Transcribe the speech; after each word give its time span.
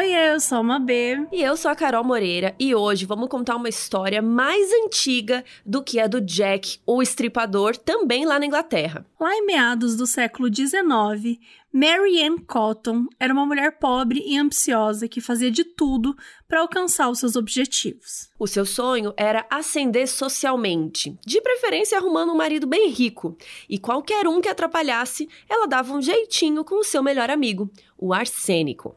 Oi, 0.00 0.14
eu 0.14 0.40
sou 0.40 0.62
uma 0.62 0.78
B. 0.78 1.26
E 1.30 1.42
eu 1.42 1.54
sou 1.58 1.70
a 1.70 1.76
Carol 1.76 2.02
Moreira 2.02 2.54
e 2.58 2.74
hoje 2.74 3.04
vamos 3.04 3.28
contar 3.28 3.56
uma 3.56 3.68
história 3.68 4.22
mais 4.22 4.72
antiga 4.72 5.44
do 5.64 5.82
que 5.84 6.00
a 6.00 6.06
do 6.06 6.22
Jack, 6.22 6.80
o 6.86 7.02
estripador, 7.02 7.76
também 7.76 8.24
lá 8.24 8.38
na 8.38 8.46
Inglaterra. 8.46 9.04
Lá 9.20 9.30
em 9.34 9.44
meados 9.44 9.96
do 9.96 10.06
século 10.06 10.48
XIX, 10.48 11.38
Mary 11.70 12.22
Ann 12.22 12.38
Cotton 12.38 13.08
era 13.18 13.30
uma 13.30 13.44
mulher 13.44 13.78
pobre 13.78 14.24
e 14.26 14.38
ambiciosa 14.38 15.06
que 15.06 15.20
fazia 15.20 15.50
de 15.50 15.64
tudo 15.64 16.16
para 16.48 16.60
alcançar 16.60 17.10
os 17.10 17.18
seus 17.18 17.36
objetivos. 17.36 18.30
O 18.38 18.46
seu 18.46 18.64
sonho 18.64 19.12
era 19.18 19.46
ascender 19.50 20.08
socialmente, 20.08 21.14
de 21.26 21.42
preferência 21.42 21.98
arrumando 21.98 22.32
um 22.32 22.38
marido 22.38 22.66
bem 22.66 22.88
rico, 22.88 23.36
e 23.68 23.78
qualquer 23.78 24.26
um 24.26 24.40
que 24.40 24.48
atrapalhasse, 24.48 25.28
ela 25.46 25.68
dava 25.68 25.92
um 25.92 26.00
jeitinho 26.00 26.64
com 26.64 26.76
o 26.76 26.84
seu 26.84 27.02
melhor 27.02 27.28
amigo, 27.28 27.70
o 27.98 28.14
arsênico. 28.14 28.96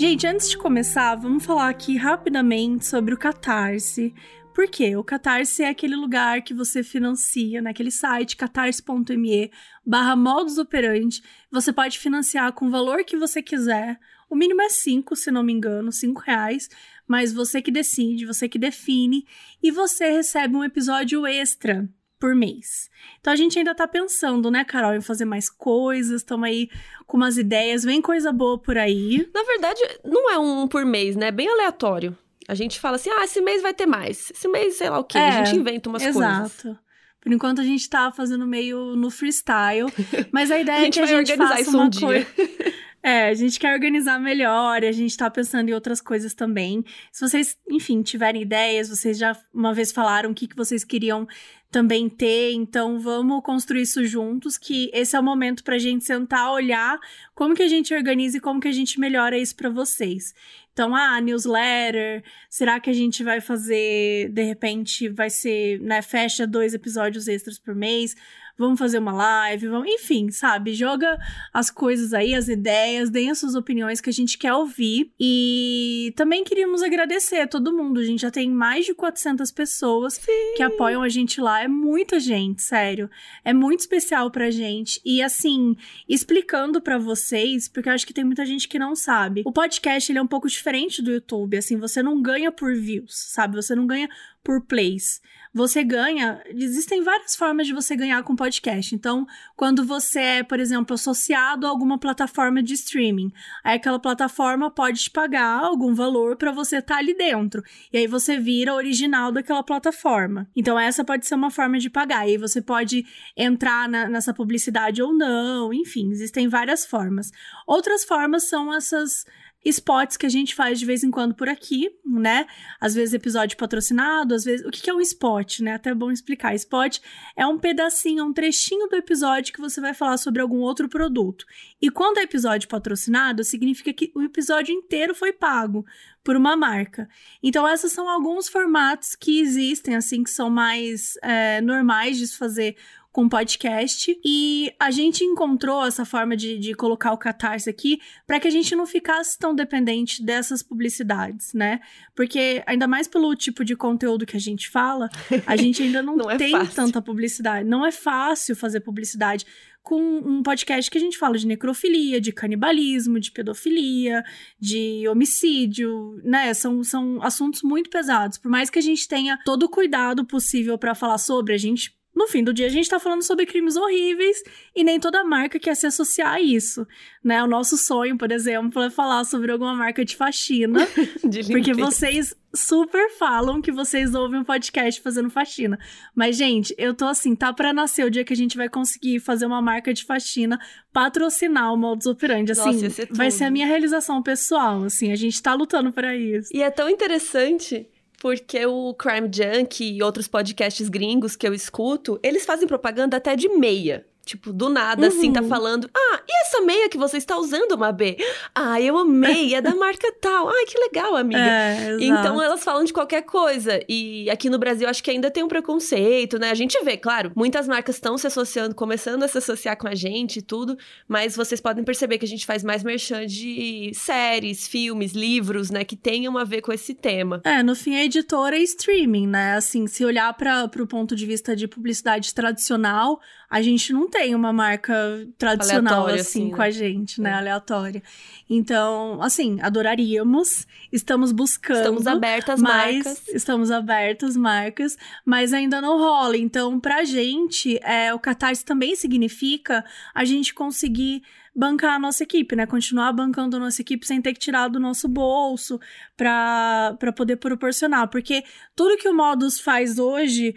Gente, 0.00 0.26
antes 0.26 0.48
de 0.48 0.56
começar, 0.56 1.14
vamos 1.14 1.44
falar 1.44 1.68
aqui 1.68 1.94
rapidamente 1.94 2.86
sobre 2.86 3.12
o 3.12 3.18
Catarse. 3.18 4.14
Por 4.54 4.66
quê? 4.66 4.96
O 4.96 5.04
Catarse 5.04 5.62
é 5.62 5.68
aquele 5.68 5.94
lugar 5.94 6.40
que 6.40 6.54
você 6.54 6.82
financia, 6.82 7.60
naquele 7.60 7.90
site 7.90 8.34
catarse.me 8.34 9.52
barra 9.84 10.16
modus 10.16 10.56
operandi. 10.56 11.20
Você 11.52 11.70
pode 11.70 11.98
financiar 11.98 12.50
com 12.54 12.68
o 12.68 12.70
valor 12.70 13.04
que 13.04 13.14
você 13.14 13.42
quiser. 13.42 14.00
O 14.30 14.34
mínimo 14.34 14.62
é 14.62 14.70
5, 14.70 15.14
se 15.14 15.30
não 15.30 15.42
me 15.42 15.52
engano, 15.52 15.92
5 15.92 16.18
reais. 16.22 16.70
Mas 17.06 17.30
você 17.30 17.60
que 17.60 17.70
decide, 17.70 18.24
você 18.24 18.48
que 18.48 18.58
define. 18.58 19.26
E 19.62 19.70
você 19.70 20.10
recebe 20.10 20.56
um 20.56 20.64
episódio 20.64 21.26
extra 21.26 21.86
por 22.20 22.34
mês. 22.34 22.90
Então 23.18 23.32
a 23.32 23.36
gente 23.36 23.58
ainda 23.58 23.74
tá 23.74 23.88
pensando, 23.88 24.50
né, 24.50 24.62
Carol, 24.62 24.94
em 24.94 25.00
fazer 25.00 25.24
mais 25.24 25.48
coisas, 25.48 26.20
estamos 26.20 26.46
aí 26.46 26.68
com 27.06 27.16
umas 27.16 27.38
ideias, 27.38 27.82
vem 27.82 28.02
coisa 28.02 28.30
boa 28.30 28.58
por 28.58 28.76
aí. 28.76 29.28
Na 29.34 29.42
verdade, 29.42 29.80
não 30.04 30.30
é 30.30 30.38
um 30.38 30.68
por 30.68 30.84
mês, 30.84 31.16
né? 31.16 31.28
É 31.28 31.32
bem 31.32 31.48
aleatório. 31.48 32.16
A 32.46 32.54
gente 32.54 32.78
fala 32.78 32.96
assim, 32.96 33.10
ah, 33.10 33.24
esse 33.24 33.40
mês 33.40 33.62
vai 33.62 33.72
ter 33.72 33.86
mais. 33.86 34.30
Esse 34.30 34.46
mês, 34.46 34.76
sei 34.76 34.90
lá 34.90 34.98
o 34.98 35.04
quê. 35.04 35.16
É, 35.18 35.28
a 35.28 35.44
gente 35.44 35.58
inventa 35.58 35.88
umas 35.88 36.02
exato. 36.02 36.40
coisas. 36.40 36.64
Exato. 36.64 36.78
Por 37.20 37.32
enquanto 37.32 37.60
a 37.60 37.64
gente 37.64 37.88
tá 37.88 38.10
fazendo 38.12 38.46
meio 38.46 38.96
no 38.96 39.10
freestyle, 39.10 39.86
mas 40.32 40.50
a 40.50 40.58
ideia 40.58 40.80
a 40.80 40.86
é 40.86 40.90
que 40.90 41.00
a 41.00 41.06
gente 41.06 41.36
faça 41.36 41.60
isso 41.60 41.76
uma 41.76 41.84
um 41.84 41.90
coisa. 41.90 42.26
É, 43.02 43.28
a 43.28 43.34
gente 43.34 43.58
quer 43.58 43.72
organizar 43.72 44.20
melhor, 44.20 44.84
a 44.84 44.92
gente 44.92 45.16
tá 45.16 45.30
pensando 45.30 45.70
em 45.70 45.72
outras 45.72 46.02
coisas 46.02 46.34
também. 46.34 46.84
Se 47.10 47.26
vocês, 47.26 47.56
enfim, 47.70 48.02
tiverem 48.02 48.42
ideias, 48.42 48.90
vocês 48.90 49.16
já 49.16 49.34
uma 49.54 49.72
vez 49.72 49.90
falaram 49.90 50.30
o 50.30 50.34
que, 50.34 50.46
que 50.46 50.56
vocês 50.56 50.84
queriam 50.84 51.26
também 51.70 52.08
ter, 52.08 52.52
então 52.52 52.98
vamos 52.98 53.42
construir 53.42 53.82
isso 53.82 54.04
juntos, 54.04 54.58
que 54.58 54.90
esse 54.92 55.14
é 55.14 55.20
o 55.20 55.22
momento 55.22 55.62
pra 55.62 55.78
gente 55.78 56.04
sentar, 56.04 56.52
olhar 56.52 56.98
como 57.34 57.54
que 57.54 57.62
a 57.62 57.68
gente 57.68 57.94
organiza 57.94 58.38
e 58.38 58.40
como 58.40 58.60
que 58.60 58.68
a 58.68 58.72
gente 58.72 58.98
melhora 58.98 59.38
isso 59.38 59.54
para 59.54 59.70
vocês. 59.70 60.34
Então, 60.72 60.94
ah, 60.94 61.20
newsletter, 61.20 62.24
será 62.48 62.80
que 62.80 62.90
a 62.90 62.92
gente 62.92 63.22
vai 63.22 63.40
fazer, 63.40 64.30
de 64.30 64.42
repente, 64.42 65.08
vai 65.08 65.30
ser, 65.30 65.80
né, 65.80 66.02
fecha 66.02 66.46
dois 66.46 66.74
episódios 66.74 67.28
extras 67.28 67.58
por 67.58 67.74
mês? 67.74 68.16
Vamos 68.60 68.78
fazer 68.78 68.98
uma 68.98 69.12
live, 69.12 69.68
vamos... 69.68 69.88
enfim, 69.88 70.30
sabe? 70.30 70.74
Joga 70.74 71.18
as 71.52 71.70
coisas 71.70 72.12
aí, 72.12 72.34
as 72.34 72.46
ideias, 72.48 73.08
deem 73.08 73.30
as 73.30 73.38
suas 73.38 73.54
opiniões 73.54 74.00
que 74.00 74.10
a 74.10 74.12
gente 74.12 74.36
quer 74.36 74.52
ouvir. 74.52 75.10
E 75.18 76.12
também 76.14 76.44
queríamos 76.44 76.82
agradecer 76.82 77.40
a 77.40 77.46
todo 77.46 77.74
mundo. 77.74 78.00
A 78.00 78.04
gente 78.04 78.20
já 78.20 78.30
tem 78.30 78.50
mais 78.50 78.84
de 78.84 78.94
400 78.94 79.50
pessoas 79.50 80.14
Sim. 80.14 80.54
que 80.56 80.62
apoiam 80.62 81.02
a 81.02 81.08
gente 81.08 81.40
lá. 81.40 81.62
É 81.62 81.68
muita 81.68 82.20
gente, 82.20 82.60
sério. 82.60 83.10
É 83.42 83.54
muito 83.54 83.80
especial 83.80 84.30
pra 84.30 84.50
gente. 84.50 85.00
E 85.04 85.22
assim, 85.22 85.74
explicando 86.06 86.82
para 86.82 86.98
vocês, 86.98 87.66
porque 87.66 87.88
eu 87.88 87.94
acho 87.94 88.06
que 88.06 88.12
tem 88.12 88.24
muita 88.24 88.44
gente 88.44 88.68
que 88.68 88.78
não 88.78 88.94
sabe. 88.94 89.42
O 89.46 89.52
podcast 89.52 90.12
ele 90.12 90.18
é 90.18 90.22
um 90.22 90.26
pouco 90.26 90.48
diferente 90.48 91.00
do 91.00 91.10
YouTube, 91.10 91.56
assim, 91.56 91.78
você 91.78 92.02
não 92.02 92.20
ganha 92.20 92.52
por 92.52 92.74
views, 92.74 93.14
sabe? 93.32 93.56
Você 93.56 93.74
não 93.74 93.86
ganha 93.86 94.08
por 94.44 94.60
plays 94.66 95.20
você 95.52 95.82
ganha. 95.82 96.42
Existem 96.46 97.02
várias 97.02 97.34
formas 97.34 97.66
de 97.66 97.72
você 97.72 97.96
ganhar 97.96 98.22
com 98.22 98.36
podcast. 98.36 98.94
Então, 98.94 99.26
quando 99.56 99.84
você 99.84 100.20
é, 100.20 100.42
por 100.42 100.60
exemplo, 100.60 100.94
associado 100.94 101.66
a 101.66 101.70
alguma 101.70 101.98
plataforma 101.98 102.62
de 102.62 102.74
streaming, 102.74 103.32
aí 103.64 103.76
aquela 103.76 103.98
plataforma 103.98 104.70
pode 104.70 105.00
te 105.00 105.10
pagar 105.10 105.64
algum 105.64 105.94
valor 105.94 106.36
para 106.36 106.52
você 106.52 106.76
estar 106.76 106.94
tá 106.94 107.00
ali 107.00 107.14
dentro. 107.14 107.62
E 107.92 107.98
aí 107.98 108.06
você 108.06 108.38
vira 108.38 108.74
original 108.74 109.32
daquela 109.32 109.62
plataforma. 109.62 110.48
Então, 110.54 110.78
essa 110.78 111.04
pode 111.04 111.26
ser 111.26 111.34
uma 111.34 111.50
forma 111.50 111.78
de 111.78 111.90
pagar. 111.90 112.26
E 112.28 112.32
aí 112.32 112.38
você 112.38 112.62
pode 112.62 113.04
entrar 113.36 113.88
na, 113.88 114.08
nessa 114.08 114.32
publicidade 114.32 115.02
ou 115.02 115.12
não. 115.12 115.72
Enfim, 115.72 116.10
existem 116.10 116.48
várias 116.48 116.86
formas. 116.86 117.30
Outras 117.66 118.04
formas 118.04 118.44
são 118.44 118.72
essas 118.72 119.24
spots 119.64 120.16
que 120.16 120.26
a 120.26 120.30
gente 120.30 120.54
faz 120.54 120.78
de 120.78 120.86
vez 120.86 121.04
em 121.04 121.10
quando 121.10 121.34
por 121.34 121.48
aqui, 121.48 121.90
né? 122.04 122.46
Às 122.80 122.94
vezes 122.94 123.12
episódio 123.12 123.56
patrocinado, 123.56 124.34
às 124.34 124.44
vezes. 124.44 124.64
O 124.66 124.70
que 124.70 124.88
é 124.88 124.94
um 124.94 125.00
spot, 125.00 125.60
né? 125.60 125.74
Até 125.74 125.90
é 125.90 125.94
bom 125.94 126.10
explicar. 126.10 126.54
Spot 126.54 126.98
é 127.36 127.46
um 127.46 127.58
pedacinho, 127.58 128.24
um 128.24 128.32
trechinho 128.32 128.88
do 128.88 128.96
episódio 128.96 129.52
que 129.52 129.60
você 129.60 129.80
vai 129.80 129.92
falar 129.92 130.16
sobre 130.16 130.40
algum 130.40 130.58
outro 130.58 130.88
produto. 130.88 131.44
E 131.80 131.90
quando 131.90 132.18
é 132.18 132.22
episódio 132.22 132.68
patrocinado, 132.68 133.44
significa 133.44 133.92
que 133.92 134.10
o 134.14 134.22
episódio 134.22 134.74
inteiro 134.74 135.14
foi 135.14 135.32
pago 135.32 135.84
por 136.22 136.36
uma 136.36 136.56
marca. 136.56 137.08
Então, 137.42 137.66
esses 137.68 137.92
são 137.92 138.08
alguns 138.08 138.48
formatos 138.48 139.14
que 139.14 139.40
existem, 139.40 139.96
assim, 139.96 140.22
que 140.22 140.30
são 140.30 140.50
mais 140.50 141.14
é, 141.22 141.60
normais 141.60 142.18
de 142.18 142.26
se 142.26 142.36
fazer 142.36 142.76
com 143.12 143.28
podcast. 143.28 144.18
E 144.24 144.72
a 144.78 144.90
gente 144.90 145.24
encontrou 145.24 145.84
essa 145.84 146.04
forma 146.04 146.36
de, 146.36 146.58
de 146.58 146.74
colocar 146.74 147.12
o 147.12 147.18
Catarse 147.18 147.68
aqui 147.68 148.00
para 148.26 148.38
que 148.38 148.48
a 148.48 148.50
gente 148.50 148.74
não 148.74 148.86
ficasse 148.86 149.38
tão 149.38 149.54
dependente 149.54 150.22
dessas 150.24 150.62
publicidades, 150.62 151.52
né? 151.52 151.80
Porque, 152.14 152.62
ainda 152.66 152.86
mais 152.86 153.08
pelo 153.08 153.34
tipo 153.34 153.64
de 153.64 153.74
conteúdo 153.74 154.26
que 154.26 154.36
a 154.36 154.40
gente 154.40 154.68
fala, 154.68 155.08
a 155.46 155.56
gente 155.56 155.82
ainda 155.82 156.02
não, 156.02 156.16
não 156.16 156.30
é 156.30 156.36
tem 156.36 156.52
fácil. 156.52 156.74
tanta 156.74 157.02
publicidade. 157.02 157.68
Não 157.68 157.84
é 157.84 157.90
fácil 157.90 158.54
fazer 158.54 158.80
publicidade 158.80 159.44
com 159.82 159.98
um 159.98 160.42
podcast 160.42 160.90
que 160.90 160.98
a 160.98 161.00
gente 161.00 161.16
fala 161.16 161.38
de 161.38 161.46
necrofilia, 161.46 162.20
de 162.20 162.32
canibalismo, 162.32 163.18
de 163.18 163.32
pedofilia, 163.32 164.22
de 164.58 165.08
homicídio, 165.08 166.20
né? 166.22 166.52
São, 166.52 166.84
são 166.84 167.22
assuntos 167.22 167.62
muito 167.62 167.88
pesados. 167.88 168.38
Por 168.38 168.50
mais 168.50 168.68
que 168.68 168.78
a 168.78 168.82
gente 168.82 169.08
tenha 169.08 169.38
todo 169.44 169.64
o 169.64 169.68
cuidado 169.70 170.24
possível 170.24 170.76
para 170.76 170.94
falar 170.94 171.18
sobre, 171.18 171.54
a 171.54 171.58
gente 171.58 171.98
no 172.20 172.28
fim 172.28 172.44
do 172.44 172.52
dia, 172.52 172.66
a 172.66 172.70
gente 172.70 172.88
tá 172.88 173.00
falando 173.00 173.22
sobre 173.22 173.46
crimes 173.46 173.76
horríveis 173.76 174.42
e 174.76 174.84
nem 174.84 175.00
toda 175.00 175.24
marca 175.24 175.58
quer 175.58 175.74
se 175.74 175.86
associar 175.86 176.34
a 176.34 176.40
isso, 176.40 176.86
né? 177.24 177.42
O 177.42 177.46
nosso 177.46 177.78
sonho, 177.78 178.18
por 178.18 178.30
exemplo, 178.30 178.82
é 178.82 178.90
falar 178.90 179.24
sobre 179.24 179.50
alguma 179.50 179.74
marca 179.74 180.04
de 180.04 180.14
faxina, 180.14 180.86
De 181.24 181.44
porque 181.44 181.72
vocês 181.72 182.34
super 182.54 183.10
falam 183.12 183.62
que 183.62 183.72
vocês 183.72 184.14
ouvem 184.14 184.40
um 184.40 184.44
podcast 184.44 185.00
fazendo 185.00 185.30
faxina. 185.30 185.78
Mas, 186.14 186.36
gente, 186.36 186.74
eu 186.76 186.92
tô 186.92 187.06
assim, 187.06 187.34
tá 187.34 187.52
pra 187.52 187.72
nascer 187.72 188.04
o 188.04 188.10
dia 188.10 188.24
que 188.24 188.32
a 188.32 188.36
gente 188.36 188.56
vai 188.56 188.68
conseguir 188.68 189.18
fazer 189.20 189.46
uma 189.46 189.62
marca 189.62 189.94
de 189.94 190.04
faxina 190.04 190.58
patrocinar 190.92 191.72
o 191.72 191.76
Modus 191.76 192.06
Operandi. 192.06 192.52
Assim, 192.52 192.82
Nossa, 192.82 192.90
ser 192.90 193.08
vai 193.12 193.30
ser 193.30 193.44
a 193.44 193.50
minha 193.50 193.66
realização 193.66 194.22
pessoal, 194.22 194.84
assim, 194.84 195.10
a 195.10 195.16
gente 195.16 195.40
tá 195.42 195.54
lutando 195.54 195.90
pra 195.92 196.14
isso. 196.14 196.50
E 196.52 196.62
é 196.62 196.70
tão 196.70 196.90
interessante 196.90 197.88
porque 198.20 198.66
o 198.66 198.92
Crime 198.94 199.30
Junkie 199.32 199.96
e 199.96 200.02
outros 200.02 200.28
podcasts 200.28 200.90
gringos 200.90 201.34
que 201.34 201.48
eu 201.48 201.54
escuto, 201.54 202.20
eles 202.22 202.44
fazem 202.44 202.68
propaganda 202.68 203.16
até 203.16 203.34
de 203.34 203.48
meia. 203.48 204.06
Tipo, 204.24 204.52
do 204.52 204.68
nada, 204.68 205.08
assim, 205.08 205.32
tá 205.32 205.40
Uhum. 205.40 205.48
falando. 205.48 205.90
Ah, 205.92 206.20
e 206.28 206.42
essa 206.46 206.60
meia 206.60 206.88
que 206.88 206.98
você 206.98 207.16
está 207.16 207.36
usando, 207.36 207.76
Mabê? 207.76 208.16
Ah, 208.54 208.80
eu 208.80 208.96
amei, 208.96 209.54
é 209.54 209.60
da 209.60 209.74
marca 209.74 210.12
tal. 210.20 210.48
Ai, 210.48 210.66
que 210.66 210.78
legal, 210.78 211.16
amiga. 211.16 211.40
É. 211.40 211.96
Então 212.00 212.40
elas 212.40 212.62
falam 212.62 212.84
de 212.84 212.92
qualquer 212.92 213.22
coisa. 213.22 213.80
E 213.88 214.30
aqui 214.30 214.48
no 214.48 214.58
Brasil 214.58 214.88
acho 214.88 215.02
que 215.02 215.10
ainda 215.10 215.30
tem 215.30 215.42
um 215.42 215.48
preconceito, 215.48 216.38
né? 216.38 216.50
A 216.50 216.54
gente 216.54 216.78
vê, 216.84 216.96
claro, 216.96 217.32
muitas 217.34 217.66
marcas 217.66 217.96
estão 217.96 218.16
se 218.16 218.26
associando, 218.26 218.74
começando 218.74 219.22
a 219.24 219.28
se 219.28 219.38
associar 219.38 219.76
com 219.76 219.88
a 219.88 219.94
gente 219.94 220.38
e 220.38 220.42
tudo, 220.42 220.76
mas 221.08 221.34
vocês 221.34 221.60
podem 221.60 221.82
perceber 221.82 222.18
que 222.18 222.24
a 222.24 222.28
gente 222.28 222.46
faz 222.46 222.62
mais 222.62 222.84
merchan 222.84 223.26
de 223.26 223.90
séries, 223.94 224.68
filmes, 224.68 225.12
livros, 225.12 225.70
né, 225.70 225.82
que 225.82 225.96
tenham 225.96 226.36
a 226.38 226.44
ver 226.44 226.60
com 226.60 226.72
esse 226.72 226.94
tema. 226.94 227.40
É, 227.44 227.62
no 227.62 227.74
fim 227.74 227.96
a 227.96 228.04
editora 228.04 228.56
é 228.56 228.60
streaming, 228.62 229.26
né? 229.26 229.54
Assim, 229.54 229.86
se 229.86 230.04
olhar 230.04 230.32
para 230.34 230.70
o 230.78 230.86
ponto 230.86 231.16
de 231.16 231.26
vista 231.26 231.56
de 231.56 231.66
publicidade 231.66 232.32
tradicional, 232.34 233.20
a 233.50 233.60
gente 233.60 233.92
não 233.92 234.08
tem 234.08 234.32
uma 234.32 234.52
marca 234.52 234.94
tradicional 235.36 236.06
assim, 236.06 236.20
assim, 236.20 236.50
com 236.50 236.58
né? 236.58 236.64
a 236.66 236.70
gente, 236.70 237.20
né? 237.20 237.30
É. 237.30 237.32
Aleatória. 237.34 238.00
Então, 238.48 239.20
assim, 239.20 239.58
adoraríamos. 239.60 240.68
Estamos 240.92 241.32
buscando. 241.32 241.78
Estamos 241.78 242.06
abertas 242.06 242.60
mas 242.60 243.04
marcas. 243.04 243.28
estamos 243.28 243.70
abertas 243.72 244.36
marcas, 244.36 244.96
mas 245.24 245.52
ainda 245.52 245.80
não 245.80 245.98
rola. 245.98 246.36
Então, 246.36 246.78
pra 246.78 247.02
gente, 247.02 247.76
é, 247.82 248.14
o 248.14 248.20
Catarse 248.20 248.64
também 248.64 248.94
significa 248.94 249.84
a 250.14 250.24
gente 250.24 250.54
conseguir 250.54 251.22
bancar 251.54 251.94
a 251.94 251.98
nossa 251.98 252.22
equipe, 252.22 252.54
né? 252.54 252.66
Continuar 252.66 253.12
bancando 253.12 253.56
a 253.56 253.60
nossa 253.60 253.82
equipe 253.82 254.06
sem 254.06 254.22
ter 254.22 254.32
que 254.32 254.38
tirar 254.38 254.68
do 254.68 254.78
nosso 254.78 255.08
bolso 255.08 255.78
pra, 256.16 256.96
pra 256.98 257.12
poder 257.12 257.36
proporcionar. 257.36 258.08
Porque 258.08 258.44
tudo 258.74 258.96
que 258.96 259.08
o 259.08 259.14
Modus 259.14 259.60
faz 259.60 259.98
hoje 259.98 260.54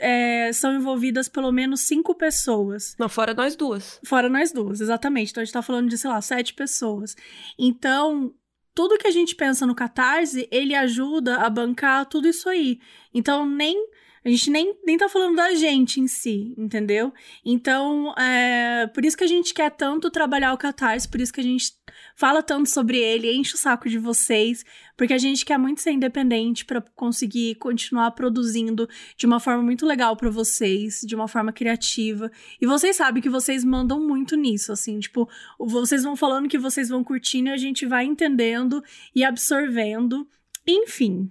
é, 0.00 0.52
são 0.52 0.74
envolvidas 0.74 1.28
pelo 1.28 1.52
menos 1.52 1.82
cinco 1.82 2.14
pessoas. 2.14 2.94
Não, 2.98 3.08
fora 3.08 3.34
nós 3.34 3.56
duas. 3.56 4.00
Fora 4.04 4.28
nós 4.28 4.52
duas, 4.52 4.80
exatamente. 4.80 5.30
Então 5.30 5.42
a 5.42 5.44
gente 5.44 5.54
tá 5.54 5.62
falando 5.62 5.88
de, 5.88 5.96
sei 5.96 6.10
lá, 6.10 6.20
sete 6.20 6.54
pessoas. 6.54 7.14
Então, 7.58 8.34
tudo 8.74 8.98
que 8.98 9.06
a 9.06 9.10
gente 9.10 9.34
pensa 9.34 9.66
no 9.66 9.74
Catarse, 9.74 10.48
ele 10.50 10.74
ajuda 10.74 11.36
a 11.36 11.50
bancar 11.50 12.06
tudo 12.06 12.28
isso 12.28 12.48
aí. 12.48 12.80
Então, 13.12 13.48
nem. 13.48 13.76
A 14.24 14.28
gente 14.28 14.50
nem, 14.50 14.76
nem 14.84 14.96
tá 14.96 15.08
falando 15.08 15.34
da 15.34 15.52
gente 15.54 16.00
em 16.00 16.06
si, 16.06 16.54
entendeu? 16.56 17.12
Então, 17.44 18.14
é 18.16 18.86
por 18.94 19.04
isso 19.04 19.16
que 19.16 19.24
a 19.24 19.28
gente 19.28 19.52
quer 19.52 19.70
tanto 19.70 20.10
trabalhar 20.10 20.52
o 20.52 20.58
Catarse, 20.58 21.08
por 21.08 21.20
isso 21.20 21.32
que 21.32 21.40
a 21.40 21.44
gente 21.44 21.72
fala 22.14 22.40
tanto 22.40 22.68
sobre 22.68 22.98
ele, 22.98 23.34
enche 23.34 23.54
o 23.54 23.58
saco 23.58 23.88
de 23.88 23.98
vocês, 23.98 24.64
porque 24.96 25.12
a 25.12 25.18
gente 25.18 25.44
quer 25.44 25.58
muito 25.58 25.80
ser 25.80 25.90
independente 25.90 26.64
para 26.64 26.80
conseguir 26.94 27.56
continuar 27.56 28.12
produzindo 28.12 28.88
de 29.16 29.26
uma 29.26 29.40
forma 29.40 29.62
muito 29.62 29.84
legal 29.84 30.16
para 30.16 30.30
vocês, 30.30 31.00
de 31.04 31.16
uma 31.16 31.26
forma 31.26 31.52
criativa. 31.52 32.30
E 32.60 32.66
vocês 32.66 32.96
sabem 32.96 33.22
que 33.22 33.30
vocês 33.30 33.64
mandam 33.64 34.06
muito 34.06 34.36
nisso, 34.36 34.70
assim, 34.70 35.00
tipo, 35.00 35.28
vocês 35.58 36.04
vão 36.04 36.14
falando 36.14 36.48
que 36.48 36.58
vocês 36.58 36.88
vão 36.88 37.02
curtindo 37.02 37.48
e 37.48 37.52
a 37.52 37.56
gente 37.56 37.86
vai 37.86 38.04
entendendo 38.04 38.82
e 39.14 39.24
absorvendo. 39.24 40.28
Enfim, 40.66 41.28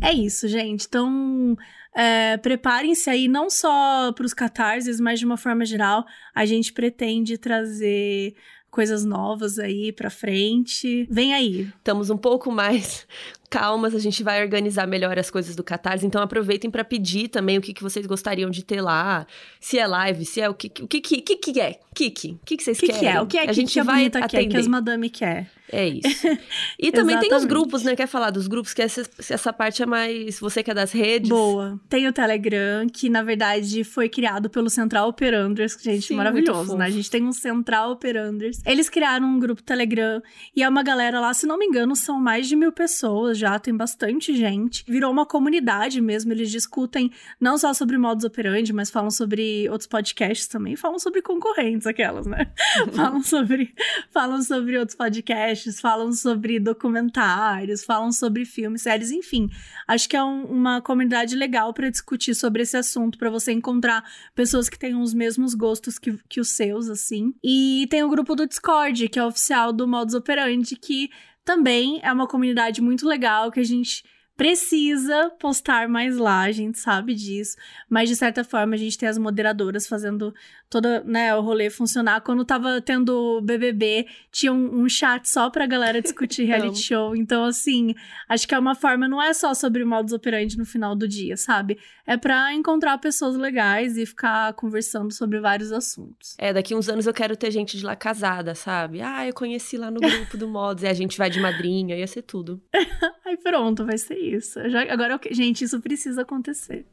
é 0.00 0.12
isso, 0.12 0.48
gente. 0.48 0.86
Então, 0.86 1.56
é, 1.94 2.36
preparem-se 2.38 3.10
aí 3.10 3.28
não 3.28 3.50
só 3.50 4.12
para 4.12 4.24
os 4.24 4.34
catarses, 4.34 5.00
mas 5.00 5.18
de 5.18 5.26
uma 5.26 5.36
forma 5.36 5.64
geral, 5.64 6.04
a 6.34 6.44
gente 6.44 6.72
pretende 6.72 7.36
trazer 7.36 8.34
coisas 8.70 9.04
novas 9.04 9.58
aí 9.58 9.92
pra 9.92 10.08
frente. 10.08 11.06
Vem 11.10 11.34
aí. 11.34 11.68
Estamos 11.76 12.08
um 12.08 12.16
pouco 12.16 12.50
mais 12.50 13.06
calmas, 13.52 13.94
a 13.94 13.98
gente 13.98 14.22
vai 14.22 14.42
organizar 14.42 14.86
melhor 14.86 15.18
as 15.18 15.30
coisas 15.30 15.54
do 15.54 15.62
Catarse, 15.62 16.06
então 16.06 16.22
aproveitem 16.22 16.70
para 16.70 16.82
pedir 16.82 17.28
também 17.28 17.58
o 17.58 17.60
que, 17.60 17.74
que 17.74 17.82
vocês 17.82 18.06
gostariam 18.06 18.48
de 18.48 18.64
ter 18.64 18.80
lá, 18.80 19.26
se 19.60 19.78
é 19.78 19.86
live, 19.86 20.24
se 20.24 20.40
é 20.40 20.48
o 20.48 20.54
que 20.54 20.72
o 20.82 20.88
que 20.88 21.02
que, 21.02 21.20
que, 21.20 21.36
que 21.36 21.60
é, 21.60 21.78
Kiki, 21.94 22.38
o 22.42 22.46
que, 22.46 22.56
que 22.56 22.64
vocês 22.64 22.80
que, 22.80 22.86
querem? 22.86 23.00
que 23.00 23.06
é? 23.06 23.20
O 23.20 23.26
que 23.26 23.36
é 23.36 23.42
a 23.42 23.46
que, 23.48 23.52
gente 23.52 23.74
que 23.74 23.80
a 23.80 23.84
vai 23.84 24.08
quer, 24.08 24.24
atender. 24.24 24.48
que 24.48 24.56
as 24.56 24.66
madame 24.66 25.10
quer? 25.10 25.50
É 25.70 25.88
isso. 25.88 26.08
E 26.78 26.90
também 26.90 27.18
tem 27.18 27.32
os 27.34 27.44
grupos, 27.44 27.82
né? 27.82 27.94
Quer 27.94 28.06
falar 28.06 28.30
dos 28.30 28.46
grupos? 28.46 28.74
Que 28.74 28.82
essa, 28.82 29.02
essa 29.30 29.52
parte 29.52 29.82
é 29.82 29.86
mais. 29.86 30.38
Você 30.40 30.62
que 30.62 30.70
é 30.70 30.74
das 30.74 30.90
redes. 30.90 31.28
Boa. 31.28 31.80
Tem 31.88 32.08
o 32.08 32.12
Telegram, 32.12 32.86
que 32.88 33.08
na 33.08 33.22
verdade 33.22 33.84
foi 33.84 34.08
criado 34.08 34.50
pelo 34.50 34.68
Central 34.68 35.08
Operanders, 35.08 35.76
gente, 35.80 36.08
Sim, 36.08 36.16
maravilhoso, 36.16 36.76
né? 36.76 36.86
A 36.86 36.90
gente 36.90 37.10
tem 37.10 37.22
um 37.22 37.32
Central 37.32 37.92
Operanders. 37.92 38.58
Eles 38.66 38.88
criaram 38.88 39.26
um 39.26 39.38
grupo 39.38 39.62
Telegram 39.62 40.20
e 40.56 40.62
é 40.62 40.68
uma 40.68 40.82
galera 40.82 41.20
lá, 41.20 41.32
se 41.32 41.46
não 41.46 41.58
me 41.58 41.66
engano, 41.66 41.94
são 41.94 42.18
mais 42.18 42.48
de 42.48 42.56
mil 42.56 42.72
pessoas 42.72 43.38
já, 43.42 43.58
tem 43.58 43.76
bastante 43.76 44.34
gente. 44.34 44.84
Virou 44.88 45.10
uma 45.12 45.26
comunidade 45.26 46.00
mesmo, 46.00 46.32
eles 46.32 46.50
discutem 46.50 47.10
não 47.40 47.58
só 47.58 47.74
sobre 47.74 47.98
modus 47.98 48.24
operandi, 48.24 48.72
mas 48.72 48.90
falam 48.90 49.10
sobre 49.10 49.68
outros 49.68 49.86
podcasts 49.88 50.46
também, 50.48 50.76
falam 50.76 50.98
sobre 50.98 51.20
concorrentes, 51.20 51.86
aquelas, 51.86 52.26
né? 52.26 52.52
falam 52.94 53.22
sobre 53.22 53.74
falam 54.10 54.40
sobre 54.42 54.78
outros 54.78 54.96
podcasts, 54.96 55.80
falam 55.80 56.12
sobre 56.12 56.58
documentários, 56.60 57.84
falam 57.84 58.12
sobre 58.12 58.44
filmes, 58.44 58.82
séries, 58.82 59.10
enfim. 59.10 59.48
Acho 59.88 60.08
que 60.08 60.16
é 60.16 60.22
um- 60.22 60.44
uma 60.44 60.80
comunidade 60.80 61.34
legal 61.36 61.72
para 61.74 61.90
discutir 61.90 62.34
sobre 62.34 62.62
esse 62.62 62.76
assunto, 62.76 63.18
para 63.18 63.30
você 63.30 63.52
encontrar 63.52 64.04
pessoas 64.34 64.68
que 64.68 64.78
tenham 64.78 65.00
os 65.02 65.12
mesmos 65.12 65.54
gostos 65.54 65.98
que, 65.98 66.16
que 66.28 66.40
os 66.40 66.50
seus, 66.50 66.88
assim. 66.88 67.34
E 67.42 67.86
tem 67.90 68.02
o 68.04 68.08
grupo 68.08 68.34
do 68.34 68.46
Discord, 68.46 69.08
que 69.08 69.18
é 69.18 69.24
oficial 69.24 69.72
do 69.72 69.86
Modus 69.88 70.14
Operandi, 70.14 70.76
que 70.76 71.10
também 71.44 72.00
é 72.02 72.12
uma 72.12 72.26
comunidade 72.26 72.80
muito 72.80 73.06
legal 73.06 73.50
que 73.50 73.60
a 73.60 73.64
gente 73.64 74.04
precisa 74.36 75.30
postar 75.38 75.88
mais 75.88 76.16
lá, 76.16 76.40
a 76.40 76.52
gente 76.52 76.78
sabe 76.78 77.14
disso, 77.14 77.56
mas 77.88 78.08
de 78.08 78.16
certa 78.16 78.42
forma 78.42 78.74
a 78.74 78.78
gente 78.78 78.96
tem 78.98 79.08
as 79.08 79.18
moderadoras 79.18 79.86
fazendo 79.86 80.34
toda, 80.72 81.04
né, 81.04 81.36
o 81.36 81.42
rolê 81.42 81.68
funcionar. 81.68 82.22
Quando 82.22 82.46
tava 82.46 82.80
tendo 82.80 83.42
BBB, 83.42 84.06
tinha 84.30 84.50
um, 84.50 84.84
um 84.84 84.88
chat 84.88 85.28
só 85.28 85.50
pra 85.50 85.66
galera 85.66 86.00
discutir 86.00 86.44
reality 86.48 86.78
show. 86.78 87.14
Então, 87.14 87.44
assim, 87.44 87.94
acho 88.26 88.48
que 88.48 88.54
é 88.54 88.58
uma 88.58 88.74
forma, 88.74 89.06
não 89.06 89.22
é 89.22 89.34
só 89.34 89.52
sobre 89.52 89.84
modus 89.84 90.14
operandi 90.14 90.56
no 90.56 90.64
final 90.64 90.96
do 90.96 91.06
dia, 91.06 91.36
sabe? 91.36 91.78
É 92.06 92.16
pra 92.16 92.54
encontrar 92.54 92.96
pessoas 92.96 93.36
legais 93.36 93.98
e 93.98 94.06
ficar 94.06 94.54
conversando 94.54 95.12
sobre 95.12 95.38
vários 95.40 95.70
assuntos. 95.72 96.34
É, 96.38 96.54
daqui 96.54 96.74
uns 96.74 96.88
anos 96.88 97.06
eu 97.06 97.12
quero 97.12 97.36
ter 97.36 97.50
gente 97.50 97.76
de 97.76 97.84
lá 97.84 97.94
casada, 97.94 98.54
sabe? 98.54 99.02
Ah, 99.02 99.26
eu 99.26 99.34
conheci 99.34 99.76
lá 99.76 99.90
no 99.90 100.00
grupo 100.00 100.38
do 100.38 100.48
Mods, 100.48 100.84
e 100.84 100.86
a 100.86 100.94
gente 100.94 101.18
vai 101.18 101.28
de 101.28 101.38
madrinha, 101.38 101.96
ia 101.96 102.06
ser 102.06 102.22
tudo. 102.22 102.62
Aí 103.26 103.36
pronto, 103.36 103.84
vai 103.84 103.98
ser 103.98 104.16
isso. 104.16 104.58
Já, 104.70 104.90
agora, 104.90 105.20
gente, 105.32 105.64
isso 105.64 105.78
precisa 105.82 106.22
acontecer. 106.22 106.86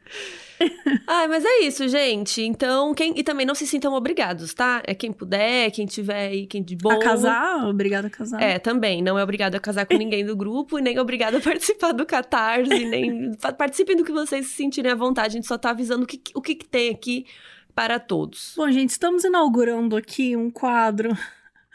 Ah, 1.07 1.27
mas 1.27 1.43
é 1.45 1.59
isso, 1.61 1.87
gente. 1.87 2.41
Então, 2.41 2.93
quem. 2.93 3.13
E 3.17 3.23
também 3.23 3.45
não 3.45 3.55
se 3.55 3.65
sintam 3.65 3.93
obrigados, 3.93 4.53
tá? 4.53 4.81
É 4.85 4.93
quem 4.93 5.11
puder, 5.11 5.71
quem 5.71 5.85
tiver 5.85 6.27
aí, 6.27 6.45
quem 6.47 6.61
de 6.63 6.75
boa. 6.75 6.95
A 6.95 6.99
casar? 6.99 7.67
Obrigada 7.67 8.07
a 8.07 8.09
casar. 8.09 8.41
É, 8.41 8.59
também. 8.59 9.01
Não 9.01 9.17
é 9.17 9.23
obrigado 9.23 9.55
a 9.55 9.59
casar 9.59 9.85
com 9.85 9.95
ninguém 9.97 10.25
do 10.25 10.35
grupo 10.35 10.77
e 10.77 10.81
nem 10.81 10.99
obrigado 10.99 11.35
a 11.37 11.41
participar 11.41 11.91
do 11.93 12.05
Catarse, 12.05 12.85
nem. 12.85 13.31
pa- 13.41 13.53
Participem 13.53 13.95
do 13.95 14.03
que 14.03 14.11
vocês 14.11 14.47
se 14.47 14.53
sentirem 14.53 14.91
à 14.91 14.95
vontade. 14.95 15.27
A 15.29 15.31
gente 15.39 15.47
só 15.47 15.57
tá 15.57 15.69
avisando 15.71 16.03
o 16.03 16.07
que, 16.07 16.21
o 16.35 16.41
que, 16.41 16.55
que 16.55 16.67
tem 16.67 16.89
aqui 16.89 17.25
para 17.73 17.99
todos. 17.99 18.53
Bom, 18.57 18.69
gente, 18.71 18.89
estamos 18.89 19.23
inaugurando 19.23 19.95
aqui 19.95 20.35
um 20.35 20.49
quadro 20.51 21.15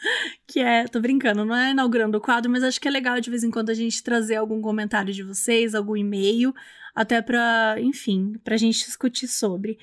que 0.46 0.60
é. 0.60 0.84
Tô 0.86 1.00
brincando, 1.00 1.44
não 1.44 1.54
é 1.54 1.70
inaugurando 1.70 2.18
o 2.18 2.20
quadro, 2.20 2.50
mas 2.50 2.62
acho 2.62 2.80
que 2.80 2.88
é 2.88 2.90
legal 2.90 3.20
de 3.20 3.30
vez 3.30 3.42
em 3.42 3.50
quando 3.50 3.70
a 3.70 3.74
gente 3.74 4.02
trazer 4.02 4.36
algum 4.36 4.60
comentário 4.60 5.12
de 5.12 5.22
vocês, 5.22 5.74
algum 5.74 5.96
e-mail, 5.96 6.54
até 6.94 7.20
pra, 7.22 7.76
enfim, 7.78 8.34
pra 8.44 8.56
gente 8.56 8.84
discutir 8.84 9.28
sobre. 9.28 9.78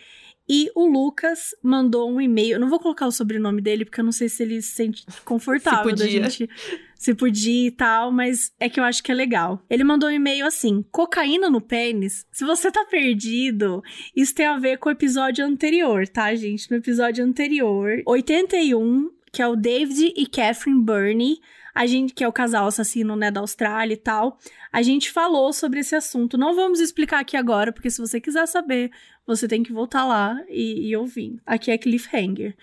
E 0.54 0.70
o 0.76 0.86
Lucas 0.86 1.56
mandou 1.64 2.12
um 2.12 2.20
e-mail. 2.20 2.56
Eu 2.56 2.60
não 2.60 2.70
vou 2.70 2.80
colocar 2.80 3.08
o 3.08 3.12
sobrenome 3.12 3.62
dele, 3.62 3.86
porque 3.86 4.02
eu 4.02 4.04
não 4.04 4.12
sei 4.12 4.28
se 4.28 4.44
ele 4.44 4.62
se 4.62 4.72
sente 4.72 5.06
confortável 5.24 5.96
da 5.96 6.04
podia. 6.04 6.30
gente. 6.30 6.50
Se 6.94 7.16
podia 7.16 7.68
e 7.68 7.72
tal, 7.72 8.12
mas 8.12 8.52
é 8.60 8.70
que 8.70 8.80
eu 8.80 8.84
acho 8.84 9.02
que 9.02 9.12
é 9.12 9.16
legal. 9.16 9.64
Ele 9.70 9.84
mandou 9.84 10.10
um 10.10 10.12
e-mail 10.12 10.46
assim: 10.46 10.84
cocaína 10.92 11.50
no 11.50 11.62
pênis. 11.62 12.28
Se 12.32 12.44
você 12.44 12.70
tá 12.70 12.86
perdido, 12.86 13.82
isso 14.16 14.36
tem 14.36 14.46
a 14.46 14.60
ver 14.60 14.78
com 14.78 14.90
o 14.90 14.92
episódio 14.92 15.46
anterior, 15.46 16.06
tá, 16.08 16.36
gente? 16.36 16.70
No 16.70 16.78
episódio 16.78 17.24
anterior, 17.24 18.02
81, 18.06 19.10
que 19.32 19.42
é 19.42 19.48
o 19.48 19.56
David 19.56 20.14
e 20.16 20.26
Catherine 20.26 20.84
Burney, 20.84 21.40
a 21.74 21.86
gente, 21.86 22.14
que 22.14 22.24
é 22.24 22.28
o 22.28 22.34
casal 22.34 22.68
assassino, 22.68 23.16
né, 23.16 23.32
da 23.32 23.40
Austrália 23.40 23.94
e 23.94 23.98
tal, 23.98 24.38
a 24.72 24.82
gente 24.82 25.10
falou 25.10 25.54
sobre 25.54 25.80
esse 25.80 25.96
assunto. 25.96 26.38
Não 26.38 26.54
vamos 26.54 26.80
explicar 26.80 27.20
aqui 27.20 27.38
agora, 27.38 27.72
porque 27.72 27.90
se 27.90 28.02
você 28.02 28.20
quiser 28.20 28.46
saber, 28.46 28.92
você 29.26 29.48
tem 29.48 29.64
que 29.64 29.72
voltar 29.72 30.06
lá 30.06 30.38
e, 30.50 30.90
e 30.90 30.98
ouvir. 30.98 31.40
Aqui 31.46 31.72
é 31.72 31.78
cliffhanger. 31.78 32.56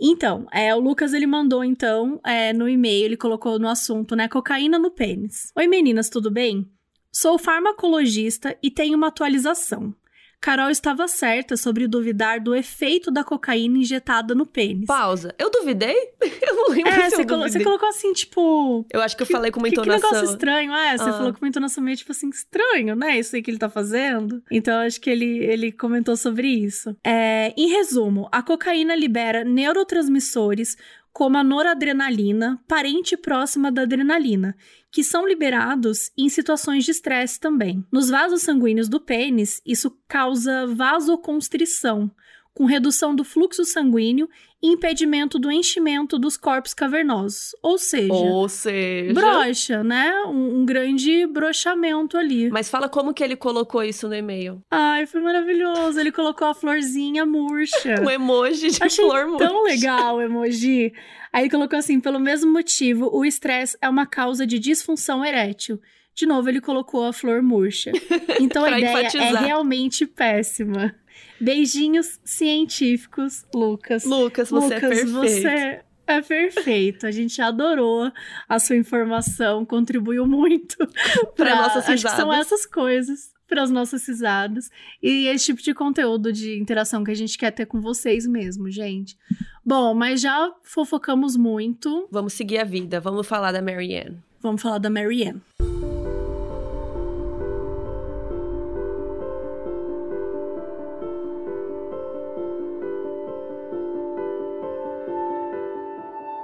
Então, 0.00 0.46
é, 0.52 0.74
o 0.74 0.80
Lucas 0.80 1.12
ele 1.12 1.26
mandou 1.26 1.64
então 1.64 2.20
é, 2.24 2.52
no 2.52 2.68
e-mail, 2.68 3.04
ele 3.04 3.16
colocou 3.16 3.58
no 3.58 3.68
assunto, 3.68 4.14
né, 4.14 4.28
cocaína 4.28 4.78
no 4.78 4.90
pênis. 4.90 5.52
Oi 5.56 5.66
meninas, 5.66 6.08
tudo 6.08 6.30
bem? 6.30 6.68
Sou 7.12 7.38
farmacologista 7.38 8.56
e 8.62 8.70
tenho 8.70 8.96
uma 8.96 9.08
atualização. 9.08 9.94
Carol 10.40 10.70
estava 10.70 11.08
certa 11.08 11.56
sobre 11.56 11.88
duvidar 11.88 12.40
do 12.40 12.54
efeito 12.54 13.10
da 13.10 13.24
cocaína 13.24 13.78
injetada 13.78 14.34
no 14.34 14.46
pênis. 14.46 14.86
Pausa. 14.86 15.34
Eu 15.38 15.50
duvidei? 15.50 15.96
Eu 16.40 16.54
não 16.54 16.68
lembro 16.70 16.90
É, 16.92 17.10
se 17.10 17.16
você, 17.16 17.22
eu 17.22 17.26
colo- 17.26 17.42
você 17.48 17.62
colocou 17.64 17.88
assim, 17.88 18.12
tipo. 18.12 18.86
Eu 18.92 19.00
acho 19.02 19.16
que 19.16 19.22
eu 19.22 19.26
que- 19.26 19.32
falei 19.32 19.50
com 19.50 19.58
uma 19.58 19.68
que, 19.68 19.74
que 19.74 19.80
entonação. 19.80 20.10
negócio 20.12 20.32
estranho, 20.34 20.72
é? 20.74 20.96
Você 20.96 21.08
Ah. 21.08 21.12
falou 21.12 21.32
com 21.32 21.38
uma 21.44 21.48
entonação 21.48 21.82
meio 21.82 21.96
tipo 21.96 22.12
assim, 22.12 22.28
estranho, 22.30 22.94
né? 22.96 23.18
Isso 23.18 23.34
aí 23.36 23.42
que 23.42 23.50
ele 23.50 23.58
tá 23.58 23.68
fazendo. 23.68 24.42
Então, 24.50 24.80
acho 24.80 25.00
que 25.00 25.10
ele, 25.10 25.38
ele 25.44 25.72
comentou 25.72 26.16
sobre 26.16 26.48
isso. 26.48 26.96
É, 27.04 27.52
em 27.56 27.68
resumo, 27.70 28.28
a 28.32 28.42
cocaína 28.42 28.94
libera 28.94 29.44
neurotransmissores 29.44 30.76
como 31.12 31.36
a 31.36 31.44
noradrenalina, 31.44 32.62
parente 32.68 33.16
próxima 33.16 33.72
da 33.72 33.82
adrenalina, 33.82 34.56
que 34.90 35.02
são 35.02 35.26
liberados 35.26 36.10
em 36.16 36.28
situações 36.28 36.84
de 36.84 36.90
estresse 36.90 37.38
também. 37.38 37.84
Nos 37.92 38.08
vasos 38.08 38.42
sanguíneos 38.42 38.88
do 38.88 39.00
pênis, 39.00 39.60
isso 39.66 39.96
causa 40.06 40.66
vasoconstrição, 40.66 42.10
com 42.58 42.64
redução 42.64 43.14
do 43.14 43.22
fluxo 43.22 43.64
sanguíneo 43.64 44.28
e 44.60 44.66
impedimento 44.72 45.38
do 45.38 45.48
enchimento 45.48 46.18
dos 46.18 46.36
corpos 46.36 46.74
cavernosos. 46.74 47.54
Ou 47.62 47.78
seja, 47.78 48.12
Ou 48.12 48.48
seja. 48.48 49.14
brocha, 49.14 49.84
né? 49.84 50.12
Um, 50.26 50.62
um 50.62 50.66
grande 50.66 51.24
brochamento 51.28 52.16
ali. 52.18 52.50
Mas 52.50 52.68
fala 52.68 52.88
como 52.88 53.14
que 53.14 53.22
ele 53.22 53.36
colocou 53.36 53.84
isso 53.84 54.08
no 54.08 54.14
e-mail. 54.16 54.60
Ai, 54.68 55.06
foi 55.06 55.20
maravilhoso. 55.20 56.00
Ele 56.00 56.10
colocou 56.10 56.48
a 56.48 56.54
florzinha 56.54 57.24
murcha. 57.24 58.02
Um 58.04 58.10
emoji 58.10 58.72
de 58.72 58.82
Achei 58.82 59.04
flor 59.04 59.28
murcha. 59.28 59.46
tão 59.46 59.62
legal 59.62 60.16
o 60.16 60.20
emoji. 60.20 60.92
Aí 61.32 61.42
ele 61.44 61.50
colocou 61.50 61.78
assim: 61.78 62.00
pelo 62.00 62.18
mesmo 62.18 62.52
motivo, 62.52 63.08
o 63.12 63.24
estresse 63.24 63.78
é 63.80 63.88
uma 63.88 64.04
causa 64.04 64.44
de 64.44 64.58
disfunção 64.58 65.24
erétil. 65.24 65.80
De 66.12 66.26
novo, 66.26 66.48
ele 66.48 66.60
colocou 66.60 67.04
a 67.04 67.12
flor 67.12 67.40
murcha. 67.40 67.92
Então 68.40 68.64
a 68.64 68.70
ideia 68.78 68.86
é 68.86 69.00
enfatizar. 69.02 69.44
realmente 69.44 70.04
péssima. 70.06 70.92
Beijinhos 71.40 72.18
científicos, 72.24 73.46
Lucas. 73.54 74.04
Lucas, 74.04 74.50
você 74.50 74.74
Lucas, 74.74 74.82
é 74.82 74.88
perfeito. 74.88 75.12
você 75.12 75.80
é 76.06 76.22
perfeito. 76.22 77.06
A 77.06 77.10
gente 77.10 77.40
adorou 77.40 78.10
a 78.48 78.58
sua 78.58 78.76
informação, 78.76 79.64
contribuiu 79.64 80.26
muito 80.26 80.76
Pra 81.36 81.54
nossas 81.56 81.88
Acho 81.88 82.04
que 82.04 82.10
são 82.10 82.30
risadas. 82.30 82.46
essas 82.46 82.66
coisas 82.66 83.38
para 83.46 83.62
as 83.62 83.70
nossas 83.70 84.06
risadas 84.06 84.70
e 85.02 85.26
esse 85.26 85.46
tipo 85.46 85.62
de 85.62 85.72
conteúdo 85.72 86.30
de 86.30 86.58
interação 86.58 87.02
que 87.02 87.10
a 87.10 87.14
gente 87.14 87.38
quer 87.38 87.50
ter 87.50 87.64
com 87.64 87.80
vocês 87.80 88.26
mesmo, 88.26 88.70
gente. 88.70 89.16
Bom, 89.64 89.94
mas 89.94 90.20
já 90.20 90.52
fofocamos 90.62 91.34
muito. 91.34 92.06
Vamos 92.10 92.34
seguir 92.34 92.58
a 92.58 92.64
vida, 92.64 93.00
vamos 93.00 93.26
falar 93.26 93.52
da 93.52 93.62
Marianne. 93.62 94.18
Vamos 94.40 94.60
falar 94.60 94.78
da 94.78 94.90
Marianne. 94.90 95.40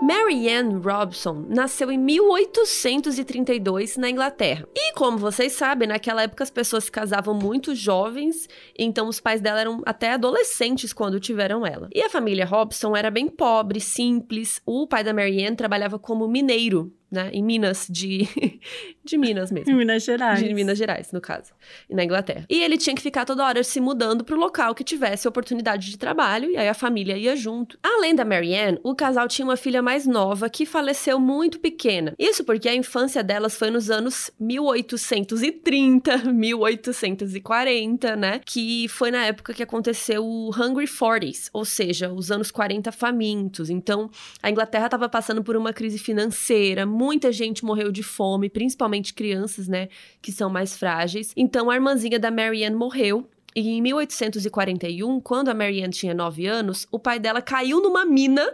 Marianne 0.05 0.83
Robson 0.85 1.47
nasceu 1.49 1.91
em 1.91 1.97
1832 1.97 3.97
na 3.97 4.11
Inglaterra. 4.11 4.69
E 4.77 4.93
como 4.93 5.17
vocês 5.17 5.55
sabem, 5.55 5.89
naquela 5.89 6.25
época 6.25 6.45
as 6.45 6.51
pessoas 6.51 6.85
se 6.85 6.93
casavam 6.93 7.35
muito 7.35 7.75
jovens, 7.75 8.47
então 8.79 9.09
os 9.09 9.19
pais 9.19 9.41
dela 9.41 9.63
eram 9.63 9.81
até 9.87 10.13
adolescentes 10.13 10.93
quando 10.93 11.19
tiveram 11.19 11.67
ela. 11.67 11.89
E 11.91 12.03
a 12.03 12.11
família 12.11 12.45
Robson 12.45 12.95
era 12.95 13.11
bem 13.11 13.29
pobre, 13.29 13.81
simples. 13.81 14.61
O 14.67 14.87
pai 14.87 15.03
da 15.03 15.15
Marianne 15.15 15.57
trabalhava 15.57 15.99
como 15.99 16.29
mineiro, 16.29 16.93
né, 17.15 17.31
em 17.33 17.43
Minas 17.43 17.87
de 17.89 18.29
de 19.05 19.17
Minas 19.17 19.53
mesmo. 19.53 19.71
Em 19.71 19.77
Minas 19.77 20.05
Gerais. 20.05 20.43
De 20.43 20.53
Minas 20.53 20.79
Gerais, 20.79 21.13
no 21.13 21.21
caso, 21.21 21.53
na 21.91 22.03
Inglaterra. 22.05 22.45
E 22.49 22.63
ele 22.63 22.77
tinha 22.77 22.97
que 22.97 23.03
ficar 23.03 23.25
toda 23.25 23.45
hora 23.45 23.63
se 23.63 23.81
mudando 23.81 24.25
pro 24.25 24.37
local 24.37 24.75
que 24.75 24.83
tivesse 24.83 25.29
oportunidade 25.29 25.91
de 25.91 25.99
trabalho, 25.99 26.51
e 26.51 26.57
aí 26.57 26.69
a 26.69 26.75
família 26.75 27.17
ia 27.17 27.37
junto. 27.37 27.79
Além 27.83 28.15
da 28.15 28.25
Marianne, 28.25 28.81
o 28.83 28.95
casal 28.95 29.29
tinha 29.29 29.45
uma 29.47 29.57
filha 29.57 29.83
mais 29.83 30.07
nova 30.07 30.49
que 30.49 30.67
faleceu 30.67 31.21
muito 31.21 31.61
pequena. 31.61 32.15
Isso 32.19 32.45
porque 32.45 32.69
a 32.69 32.75
infância 32.75 33.23
delas 33.23 33.57
foi 33.57 33.71
nos 33.71 33.91
anos 33.91 34.31
1830, 34.41 36.19
1840, 36.33 38.17
né? 38.17 38.41
Que 38.45 38.89
foi 38.89 39.11
na 39.11 39.27
época 39.27 39.53
que 39.53 39.63
aconteceu 39.63 40.25
o 40.25 40.51
Hungry 40.51 40.87
Forties, 40.87 41.51
ou 41.53 41.65
seja, 41.65 42.11
os 42.11 42.31
anos 42.31 42.51
40 42.51 42.91
famintos. 42.91 43.69
Então, 43.71 44.11
a 44.43 44.51
Inglaterra 44.51 44.87
estava 44.87 45.09
passando 45.09 45.45
por 45.45 45.57
uma 45.57 45.73
crise 45.73 45.99
financeira, 45.99 46.87
muita 47.05 47.31
gente 47.31 47.65
morreu 47.65 47.93
de 47.93 48.03
fome, 48.03 48.49
principalmente 48.49 49.13
crianças, 49.13 49.69
né, 49.69 49.89
que 50.23 50.33
são 50.33 50.49
mais 50.49 50.77
frágeis. 50.77 51.33
Então 51.37 51.71
a 51.71 51.75
irmãzinha 51.75 52.19
da 52.19 52.31
Marianne 52.31 52.75
morreu. 52.75 53.29
E 53.55 53.69
em 53.69 53.81
1841, 53.83 55.21
quando 55.21 55.49
a 55.49 55.55
Marianne 55.55 55.93
tinha 55.93 56.13
9 56.13 56.47
anos, 56.47 56.89
o 56.91 56.99
pai 56.99 57.21
dela 57.21 57.41
caiu 57.41 57.81
numa 57.81 58.05
mina 58.05 58.53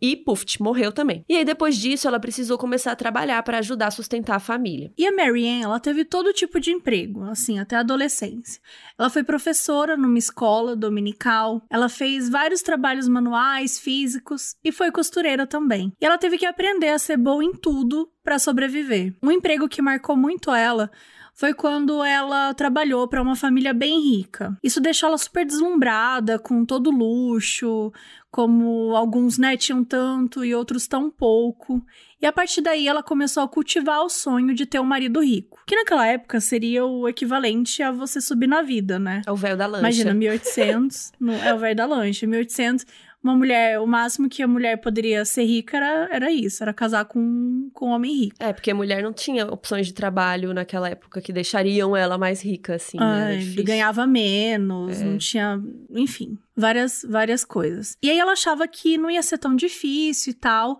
e, 0.00 0.16
puf, 0.16 0.44
morreu 0.60 0.92
também. 0.92 1.24
E 1.28 1.36
aí, 1.36 1.44
depois 1.44 1.76
disso, 1.76 2.06
ela 2.06 2.20
precisou 2.20 2.58
começar 2.58 2.92
a 2.92 2.96
trabalhar 2.96 3.42
para 3.42 3.58
ajudar 3.58 3.88
a 3.88 3.90
sustentar 3.90 4.36
a 4.36 4.40
família. 4.40 4.92
E 4.96 5.06
a 5.06 5.12
Marianne, 5.12 5.62
ela 5.62 5.80
teve 5.80 6.04
todo 6.04 6.32
tipo 6.32 6.60
de 6.60 6.70
emprego, 6.70 7.24
assim, 7.24 7.58
até 7.58 7.76
a 7.76 7.80
adolescência. 7.80 8.60
Ela 8.98 9.10
foi 9.10 9.22
professora 9.24 9.96
numa 9.96 10.18
escola 10.18 10.76
dominical, 10.76 11.62
ela 11.70 11.88
fez 11.88 12.28
vários 12.28 12.62
trabalhos 12.62 13.08
manuais, 13.08 13.78
físicos 13.78 14.54
e 14.64 14.72
foi 14.72 14.90
costureira 14.90 15.46
também. 15.46 15.92
E 16.00 16.04
ela 16.04 16.18
teve 16.18 16.38
que 16.38 16.46
aprender 16.46 16.88
a 16.88 16.98
ser 16.98 17.16
boa 17.16 17.44
em 17.44 17.52
tudo 17.52 18.10
para 18.22 18.38
sobreviver. 18.38 19.14
Um 19.22 19.30
emprego 19.30 19.68
que 19.68 19.82
marcou 19.82 20.16
muito 20.16 20.52
ela 20.52 20.90
foi 21.36 21.52
quando 21.52 22.02
ela 22.02 22.54
trabalhou 22.54 23.06
para 23.06 23.20
uma 23.20 23.36
família 23.36 23.74
bem 23.74 24.00
rica. 24.00 24.56
Isso 24.62 24.80
deixou 24.80 25.08
ela 25.08 25.18
super 25.18 25.44
deslumbrada 25.44 26.38
com 26.38 26.64
todo 26.64 26.90
luxo, 26.90 27.92
como 28.36 28.94
alguns 28.94 29.38
né, 29.38 29.56
tinham 29.56 29.82
tanto 29.82 30.44
e 30.44 30.54
outros 30.54 30.86
tão 30.86 31.10
pouco. 31.10 31.82
E 32.20 32.26
a 32.26 32.30
partir 32.30 32.60
daí 32.60 32.86
ela 32.86 33.02
começou 33.02 33.42
a 33.42 33.48
cultivar 33.48 34.02
o 34.02 34.10
sonho 34.10 34.54
de 34.54 34.66
ter 34.66 34.78
um 34.78 34.84
marido 34.84 35.24
rico. 35.24 35.58
Que 35.66 35.74
naquela 35.74 36.06
época 36.06 36.38
seria 36.38 36.84
o 36.84 37.08
equivalente 37.08 37.82
a 37.82 37.90
você 37.90 38.20
subir 38.20 38.46
na 38.46 38.60
vida, 38.60 38.98
né? 38.98 39.22
É 39.26 39.32
o 39.32 39.36
velho 39.36 39.56
da 39.56 39.66
lancha. 39.66 39.80
Imagina, 39.80 40.12
1800, 40.12 41.12
no, 41.18 41.32
é 41.32 41.54
o 41.54 41.58
velho 41.58 41.76
da 41.76 41.86
lancha, 41.86 42.26
1800, 42.26 42.84
uma 43.26 43.36
mulher, 43.36 43.80
o 43.80 43.86
máximo 43.86 44.28
que 44.28 44.42
a 44.42 44.48
mulher 44.48 44.76
poderia 44.80 45.24
ser 45.24 45.44
rica 45.44 45.76
era, 45.76 46.08
era 46.12 46.30
isso, 46.32 46.62
era 46.62 46.72
casar 46.72 47.04
com, 47.04 47.68
com 47.74 47.88
um 47.88 47.92
homem 47.92 48.14
rico. 48.14 48.36
É, 48.38 48.52
porque 48.52 48.70
a 48.70 48.74
mulher 48.74 49.02
não 49.02 49.12
tinha 49.12 49.46
opções 49.46 49.86
de 49.86 49.92
trabalho 49.92 50.54
naquela 50.54 50.88
época 50.88 51.20
que 51.20 51.32
deixariam 51.32 51.96
ela 51.96 52.16
mais 52.16 52.40
rica, 52.42 52.76
assim, 52.76 52.98
né? 52.98 53.34
Era 53.34 53.40
Ai, 53.40 53.62
ganhava 53.64 54.06
menos, 54.06 55.00
É. 55.00 55.04
não 55.04 55.18
tinha, 55.18 55.60
enfim, 55.90 56.38
várias 56.56 57.04
várias 57.08 57.44
coisas. 57.44 57.96
E 58.02 58.10
aí 58.10 58.18
ela 58.18 58.32
achava 58.32 58.66
que 58.68 58.96
não 58.96 59.10
ia 59.10 59.22
ser 59.22 59.38
tão 59.38 59.54
difícil 59.56 60.30
e 60.30 60.34
tal, 60.34 60.78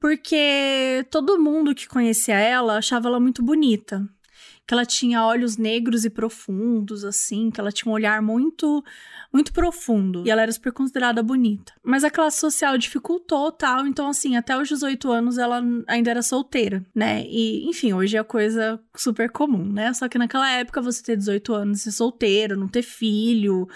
porque 0.00 1.04
todo 1.10 1.38
mundo 1.40 1.74
que 1.74 1.88
conhecia 1.88 2.36
ela 2.38 2.78
achava 2.78 3.08
ela 3.08 3.20
muito 3.20 3.42
bonita. 3.42 4.08
Que 4.66 4.74
ela 4.74 4.84
tinha 4.84 5.24
olhos 5.24 5.56
negros 5.56 6.04
e 6.04 6.10
profundos, 6.10 7.02
assim, 7.02 7.50
que 7.50 7.58
ela 7.58 7.72
tinha 7.72 7.90
um 7.90 7.94
olhar 7.94 8.20
muito, 8.20 8.84
muito 9.32 9.52
profundo. 9.52 10.22
E 10.26 10.30
ela 10.30 10.42
era 10.42 10.52
super 10.52 10.72
considerada 10.72 11.22
bonita. 11.22 11.72
Mas 11.82 12.04
a 12.04 12.10
classe 12.10 12.40
social 12.40 12.78
dificultou 12.78 13.52
tal, 13.52 13.86
então, 13.86 14.08
assim, 14.08 14.36
até 14.36 14.56
os 14.56 14.68
18 14.68 15.10
anos 15.10 15.38
ela 15.38 15.62
ainda 15.86 16.10
era 16.10 16.22
solteira, 16.22 16.84
né? 16.94 17.24
E, 17.26 17.68
enfim, 17.68 17.92
hoje 17.92 18.16
é 18.16 18.22
coisa 18.22 18.80
super 18.96 19.30
comum, 19.30 19.64
né? 19.64 19.92
Só 19.92 20.08
que 20.08 20.18
naquela 20.18 20.50
época 20.50 20.80
você 20.80 21.02
ter 21.02 21.16
18 21.16 21.54
anos, 21.54 21.82
ser 21.82 21.92
solteira, 21.92 22.56
não 22.56 22.68
ter 22.68 22.82
filho, 22.82 23.68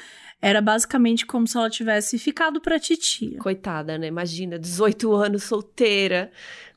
era 0.43 0.61
basicamente 0.61 1.25
como 1.25 1.47
se 1.47 1.57
ela 1.57 1.71
tivesse 1.71 2.19
ficado 2.19 2.61
pra 2.61 2.81
titia. 2.81 3.39
Coitada, 3.39 3.97
né? 3.97 4.09
Imagina, 4.09 4.59
18 4.59 5.13
anos, 5.15 5.45
solteira. 5.45 6.33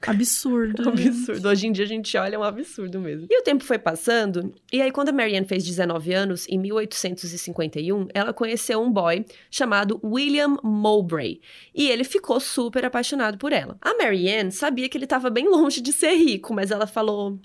Absurdo. 0.06 0.88
Absurdo. 0.88 1.50
Hoje 1.50 1.66
em 1.66 1.72
dia 1.72 1.84
a 1.84 1.88
gente 1.88 2.16
olha, 2.16 2.36
é 2.36 2.38
um 2.38 2.44
absurdo 2.44 3.00
mesmo. 3.00 3.26
E 3.28 3.40
o 3.40 3.44
tempo 3.44 3.64
foi 3.64 3.80
passando, 3.80 4.54
e 4.72 4.80
aí 4.80 4.92
quando 4.92 5.10
a 5.10 5.12
Marianne 5.12 5.48
fez 5.48 5.66
19 5.66 6.14
anos, 6.14 6.48
em 6.48 6.60
1851, 6.60 8.08
ela 8.14 8.32
conheceu 8.32 8.80
um 8.80 8.92
boy 8.92 9.26
chamado 9.50 10.00
William 10.04 10.58
Mowbray. 10.64 11.42
E 11.74 11.90
ele 11.90 12.04
ficou 12.04 12.40
super 12.40 12.86
apaixonado 12.86 13.40
por 13.40 13.52
ela. 13.52 13.78
A 13.82 13.96
Marianne 13.98 14.52
sabia 14.52 14.88
que 14.88 14.96
ele 14.96 15.06
estava 15.06 15.32
bem 15.32 15.50
longe 15.50 15.82
de 15.82 15.92
ser 15.92 16.14
rico, 16.14 16.54
mas 16.54 16.70
ela 16.70 16.86
falou... 16.86 17.40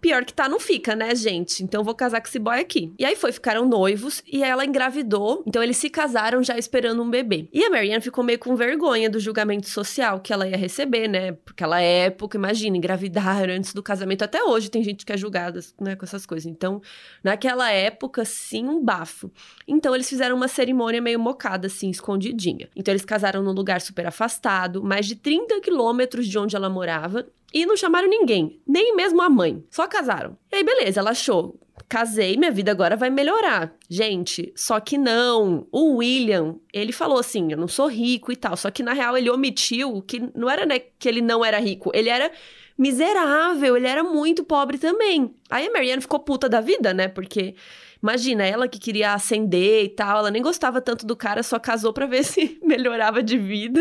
Pior 0.00 0.24
que 0.24 0.32
tá, 0.32 0.48
não 0.48 0.60
fica, 0.60 0.94
né, 0.94 1.14
gente? 1.14 1.64
Então 1.64 1.82
vou 1.82 1.94
casar 1.94 2.20
com 2.20 2.28
esse 2.28 2.38
boy 2.38 2.60
aqui. 2.60 2.92
E 2.98 3.04
aí 3.04 3.16
foi, 3.16 3.32
ficaram 3.32 3.66
noivos 3.66 4.22
e 4.26 4.42
ela 4.44 4.64
engravidou. 4.64 5.42
Então 5.46 5.62
eles 5.62 5.76
se 5.76 5.90
casaram 5.90 6.42
já 6.42 6.56
esperando 6.56 7.02
um 7.02 7.10
bebê. 7.10 7.48
E 7.52 7.64
a 7.64 7.70
Marianne 7.70 8.00
ficou 8.00 8.22
meio 8.22 8.38
com 8.38 8.54
vergonha 8.54 9.10
do 9.10 9.18
julgamento 9.18 9.68
social 9.68 10.20
que 10.20 10.32
ela 10.32 10.46
ia 10.46 10.56
receber, 10.56 11.08
né? 11.08 11.32
Porque 11.32 11.64
ela 11.64 11.80
época, 11.80 12.36
imagina, 12.36 12.76
engravidar 12.76 13.48
antes 13.48 13.74
do 13.74 13.82
casamento. 13.82 14.22
Até 14.22 14.42
hoje 14.42 14.70
tem 14.70 14.82
gente 14.82 15.04
que 15.04 15.12
é 15.12 15.16
julgada, 15.16 15.60
né, 15.80 15.96
com 15.96 16.04
essas 16.04 16.24
coisas. 16.24 16.46
Então, 16.46 16.80
naquela 17.22 17.70
época, 17.70 18.24
sim, 18.24 18.66
um 18.68 18.82
bafo. 18.82 19.30
Então 19.66 19.94
eles 19.94 20.08
fizeram 20.08 20.36
uma 20.36 20.48
cerimônia 20.48 21.02
meio 21.02 21.18
mocada, 21.18 21.66
assim, 21.66 21.90
escondidinha. 21.90 22.68
Então 22.76 22.92
eles 22.92 23.04
casaram 23.04 23.42
num 23.42 23.52
lugar 23.52 23.80
super 23.80 24.06
afastado, 24.06 24.82
mais 24.82 25.06
de 25.06 25.16
30 25.16 25.60
quilômetros 25.60 26.26
de 26.28 26.38
onde 26.38 26.54
ela 26.54 26.70
morava. 26.70 27.26
E 27.52 27.64
não 27.64 27.76
chamaram 27.76 28.08
ninguém, 28.08 28.60
nem 28.66 28.94
mesmo 28.94 29.22
a 29.22 29.30
mãe. 29.30 29.64
Só 29.70 29.86
casaram. 29.86 30.36
E 30.52 30.56
aí, 30.56 30.64
beleza, 30.64 31.00
ela 31.00 31.10
achou. 31.10 31.58
Casei, 31.88 32.36
minha 32.36 32.50
vida 32.50 32.70
agora 32.70 32.96
vai 32.96 33.08
melhorar. 33.08 33.74
Gente, 33.88 34.52
só 34.54 34.78
que 34.78 34.98
não. 34.98 35.66
O 35.72 35.96
William, 35.96 36.56
ele 36.72 36.92
falou 36.92 37.18
assim: 37.18 37.50
eu 37.50 37.56
não 37.56 37.68
sou 37.68 37.86
rico 37.86 38.30
e 38.30 38.36
tal. 38.36 38.56
Só 38.56 38.70
que 38.70 38.82
na 38.82 38.92
real 38.92 39.16
ele 39.16 39.30
omitiu 39.30 40.02
que 40.02 40.20
não 40.34 40.50
era 40.50 40.66
né, 40.66 40.78
que 40.78 41.08
ele 41.08 41.22
não 41.22 41.42
era 41.42 41.58
rico, 41.58 41.90
ele 41.94 42.10
era 42.10 42.30
miserável, 42.76 43.76
ele 43.76 43.86
era 43.86 44.04
muito 44.04 44.44
pobre 44.44 44.76
também. 44.76 45.34
Aí 45.48 45.66
a 45.66 45.72
Marianne 45.72 46.02
ficou 46.02 46.20
puta 46.20 46.48
da 46.48 46.60
vida, 46.60 46.92
né? 46.92 47.08
Porque 47.08 47.54
imagina, 48.02 48.44
ela 48.44 48.68
que 48.68 48.78
queria 48.78 49.12
ascender 49.12 49.84
e 49.84 49.88
tal, 49.88 50.18
ela 50.18 50.30
nem 50.30 50.42
gostava 50.42 50.80
tanto 50.80 51.06
do 51.06 51.16
cara, 51.16 51.42
só 51.42 51.58
casou 51.58 51.92
pra 51.92 52.06
ver 52.06 52.22
se 52.24 52.58
melhorava 52.62 53.22
de 53.22 53.38
vida. 53.38 53.80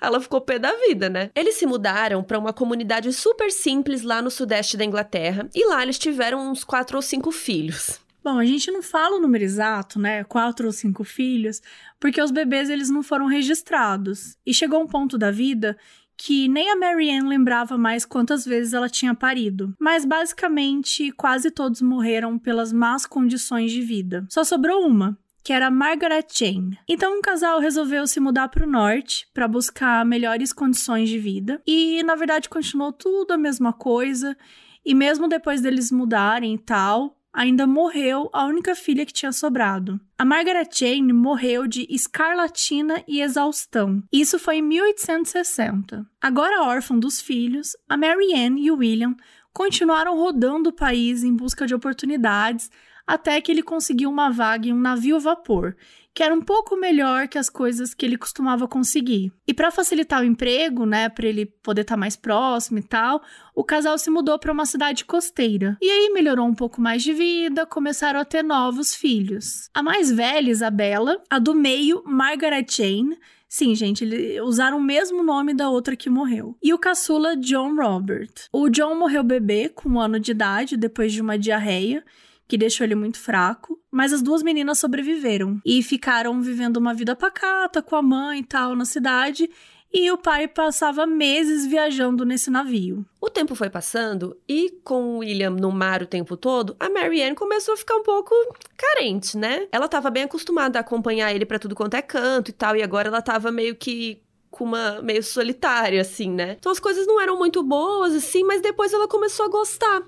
Ela 0.00 0.20
ficou 0.20 0.40
pé 0.40 0.58
da 0.58 0.72
vida, 0.86 1.08
né? 1.08 1.30
Eles 1.34 1.56
se 1.56 1.66
mudaram 1.66 2.22
pra 2.22 2.38
uma 2.38 2.52
comunidade 2.52 3.12
super 3.12 3.50
simples 3.50 4.02
lá 4.02 4.20
no 4.22 4.30
sudeste 4.30 4.76
da 4.76 4.84
Inglaterra 4.84 5.48
e 5.54 5.66
lá 5.66 5.82
eles 5.82 5.98
tiveram 5.98 6.50
uns 6.50 6.64
quatro 6.64 6.96
ou 6.96 7.02
cinco 7.02 7.30
filhos. 7.30 8.00
Bom, 8.22 8.38
a 8.38 8.44
gente 8.44 8.70
não 8.70 8.82
fala 8.82 9.16
o 9.16 9.20
número 9.20 9.44
exato, 9.44 9.98
né? 9.98 10.22
Quatro 10.24 10.66
ou 10.66 10.72
cinco 10.72 11.04
filhos, 11.04 11.62
porque 11.98 12.20
os 12.20 12.30
bebês 12.30 12.68
eles 12.68 12.90
não 12.90 13.02
foram 13.02 13.26
registrados. 13.26 14.36
E 14.44 14.52
chegou 14.52 14.82
um 14.82 14.86
ponto 14.86 15.16
da 15.16 15.30
vida 15.30 15.78
que 16.18 16.48
nem 16.48 16.68
a 16.70 16.76
Marianne 16.76 17.28
lembrava 17.28 17.78
mais 17.78 18.04
quantas 18.04 18.44
vezes 18.44 18.74
ela 18.74 18.88
tinha 18.88 19.14
parido. 19.14 19.72
Mas 19.78 20.04
basicamente, 20.04 21.12
quase 21.12 21.50
todos 21.50 21.80
morreram 21.80 22.36
pelas 22.36 22.72
más 22.72 23.06
condições 23.06 23.70
de 23.70 23.80
vida. 23.80 24.26
Só 24.28 24.42
sobrou 24.42 24.84
uma, 24.84 25.16
que 25.44 25.52
era 25.52 25.70
Margaret 25.70 26.26
Jane. 26.30 26.76
Então, 26.88 27.16
um 27.16 27.22
casal 27.22 27.60
resolveu 27.60 28.06
se 28.06 28.18
mudar 28.18 28.48
para 28.48 28.66
o 28.66 28.70
norte 28.70 29.28
para 29.32 29.46
buscar 29.46 30.04
melhores 30.04 30.52
condições 30.52 31.08
de 31.08 31.18
vida. 31.18 31.62
E, 31.64 32.02
na 32.02 32.16
verdade, 32.16 32.48
continuou 32.48 32.92
tudo 32.92 33.32
a 33.32 33.38
mesma 33.38 33.72
coisa. 33.72 34.36
E 34.84 34.94
mesmo 34.94 35.28
depois 35.28 35.60
deles 35.60 35.92
mudarem 35.92 36.54
e 36.54 36.58
tal, 36.58 37.17
ainda 37.38 37.68
morreu 37.68 38.28
a 38.32 38.46
única 38.46 38.74
filha 38.74 39.06
que 39.06 39.12
tinha 39.12 39.30
sobrado. 39.30 40.00
A 40.18 40.24
Margaret 40.24 40.68
Jane 40.72 41.12
morreu 41.12 41.68
de 41.68 41.86
escarlatina 41.88 43.04
e 43.06 43.20
exaustão. 43.20 44.02
Isso 44.12 44.40
foi 44.40 44.56
em 44.56 44.62
1860. 44.62 46.04
Agora 46.20 46.64
órfã 46.64 46.98
dos 46.98 47.20
filhos, 47.20 47.76
a 47.88 47.96
Mary 47.96 48.34
Ann 48.34 48.58
e 48.58 48.72
o 48.72 48.78
William 48.78 49.14
continuaram 49.52 50.16
rodando 50.16 50.70
o 50.70 50.72
país 50.72 51.22
em 51.22 51.32
busca 51.32 51.64
de 51.64 51.76
oportunidades 51.76 52.72
até 53.08 53.40
que 53.40 53.50
ele 53.50 53.62
conseguiu 53.62 54.10
uma 54.10 54.28
vaga 54.30 54.68
em 54.68 54.72
um 54.74 54.78
navio 54.78 55.18
vapor, 55.18 55.74
que 56.12 56.22
era 56.22 56.34
um 56.34 56.42
pouco 56.42 56.76
melhor 56.76 57.26
que 57.26 57.38
as 57.38 57.48
coisas 57.48 57.94
que 57.94 58.04
ele 58.04 58.18
costumava 58.18 58.68
conseguir. 58.68 59.32
E 59.46 59.54
para 59.54 59.70
facilitar 59.70 60.20
o 60.20 60.26
emprego, 60.26 60.84
né, 60.84 61.08
para 61.08 61.26
ele 61.26 61.46
poder 61.46 61.82
estar 61.82 61.94
tá 61.94 61.98
mais 61.98 62.16
próximo 62.16 62.78
e 62.78 62.82
tal, 62.82 63.22
o 63.54 63.64
casal 63.64 63.96
se 63.96 64.10
mudou 64.10 64.38
para 64.38 64.52
uma 64.52 64.66
cidade 64.66 65.06
costeira. 65.06 65.78
E 65.80 65.90
aí 65.90 66.10
melhorou 66.12 66.46
um 66.46 66.54
pouco 66.54 66.82
mais 66.82 67.02
de 67.02 67.14
vida, 67.14 67.64
começaram 67.64 68.20
a 68.20 68.26
ter 68.26 68.44
novos 68.44 68.94
filhos. 68.94 69.70
A 69.72 69.82
mais 69.82 70.12
velha, 70.12 70.50
Isabela, 70.50 71.22
a 71.30 71.38
do 71.38 71.54
meio, 71.54 72.02
Margaret 72.04 72.66
Jane, 72.68 73.18
Sim, 73.50 73.74
gente, 73.74 74.04
eles 74.04 74.42
usaram 74.42 74.76
o 74.76 74.82
mesmo 74.82 75.22
nome 75.22 75.54
da 75.54 75.70
outra 75.70 75.96
que 75.96 76.10
morreu. 76.10 76.54
E 76.62 76.74
o 76.74 76.78
caçula 76.78 77.34
John 77.34 77.74
Robert. 77.74 78.28
O 78.52 78.68
John 78.68 78.94
morreu 78.94 79.22
bebê 79.22 79.70
com 79.70 79.88
um 79.88 79.98
ano 79.98 80.20
de 80.20 80.32
idade 80.32 80.76
depois 80.76 81.14
de 81.14 81.22
uma 81.22 81.38
diarreia 81.38 82.04
que 82.48 82.56
deixou 82.56 82.84
ele 82.84 82.94
muito 82.94 83.18
fraco, 83.18 83.78
mas 83.90 84.12
as 84.12 84.22
duas 84.22 84.42
meninas 84.42 84.78
sobreviveram 84.78 85.60
e 85.64 85.82
ficaram 85.82 86.40
vivendo 86.40 86.78
uma 86.78 86.94
vida 86.94 87.14
pacata 87.14 87.82
com 87.82 87.94
a 87.94 88.02
mãe 88.02 88.40
e 88.40 88.44
tal 88.44 88.74
na 88.74 88.86
cidade. 88.86 89.50
E 89.92 90.10
o 90.10 90.18
pai 90.18 90.46
passava 90.46 91.06
meses 91.06 91.64
viajando 91.64 92.24
nesse 92.24 92.50
navio. 92.50 93.06
O 93.20 93.30
tempo 93.30 93.54
foi 93.54 93.70
passando 93.70 94.36
e, 94.46 94.70
com 94.84 95.16
o 95.16 95.18
William 95.18 95.50
no 95.50 95.72
mar 95.72 96.02
o 96.02 96.06
tempo 96.06 96.36
todo, 96.36 96.76
a 96.78 96.90
Marianne 96.90 97.34
começou 97.34 97.72
a 97.72 97.76
ficar 97.76 97.96
um 97.96 98.02
pouco 98.02 98.34
carente, 98.76 99.36
né? 99.38 99.66
Ela 99.72 99.86
estava 99.86 100.10
bem 100.10 100.24
acostumada 100.24 100.78
a 100.78 100.80
acompanhar 100.80 101.34
ele 101.34 101.46
para 101.46 101.58
tudo 101.58 101.74
quanto 101.74 101.94
é 101.94 102.02
canto 102.02 102.50
e 102.50 102.52
tal, 102.52 102.76
e 102.76 102.82
agora 102.82 103.08
ela 103.08 103.20
estava 103.20 103.50
meio 103.50 103.74
que 103.76 104.20
com 104.58 104.64
uma 104.64 105.00
meio 105.00 105.22
solitária, 105.22 106.00
assim, 106.00 106.30
né? 106.32 106.56
Então 106.58 106.72
as 106.72 106.80
coisas 106.80 107.06
não 107.06 107.20
eram 107.20 107.38
muito 107.38 107.62
boas, 107.62 108.12
assim, 108.12 108.42
mas 108.42 108.60
depois 108.60 108.92
ela 108.92 109.06
começou 109.06 109.46
a 109.46 109.48
gostar. 109.48 110.02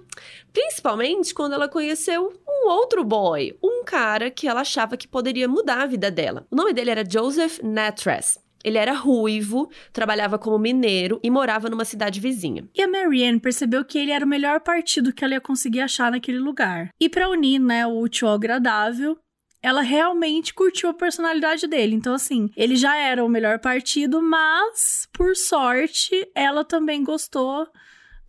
Principalmente 0.53 1.33
quando 1.33 1.53
ela 1.53 1.69
conheceu 1.69 2.33
um 2.49 2.69
outro 2.69 3.05
boy, 3.05 3.57
um 3.63 3.85
cara 3.85 4.29
que 4.29 4.49
ela 4.49 4.63
achava 4.63 4.97
que 4.97 5.07
poderia 5.07 5.47
mudar 5.47 5.83
a 5.83 5.87
vida 5.87 6.11
dela. 6.11 6.45
O 6.51 6.57
nome 6.57 6.73
dele 6.73 6.91
era 6.91 7.09
Joseph 7.09 7.61
Natress. 7.63 8.41
Ele 8.63 8.77
era 8.77 8.93
ruivo, 8.93 9.71
trabalhava 9.93 10.39
como 10.39 10.59
mineiro 10.59 11.19
e 11.23 11.31
morava 11.31 11.71
numa 11.71 11.85
cidade 11.85 12.21
vizinha. 12.21 12.69
E 12.75 12.83
a 12.83 12.89
Marianne 12.89 13.41
percebeu 13.41 13.85
que 13.85 13.99
ele 13.99 14.11
era 14.11 14.25
o 14.25 14.29
melhor 14.29 14.61
partido 14.61 15.13
que 15.13 15.25
ela 15.25 15.35
ia 15.35 15.41
conseguir 15.41 15.81
achar 15.81 16.11
naquele 16.11 16.39
lugar. 16.39 16.91
E 17.01 17.09
para 17.09 17.31
unir, 17.31 17.59
né, 17.59 17.87
o 17.87 17.99
útil 17.99 18.29
ao 18.29 18.35
agradável, 18.35 19.17
ela 19.63 19.81
realmente 19.81 20.55
curtiu 20.55 20.89
a 20.89 20.95
personalidade 20.95 21.67
dele. 21.67 21.95
Então, 21.95 22.15
assim, 22.15 22.51
ele 22.57 22.77
já 22.77 22.97
era 22.97 23.25
o 23.25 23.29
melhor 23.29 23.59
partido, 23.59 24.23
mas, 24.23 25.09
por 25.13 25.37
sorte, 25.37 26.31
ela 26.35 26.65
também 26.65 27.05
gostou 27.05 27.67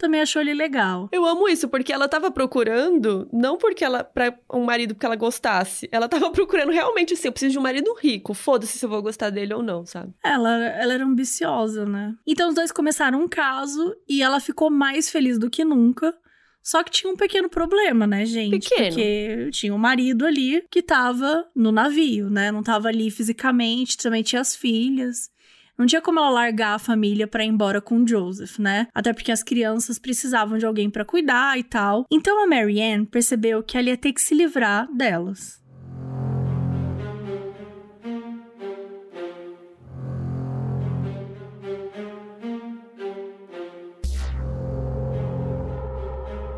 também 0.02 0.22
achou 0.22 0.42
ele 0.42 0.56
legal. 0.56 1.08
Eu 1.12 1.24
amo 1.26 1.48
isso, 1.48 1.70
porque 1.70 1.94
ela 1.94 2.10
tava 2.10 2.32
procurando, 2.32 3.30
não 3.32 3.56
porque 3.56 3.86
ela, 3.86 4.04
pra 4.04 4.36
um 4.52 4.64
marido 4.64 4.96
porque 4.96 5.06
ela 5.06 5.16
gostasse, 5.16 5.88
ela 5.92 6.10
tava 6.10 6.32
procurando 6.32 6.72
realmente 6.72 7.14
assim, 7.14 7.28
eu 7.28 7.32
preciso 7.32 7.52
de 7.52 7.60
um 7.60 7.62
marido 7.62 7.94
rico, 8.02 8.34
foda-se 8.34 8.80
se 8.80 8.84
eu 8.86 8.90
vou 8.90 9.02
gostar 9.04 9.30
dele 9.30 9.54
ou 9.54 9.62
não, 9.62 9.86
sabe? 9.86 10.12
Ela, 10.24 10.66
ela 10.66 10.94
era 10.94 11.06
ambiciosa, 11.06 11.86
né? 11.86 12.16
Então 12.26 12.50
os 12.50 12.56
dois 12.56 12.72
começaram 12.72 13.22
um 13.22 13.28
caso 13.28 13.96
e 14.10 14.24
ela 14.24 14.40
ficou 14.40 14.72
mais 14.72 15.08
feliz 15.08 15.38
do 15.38 15.52
que 15.52 15.64
nunca. 15.64 16.16
Só 16.64 16.84
que 16.84 16.92
tinha 16.92 17.12
um 17.12 17.16
pequeno 17.16 17.50
problema, 17.50 18.06
né, 18.06 18.26
gente? 18.26 18.60
Pequeno. 18.60 18.88
Porque 18.88 19.50
tinha 19.52 19.74
um 19.74 19.78
marido 19.78 20.26
ali 20.26 20.64
que 20.70 20.82
tava 20.82 21.46
no 21.56 21.72
navio, 21.72 22.30
né? 22.30 22.52
Não 22.52 22.62
tava 22.62 22.88
ali 22.88 23.10
fisicamente, 23.10 23.98
também 23.98 24.24
tinha 24.24 24.42
as 24.42 24.56
filhas. 24.56 25.30
Não 25.78 25.88
tinha 25.88 26.02
como 26.02 26.20
ela 26.20 26.30
largar 26.30 26.76
a 26.76 26.80
família 26.80 27.26
para 27.26 27.44
ir 27.44 27.48
embora 27.48 27.82
com 27.82 28.04
o 28.04 28.08
Joseph, 28.08 28.60
né? 28.60 28.88
Até 28.94 29.14
porque 29.14 29.32
as 29.32 29.42
crianças 29.42 29.98
precisavam 29.98 30.58
de 30.58 30.66
alguém 30.66 30.90
para 30.90 31.04
cuidar 31.04 31.58
e 31.58 31.64
tal. 31.64 32.06
Então 32.12 32.44
a 32.44 32.48
Marianne 32.48 33.06
percebeu 33.06 33.64
que 33.64 33.78
ela 33.78 33.90
ia 33.90 33.98
ter 33.98 34.14
que 34.14 34.22
se 34.22 34.36
livrar 34.36 34.88
delas. 34.96 35.61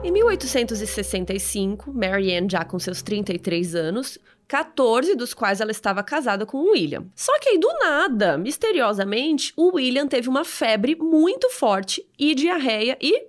Em 0.03 0.11
1865, 0.11 1.93
Marianne, 1.93 2.49
já 2.51 2.65
com 2.65 2.77
seus 2.77 3.01
33 3.01 3.73
anos, 3.73 4.19
14 4.49 5.15
dos 5.15 5.33
quais 5.33 5.61
ela 5.61 5.71
estava 5.71 6.03
casada 6.03 6.45
com 6.45 6.71
William. 6.71 7.05
Só 7.15 7.39
que 7.39 7.49
aí, 7.49 7.57
do 7.57 7.71
nada, 7.79 8.37
misteriosamente, 8.37 9.53
o 9.55 9.75
William 9.75 10.05
teve 10.05 10.27
uma 10.27 10.43
febre 10.43 10.97
muito 10.97 11.49
forte 11.49 12.05
e 12.19 12.35
diarreia 12.35 12.97
e. 13.01 13.27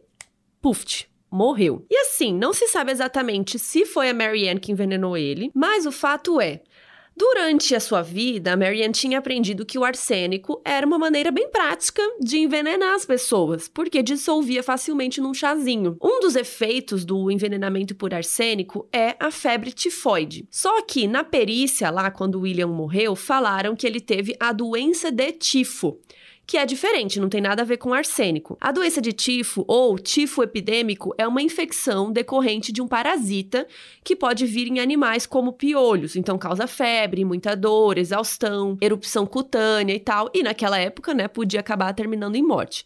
puft 0.61 1.09
morreu. 1.35 1.85
E 1.91 1.97
assim, 1.97 2.33
não 2.33 2.53
se 2.53 2.69
sabe 2.69 2.93
exatamente 2.93 3.59
se 3.59 3.85
foi 3.85 4.09
a 4.09 4.15
Marianne 4.15 4.61
que 4.61 4.71
envenenou 4.71 5.17
ele, 5.17 5.51
mas 5.53 5.85
o 5.85 5.91
fato 5.91 6.41
é, 6.41 6.63
Durante 7.17 7.77
a 7.77 7.81
sua 7.81 8.03
vida, 8.03 8.57
Marianne 8.57 8.93
tinha 8.93 9.19
aprendido 9.21 9.65
que 9.65 9.79
o 9.79 9.85
arsênico 9.85 10.61
era 10.65 10.85
uma 10.85 10.99
maneira 10.99 11.31
bem 11.31 11.49
prática 11.49 12.03
de 12.21 12.39
envenenar 12.39 12.95
as 12.95 13.07
pessoas, 13.07 13.69
porque 13.69 14.03
dissolvia 14.03 14.65
facilmente 14.65 15.21
num 15.21 15.33
chazinho. 15.33 15.97
Um 16.03 16.19
dos 16.19 16.35
efeitos 16.35 17.05
do 17.05 17.31
envenenamento 17.31 17.95
por 17.95 18.13
arsênico 18.13 18.89
é 18.93 19.15
a 19.21 19.31
febre 19.31 19.73
tifoide. 19.73 20.49
Só 20.51 20.83
que 20.83 21.07
na 21.07 21.23
perícia, 21.23 21.89
lá 21.89 22.11
quando 22.11 22.41
William 22.41 22.67
morreu, 22.67 23.15
falaram 23.15 23.77
que 23.77 23.87
ele 23.87 24.01
teve 24.01 24.35
a 24.41 24.53
doença 24.53 25.13
de 25.13 25.31
tifo 25.31 25.97
que 26.47 26.59
é 26.59 26.67
diferente, 26.67 27.19
não 27.19 27.29
tem 27.29 27.41
nada 27.41 27.63
a 27.63 27.65
ver 27.65 27.79
com 27.79 27.95
arsênico. 27.95 28.57
A 28.61 28.71
doença 28.71 29.01
de 29.01 29.13
tifo 29.13 29.65
ou 29.67 29.99
tifo 29.99 30.43
epidêmico 30.43 31.15
é 31.17 31.27
uma 31.27 31.43
infecção 31.43 32.13
decorrente 32.13 32.73
de 32.73 32.83
um 32.83 32.89
parasita 32.89 33.67
que 34.03 34.15
pode 34.15 34.45
vir 34.47 34.69
em 34.69 34.81
animais 34.81 35.27
como 35.27 35.53
piolhos, 35.53 36.17
então 36.17 36.37
causa 36.37 36.67
febre, 36.67 37.25
muita 37.25 37.57
dor, 37.57 37.97
exaustão, 37.97 38.77
erupção 38.81 39.27
cutânea 39.27 39.95
e 39.95 40.01
tal, 40.01 40.31
e 40.35 40.43
naquela 40.43 40.79
época, 40.79 41.15
né, 41.15 41.29
podia 41.29 41.61
acabar 41.61 41.93
terminando 41.95 42.37
em 42.37 42.43
morte. 42.43 42.85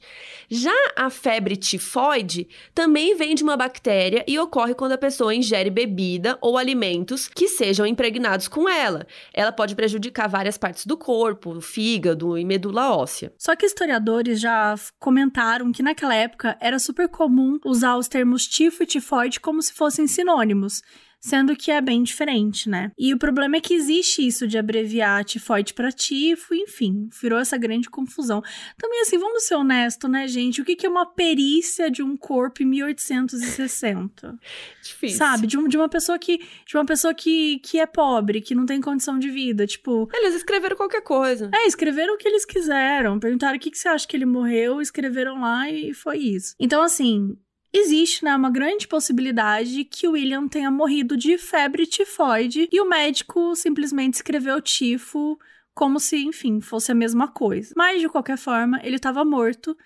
Já 0.49 0.75
a 0.97 1.11
febre 1.11 1.57
tifoide 1.57 2.49
também 2.75 3.17
vem 3.17 3.35
de 3.35 3.43
uma 3.43 3.57
bactéria 3.57 4.25
e 4.27 4.39
ocorre 4.39 4.75
quando 4.75 4.93
a 4.93 4.99
pessoa 4.99 5.35
ingere 5.35 5.71
bebida 5.71 6.39
ou 6.41 6.57
alimentos 6.57 7.29
que 7.29 7.49
sejam 7.49 7.87
impregnados 7.87 8.47
com 8.49 8.69
ela. 8.69 9.07
Ela 9.35 9.51
pode 9.51 9.75
prejudicar 9.75 10.29
várias 10.29 10.57
partes 10.57 10.87
do 10.87 10.97
corpo, 10.97 11.57
o 11.57 11.61
fígado 11.61 12.39
e 12.39 12.45
medula 12.45 12.95
óssea. 12.97 13.33
Só 13.49 13.57
que 13.57 13.65
historiadores 13.65 14.39
já 14.39 14.75
comentaram 14.99 15.73
que 15.73 15.83
naquela 15.83 16.15
época 16.15 16.55
era 16.61 16.79
super 16.79 17.09
comum 17.09 17.59
usar 17.65 17.97
os 17.97 18.07
termos 18.07 18.47
tifo 18.47 18.83
e 18.83 18.87
tifoide 18.87 19.41
como 19.41 19.63
se 19.63 19.73
fossem 19.73 20.07
sinônimos 20.07 20.83
sendo 21.21 21.57
que 21.57 21.71
é 21.71 21.81
bem 21.81 22.03
diferente, 22.03 22.69
né? 22.69 22.93
E 22.99 23.13
o 23.13 23.19
problema 23.19 23.57
é 23.57 23.61
que 23.61 23.75
existe 23.75 24.27
isso 24.27 24.47
de 24.47 24.57
abreviar 24.57 25.25
tifoide 25.25 25.75
para 25.75 25.91
tifo, 25.91 26.55
enfim, 26.55 27.09
virou 27.21 27.39
essa 27.39 27.57
grande 27.57 27.91
confusão. 27.91 28.43
Também, 28.77 29.01
assim, 29.01 29.19
vamos 29.19 29.45
ser 29.45 29.57
honestos, 29.57 30.11
né, 30.11 30.29
gente? 30.29 30.61
O 30.61 30.65
que 30.65 30.87
é 30.87 30.89
uma 30.89 31.07
perícia 31.07 31.91
de 31.91 32.03
um 32.03 32.17
corpo 32.17 32.63
em 32.63 32.67
1860? 32.67 34.39
Difícil. 34.83 35.19
Sabe? 35.19 35.47
De, 35.47 35.59
um, 35.59 35.67
de 35.67 35.77
uma 35.77 35.89
pessoa 35.89 36.19
que 36.19 36.39
de 36.67 36.77
uma 36.77 36.85
pessoa 36.85 37.13
que, 37.15 37.59
que 37.61 37.79
é 37.79 37.87
pobre, 37.87 38.41
que 38.41 38.55
não 38.55 38.67
tem 38.67 38.81
condição 38.81 39.19
de 39.19 39.31
vida, 39.31 39.67
tipo... 39.67 40.09
Eles 40.13 40.35
escreveram 40.35 40.77
qualquer 40.77 41.03
coisa. 41.03 41.51
É, 41.53 41.67
escreveram 41.67 42.15
o 42.15 42.19
que 42.19 42.29
eles 42.29 42.45
quiseram. 42.45 43.19
Perguntaram 43.19 43.57
o 43.57 43.61
que, 43.61 43.71
que 43.71 43.79
você 43.79 43.89
acha 43.89 44.07
que 44.07 44.17
ele 44.17 44.27
morreu, 44.27 44.81
escreveram 44.81 45.41
lá 45.41 45.71
e 45.71 45.93
foi 45.93 46.19
isso. 46.19 46.55
Então, 46.59 46.83
assim, 46.83 47.37
Existe, 47.73 48.25
né, 48.25 48.35
uma 48.35 48.51
grande 48.51 48.89
possibilidade 48.89 49.85
que 49.85 50.09
o 50.09 50.13
William 50.13 50.49
tenha 50.49 50.71
morrido 50.71 51.17
de 51.17 51.37
febre 51.37 51.87
tifoide 51.87 52.69
e 52.73 52.81
o 52.81 52.89
médico 52.89 53.55
simplesmente 53.55 54.15
escreveu 54.15 54.61
tifo 54.61 55.39
como 55.75 56.01
se, 56.01 56.17
enfim, 56.17 56.61
fosse 56.61 56.91
a 56.91 56.95
mesma 56.95 57.29
coisa. 57.29 57.73
Mas, 57.77 58.01
de 58.01 58.09
qualquer 58.09 58.37
forma, 58.37 58.81
ele 58.83 58.97
estava 58.97 59.25
morto 59.25 59.77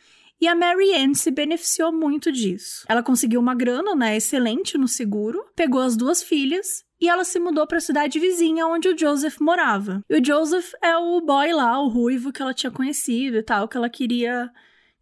e 0.40 0.49
a 0.49 0.55
Mary 0.55 0.95
Ann 0.95 1.14
se 1.14 1.31
beneficiou 1.31 1.92
muito 1.92 2.33
disso. 2.33 2.85
Ela 2.88 3.03
conseguiu 3.03 3.40
uma 3.40 3.55
grana, 3.55 3.95
né, 3.95 4.16
excelente 4.16 4.79
no 4.79 4.88
seguro, 4.88 5.45
pegou 5.55 5.81
as 5.81 5.97
duas 5.97 6.23
filhas 6.23 6.85
e 7.01 7.09
ela 7.09 7.25
se 7.25 7.38
mudou 7.38 7.66
para 7.66 7.79
a 7.79 7.81
cidade 7.81 8.18
vizinha 8.18 8.66
onde 8.66 8.88
o 8.88 8.99
Joseph 8.99 9.38
morava. 9.38 10.03
E 10.09 10.18
o 10.18 10.25
Joseph 10.25 10.73
é 10.83 10.97
o 10.97 11.21
boy 11.21 11.53
lá, 11.53 11.81
o 11.81 11.88
ruivo 11.88 12.33
que 12.33 12.40
ela 12.40 12.55
tinha 12.55 12.71
conhecido 12.71 13.37
e 13.37 13.42
tal, 13.42 13.68
que 13.68 13.77
ela 13.77 13.90
queria 13.90 14.51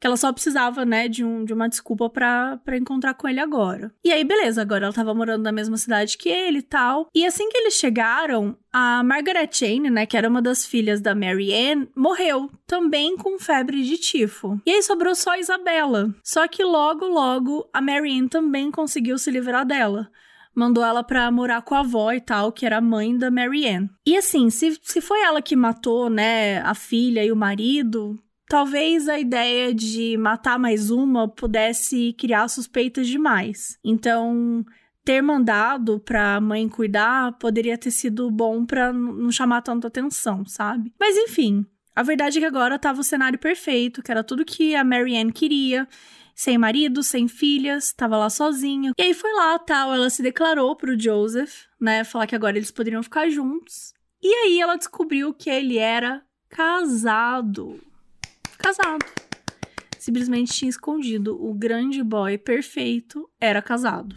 que 0.00 0.06
ela 0.06 0.16
só 0.16 0.32
precisava, 0.32 0.84
né, 0.86 1.06
de, 1.08 1.22
um, 1.22 1.44
de 1.44 1.52
uma 1.52 1.68
desculpa 1.68 2.08
pra 2.08 2.58
encontrar 2.72 3.12
com 3.14 3.28
ele 3.28 3.38
agora. 3.38 3.92
E 4.02 4.10
aí, 4.10 4.24
beleza, 4.24 4.62
agora 4.62 4.86
ela 4.86 4.94
tava 4.94 5.14
morando 5.14 5.42
na 5.42 5.52
mesma 5.52 5.76
cidade 5.76 6.16
que 6.16 6.28
ele 6.30 6.58
e 6.58 6.62
tal. 6.62 7.08
E 7.14 7.26
assim 7.26 7.48
que 7.50 7.58
eles 7.58 7.74
chegaram, 7.74 8.56
a 8.72 9.04
Margaret 9.04 9.50
Jane, 9.52 9.90
né, 9.90 10.06
que 10.06 10.16
era 10.16 10.28
uma 10.28 10.40
das 10.40 10.64
filhas 10.64 11.02
da 11.02 11.14
Mary 11.14 11.52
Ann, 11.52 11.86
morreu, 11.94 12.50
também 12.66 13.16
com 13.16 13.38
febre 13.38 13.82
de 13.82 13.98
tifo. 13.98 14.58
E 14.64 14.70
aí 14.70 14.82
sobrou 14.82 15.14
só 15.14 15.32
a 15.32 15.38
Isabela. 15.38 16.14
Só 16.24 16.48
que 16.48 16.64
logo, 16.64 17.06
logo, 17.06 17.68
a 17.72 17.82
Mary 17.82 18.18
Ann 18.18 18.28
também 18.28 18.70
conseguiu 18.70 19.18
se 19.18 19.30
livrar 19.30 19.66
dela 19.66 20.10
mandou 20.52 20.84
ela 20.84 21.02
pra 21.02 21.30
morar 21.30 21.62
com 21.62 21.74
a 21.74 21.80
avó 21.80 22.12
e 22.12 22.20
tal, 22.20 22.52
que 22.52 22.66
era 22.66 22.78
a 22.78 22.82
mãe 22.82 23.16
da 23.16 23.30
Mary 23.30 23.66
Ann. 23.68 23.88
E 24.04 24.16
assim, 24.16 24.50
se, 24.50 24.78
se 24.82 25.00
foi 25.00 25.20
ela 25.22 25.40
que 25.40 25.54
matou, 25.56 26.10
né, 26.10 26.60
a 26.62 26.74
filha 26.74 27.24
e 27.24 27.32
o 27.32 27.36
marido, 27.36 28.18
talvez 28.50 29.08
a 29.08 29.16
ideia 29.16 29.72
de 29.72 30.16
matar 30.18 30.58
mais 30.58 30.90
uma 30.90 31.28
pudesse 31.28 32.12
criar 32.14 32.48
suspeitas 32.48 33.06
demais. 33.06 33.78
Então, 33.84 34.66
ter 35.04 35.22
mandado 35.22 36.00
pra 36.00 36.40
mãe 36.40 36.68
cuidar 36.68 37.38
poderia 37.38 37.78
ter 37.78 37.92
sido 37.92 38.28
bom 38.28 38.66
pra 38.66 38.92
não 38.92 39.30
chamar 39.30 39.62
tanta 39.62 39.86
atenção, 39.86 40.44
sabe? 40.44 40.92
Mas 40.98 41.16
enfim, 41.16 41.64
a 41.94 42.02
verdade 42.02 42.38
é 42.38 42.40
que 42.40 42.46
agora 42.46 42.76
tava 42.76 43.00
o 43.00 43.04
cenário 43.04 43.38
perfeito, 43.38 44.02
que 44.02 44.10
era 44.10 44.24
tudo 44.24 44.44
que 44.44 44.74
a 44.74 44.82
Marianne 44.82 45.32
queria. 45.32 45.86
Sem 46.34 46.58
marido, 46.58 47.04
sem 47.04 47.28
filhas, 47.28 47.92
tava 47.92 48.16
lá 48.16 48.28
sozinha. 48.28 48.92
E 48.98 49.02
aí 49.02 49.14
foi 49.14 49.32
lá, 49.32 49.60
tal, 49.60 49.94
ela 49.94 50.10
se 50.10 50.22
declarou 50.22 50.74
pro 50.74 50.98
Joseph, 50.98 51.66
né, 51.80 52.02
falar 52.02 52.26
que 52.26 52.34
agora 52.34 52.56
eles 52.56 52.72
poderiam 52.72 53.02
ficar 53.02 53.30
juntos. 53.30 53.92
E 54.20 54.26
aí 54.26 54.60
ela 54.60 54.76
descobriu 54.76 55.32
que 55.32 55.48
ele 55.48 55.78
era 55.78 56.22
casado 56.48 57.78
casado. 58.60 59.04
Simplesmente 59.98 60.52
tinha 60.52 60.68
escondido. 60.68 61.36
O 61.42 61.52
grande 61.52 62.02
boy 62.02 62.38
perfeito 62.38 63.28
era 63.40 63.60
casado. 63.60 64.14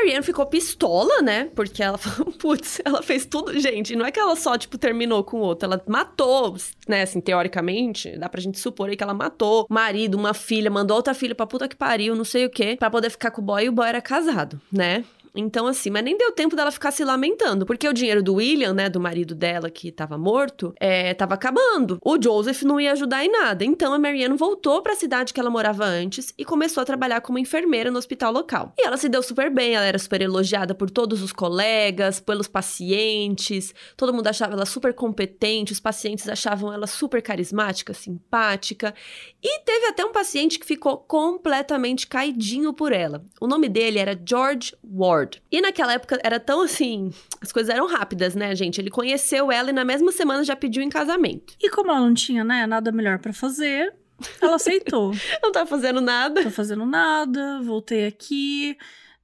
Marianne 0.00 0.22
ficou 0.22 0.46
pistola, 0.46 1.20
né? 1.22 1.50
Porque 1.54 1.82
ela 1.82 1.96
falou, 1.98 2.32
putz, 2.32 2.80
ela 2.84 3.02
fez 3.02 3.26
tudo. 3.26 3.58
Gente, 3.58 3.94
não 3.94 4.06
é 4.06 4.10
que 4.10 4.18
ela 4.18 4.34
só, 4.34 4.56
tipo, 4.56 4.78
terminou 4.78 5.22
com 5.22 5.38
o 5.38 5.40
outro. 5.40 5.66
Ela 5.66 5.82
matou, 5.86 6.56
né? 6.88 7.02
Assim, 7.02 7.20
teoricamente, 7.20 8.16
dá 8.18 8.28
pra 8.28 8.40
gente 8.40 8.58
supor 8.58 8.88
aí 8.88 8.96
que 8.96 9.02
ela 9.02 9.14
matou 9.14 9.66
marido, 9.68 10.16
uma 10.16 10.34
filha, 10.34 10.70
mandou 10.70 10.96
outra 10.96 11.14
filha 11.14 11.34
pra 11.34 11.46
puta 11.46 11.68
que 11.68 11.76
pariu, 11.76 12.16
não 12.16 12.24
sei 12.24 12.46
o 12.46 12.50
quê, 12.50 12.76
pra 12.78 12.90
poder 12.90 13.10
ficar 13.10 13.30
com 13.30 13.42
o 13.42 13.44
boy 13.44 13.64
e 13.64 13.68
o 13.68 13.72
boy 13.72 13.86
era 13.86 14.00
casado, 14.00 14.60
né? 14.72 15.04
Então, 15.34 15.66
assim, 15.66 15.90
mas 15.90 16.02
nem 16.02 16.16
deu 16.16 16.32
tempo 16.32 16.56
dela 16.56 16.70
ficar 16.70 16.90
se 16.90 17.04
lamentando, 17.04 17.64
porque 17.64 17.88
o 17.88 17.92
dinheiro 17.92 18.22
do 18.22 18.34
William, 18.34 18.74
né, 18.74 18.88
do 18.88 19.00
marido 19.00 19.34
dela 19.34 19.70
que 19.70 19.92
tava 19.92 20.18
morto, 20.18 20.74
é, 20.78 21.14
tava 21.14 21.34
acabando. 21.34 21.98
O 22.04 22.20
Joseph 22.20 22.62
não 22.62 22.80
ia 22.80 22.92
ajudar 22.92 23.24
em 23.24 23.30
nada. 23.30 23.64
Então 23.64 23.92
a 23.92 23.98
Marianne 23.98 24.36
voltou 24.36 24.82
para 24.82 24.92
a 24.92 24.96
cidade 24.96 25.32
que 25.32 25.40
ela 25.40 25.50
morava 25.50 25.84
antes 25.84 26.34
e 26.36 26.44
começou 26.44 26.82
a 26.82 26.84
trabalhar 26.84 27.20
como 27.20 27.38
enfermeira 27.38 27.90
no 27.90 27.98
hospital 27.98 28.32
local. 28.32 28.74
E 28.78 28.86
ela 28.86 28.96
se 28.96 29.08
deu 29.08 29.22
super 29.22 29.50
bem, 29.50 29.74
ela 29.74 29.86
era 29.86 29.98
super 29.98 30.20
elogiada 30.20 30.74
por 30.74 30.90
todos 30.90 31.22
os 31.22 31.32
colegas, 31.32 32.20
pelos 32.20 32.48
pacientes. 32.48 33.74
Todo 33.96 34.12
mundo 34.12 34.26
achava 34.26 34.54
ela 34.54 34.66
super 34.66 34.94
competente, 34.94 35.72
os 35.72 35.80
pacientes 35.80 36.28
achavam 36.28 36.72
ela 36.72 36.86
super 36.86 37.22
carismática, 37.22 37.94
simpática. 37.94 38.94
E 39.42 39.60
teve 39.60 39.86
até 39.86 40.04
um 40.04 40.12
paciente 40.12 40.58
que 40.58 40.66
ficou 40.66 40.98
completamente 40.98 42.06
caidinho 42.06 42.72
por 42.72 42.92
ela. 42.92 43.24
O 43.40 43.46
nome 43.46 43.68
dele 43.68 43.98
era 43.98 44.20
George 44.26 44.74
Ward. 44.84 45.19
E 45.50 45.60
naquela 45.60 45.92
época 45.92 46.18
era 46.22 46.38
tão 46.38 46.62
assim. 46.62 47.10
As 47.40 47.52
coisas 47.52 47.74
eram 47.74 47.86
rápidas, 47.86 48.34
né, 48.34 48.54
gente? 48.54 48.80
Ele 48.80 48.90
conheceu 48.90 49.50
ela 49.50 49.70
e 49.70 49.72
na 49.72 49.84
mesma 49.84 50.12
semana 50.12 50.44
já 50.44 50.56
pediu 50.56 50.82
em 50.82 50.88
casamento. 50.88 51.54
E 51.60 51.68
como 51.70 51.90
ela 51.90 52.00
não 52.00 52.14
tinha, 52.14 52.44
né, 52.44 52.66
nada 52.66 52.92
melhor 52.92 53.18
para 53.18 53.32
fazer, 53.32 53.92
ela 54.40 54.56
aceitou. 54.56 55.12
não 55.42 55.52
tá 55.52 55.66
fazendo 55.66 56.00
nada. 56.00 56.42
Tô 56.42 56.50
fazendo 56.50 56.86
nada, 56.86 57.60
voltei 57.62 58.06
aqui 58.06 58.76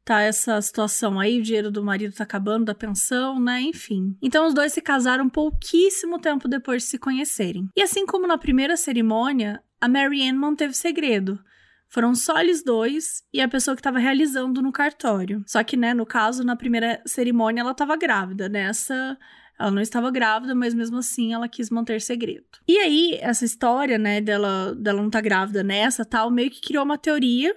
tá 0.06 0.22
essa 0.22 0.62
situação 0.62 1.18
aí, 1.18 1.40
o 1.40 1.42
dinheiro 1.42 1.68
do 1.68 1.82
marido 1.82 2.14
tá 2.14 2.22
acabando, 2.22 2.66
da 2.66 2.74
pensão, 2.76 3.40
né? 3.40 3.60
Enfim. 3.60 4.16
Então 4.22 4.46
os 4.46 4.54
dois 4.54 4.72
se 4.72 4.80
casaram 4.80 5.28
pouquíssimo 5.28 6.20
tempo 6.20 6.46
depois 6.46 6.84
de 6.84 6.90
se 6.90 6.96
conhecerem. 6.96 7.68
E 7.76 7.82
assim 7.82 8.06
como 8.06 8.24
na 8.24 8.38
primeira 8.38 8.76
cerimônia, 8.76 9.60
a 9.80 9.88
Marianne 9.88 10.38
manteve 10.38 10.74
segredo. 10.74 11.40
Foram 11.88 12.14
só 12.14 12.38
eles 12.40 12.62
dois 12.64 13.22
e 13.32 13.40
a 13.40 13.48
pessoa 13.48 13.74
que 13.74 13.80
estava 13.80 13.98
realizando 13.98 14.60
no 14.60 14.72
cartório. 14.72 15.42
Só 15.46 15.62
que, 15.62 15.76
né, 15.76 15.94
no 15.94 16.04
caso, 16.04 16.44
na 16.44 16.56
primeira 16.56 17.00
cerimônia 17.06 17.60
ela 17.60 17.70
estava 17.70 17.96
grávida. 17.96 18.48
Nessa, 18.48 19.16
ela 19.58 19.70
não 19.70 19.80
estava 19.80 20.10
grávida, 20.10 20.54
mas 20.54 20.74
mesmo 20.74 20.98
assim 20.98 21.32
ela 21.32 21.48
quis 21.48 21.70
manter 21.70 22.00
segredo. 22.00 22.44
E 22.66 22.78
aí, 22.78 23.18
essa 23.20 23.44
história, 23.44 23.98
né, 23.98 24.20
dela, 24.20 24.74
dela 24.74 25.00
não 25.00 25.10
tá 25.10 25.20
grávida 25.20 25.62
nessa 25.62 26.04
tal, 26.04 26.30
meio 26.30 26.50
que 26.50 26.60
criou 26.60 26.84
uma 26.84 26.98
teoria 26.98 27.54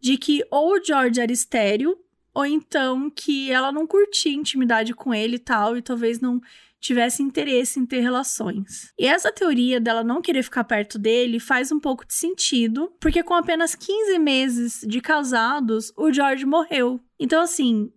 de 0.00 0.16
que 0.16 0.44
ou 0.50 0.74
o 0.74 0.84
George 0.84 1.20
era 1.20 1.32
estéreo, 1.32 1.96
ou 2.34 2.44
então 2.44 3.10
que 3.10 3.50
ela 3.50 3.70
não 3.72 3.86
curtia 3.86 4.32
intimidade 4.32 4.92
com 4.92 5.14
ele 5.14 5.36
e 5.36 5.38
tal, 5.38 5.76
e 5.76 5.82
talvez 5.82 6.20
não 6.20 6.40
tivesse 6.84 7.22
interesse 7.22 7.80
em 7.80 7.86
ter 7.86 8.00
relações. 8.00 8.92
E 8.98 9.06
essa 9.06 9.32
teoria 9.32 9.80
dela 9.80 10.04
não 10.04 10.20
querer 10.20 10.42
ficar 10.42 10.64
perto 10.64 10.98
dele 10.98 11.40
faz 11.40 11.72
um 11.72 11.80
pouco 11.80 12.06
de 12.06 12.14
sentido, 12.14 12.92
porque 13.00 13.22
com 13.22 13.32
apenas 13.34 13.74
15 13.74 14.18
meses 14.18 14.84
de 14.86 15.00
casados, 15.00 15.92
o 15.96 16.12
George 16.12 16.44
morreu. 16.44 17.00
Então, 17.18 17.42
assim, 17.42 17.90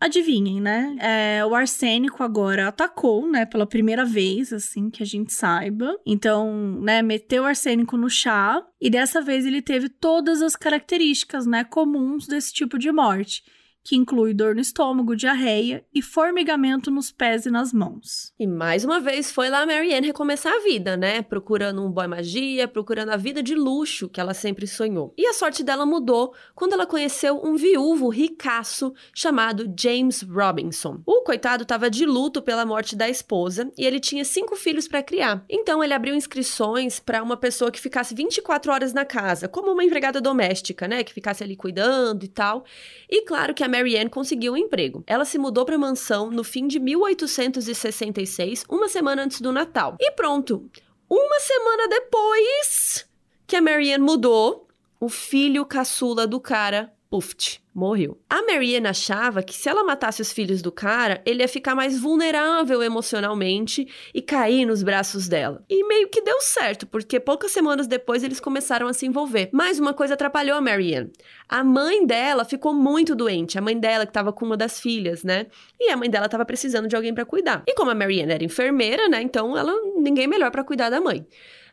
Adivinhem, 0.00 0.60
né? 0.60 0.96
É, 0.98 1.46
o 1.46 1.54
arsênico 1.54 2.24
agora 2.24 2.66
atacou, 2.66 3.30
né? 3.30 3.46
Pela 3.46 3.64
primeira 3.64 4.04
vez, 4.04 4.52
assim, 4.52 4.90
que 4.90 5.00
a 5.00 5.06
gente 5.06 5.32
saiba. 5.32 5.96
Então, 6.04 6.80
né? 6.80 7.02
Meteu 7.02 7.44
arsênico 7.44 7.96
no 7.96 8.10
chá. 8.10 8.60
E 8.80 8.90
dessa 8.90 9.22
vez 9.22 9.46
ele 9.46 9.62
teve 9.62 9.88
todas 9.88 10.42
as 10.42 10.56
características, 10.56 11.46
né? 11.46 11.62
Comuns 11.62 12.26
desse 12.26 12.52
tipo 12.52 12.80
de 12.80 12.90
morte 12.90 13.44
que 13.84 13.96
inclui 13.96 14.32
dor 14.32 14.54
no 14.54 14.60
estômago, 14.60 15.16
diarreia 15.16 15.84
e 15.92 16.00
formigamento 16.00 16.90
nos 16.90 17.10
pés 17.10 17.46
e 17.46 17.50
nas 17.50 17.72
mãos. 17.72 18.32
E 18.38 18.46
mais 18.46 18.84
uma 18.84 19.00
vez 19.00 19.32
foi 19.32 19.48
lá 19.48 19.62
a 19.62 19.66
Marianne 19.66 20.06
recomeçar 20.06 20.52
a 20.52 20.60
vida, 20.60 20.96
né? 20.96 21.22
Procurando 21.22 21.84
um 21.84 21.90
boy 21.90 22.06
magia, 22.06 22.68
procurando 22.68 23.10
a 23.10 23.16
vida 23.16 23.42
de 23.42 23.54
luxo 23.54 24.08
que 24.08 24.20
ela 24.20 24.34
sempre 24.34 24.66
sonhou. 24.66 25.12
E 25.16 25.26
a 25.26 25.32
sorte 25.32 25.64
dela 25.64 25.84
mudou 25.84 26.32
quando 26.54 26.74
ela 26.74 26.86
conheceu 26.86 27.40
um 27.42 27.56
viúvo 27.56 28.08
ricaço 28.08 28.94
chamado 29.14 29.72
James 29.78 30.22
Robinson. 30.22 31.00
O 31.04 31.22
coitado 31.22 31.64
estava 31.64 31.90
de 31.90 32.06
luto 32.06 32.40
pela 32.40 32.64
morte 32.64 32.94
da 32.94 33.08
esposa 33.08 33.72
e 33.76 33.84
ele 33.84 33.98
tinha 33.98 34.24
cinco 34.24 34.54
filhos 34.54 34.86
para 34.86 35.02
criar. 35.02 35.44
Então 35.48 35.82
ele 35.82 35.94
abriu 35.94 36.14
inscrições 36.14 37.00
para 37.00 37.22
uma 37.22 37.36
pessoa 37.36 37.70
que 37.70 37.80
ficasse 37.80 38.14
24 38.14 38.72
horas 38.72 38.92
na 38.92 39.04
casa, 39.04 39.48
como 39.48 39.72
uma 39.72 39.84
empregada 39.84 40.20
doméstica, 40.20 40.86
né? 40.86 41.02
Que 41.02 41.12
ficasse 41.12 41.42
ali 41.42 41.56
cuidando 41.56 42.24
e 42.24 42.28
tal. 42.28 42.64
E 43.10 43.22
claro 43.22 43.54
que 43.54 43.64
a 43.64 43.71
Marianne 43.72 44.10
conseguiu 44.10 44.52
um 44.52 44.56
emprego. 44.56 45.02
Ela 45.06 45.24
se 45.24 45.38
mudou 45.38 45.64
para 45.64 45.76
a 45.76 45.78
mansão 45.78 46.30
no 46.30 46.44
fim 46.44 46.66
de 46.66 46.78
1866, 46.78 48.64
uma 48.68 48.86
semana 48.86 49.24
antes 49.24 49.40
do 49.40 49.50
Natal. 49.50 49.96
E 49.98 50.10
pronto. 50.10 50.70
Uma 51.08 51.40
semana 51.40 51.88
depois 51.88 53.08
que 53.46 53.56
a 53.56 53.62
Marianne 53.62 54.04
mudou, 54.04 54.68
o 55.00 55.08
filho 55.08 55.64
caçula 55.64 56.26
do 56.26 56.38
cara, 56.38 56.92
Puft, 57.12 57.62
morreu. 57.74 58.18
A 58.26 58.40
Marianne 58.40 58.86
achava 58.86 59.42
que 59.42 59.54
se 59.54 59.68
ela 59.68 59.84
matasse 59.84 60.22
os 60.22 60.32
filhos 60.32 60.62
do 60.62 60.72
cara, 60.72 61.20
ele 61.26 61.42
ia 61.42 61.46
ficar 61.46 61.74
mais 61.74 62.00
vulnerável 62.00 62.82
emocionalmente 62.82 63.86
e 64.14 64.22
cair 64.22 64.64
nos 64.64 64.82
braços 64.82 65.28
dela. 65.28 65.62
E 65.68 65.86
meio 65.86 66.08
que 66.08 66.22
deu 66.22 66.40
certo, 66.40 66.86
porque 66.86 67.20
poucas 67.20 67.52
semanas 67.52 67.86
depois 67.86 68.22
eles 68.22 68.40
começaram 68.40 68.88
a 68.88 68.94
se 68.94 69.04
envolver. 69.04 69.50
Mas 69.52 69.78
uma 69.78 69.92
coisa 69.92 70.14
atrapalhou 70.14 70.56
a 70.56 70.60
Marianne. 70.62 71.12
A 71.46 71.62
mãe 71.62 72.06
dela 72.06 72.46
ficou 72.46 72.72
muito 72.72 73.14
doente, 73.14 73.58
a 73.58 73.60
mãe 73.60 73.78
dela 73.78 74.06
que 74.06 74.10
estava 74.10 74.32
com 74.32 74.46
uma 74.46 74.56
das 74.56 74.80
filhas, 74.80 75.22
né? 75.22 75.48
E 75.78 75.90
a 75.90 75.96
mãe 75.98 76.08
dela 76.08 76.24
estava 76.24 76.46
precisando 76.46 76.88
de 76.88 76.96
alguém 76.96 77.12
para 77.12 77.26
cuidar. 77.26 77.62
E 77.68 77.74
como 77.74 77.90
a 77.90 77.94
Marianne 77.94 78.32
era 78.32 78.42
enfermeira, 78.42 79.06
né? 79.10 79.20
Então 79.20 79.54
ela 79.54 79.74
ninguém 79.98 80.26
melhor 80.26 80.50
para 80.50 80.64
cuidar 80.64 80.88
da 80.88 80.98
mãe. 80.98 81.26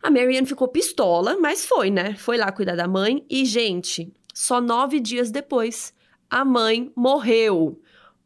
A 0.04 0.12
Marianne 0.12 0.48
ficou 0.48 0.68
pistola, 0.68 1.38
mas 1.40 1.66
foi, 1.66 1.90
né? 1.90 2.16
Foi 2.16 2.38
lá 2.38 2.52
cuidar 2.52 2.76
da 2.76 2.90
mãe 2.90 3.26
e, 3.30 3.46
gente, 3.46 4.12
só 4.40 4.62
nove 4.62 5.02
dias 5.02 5.32
depois, 5.32 5.94
a 6.30 6.46
mãe 6.46 6.90
morreu. 6.96 7.78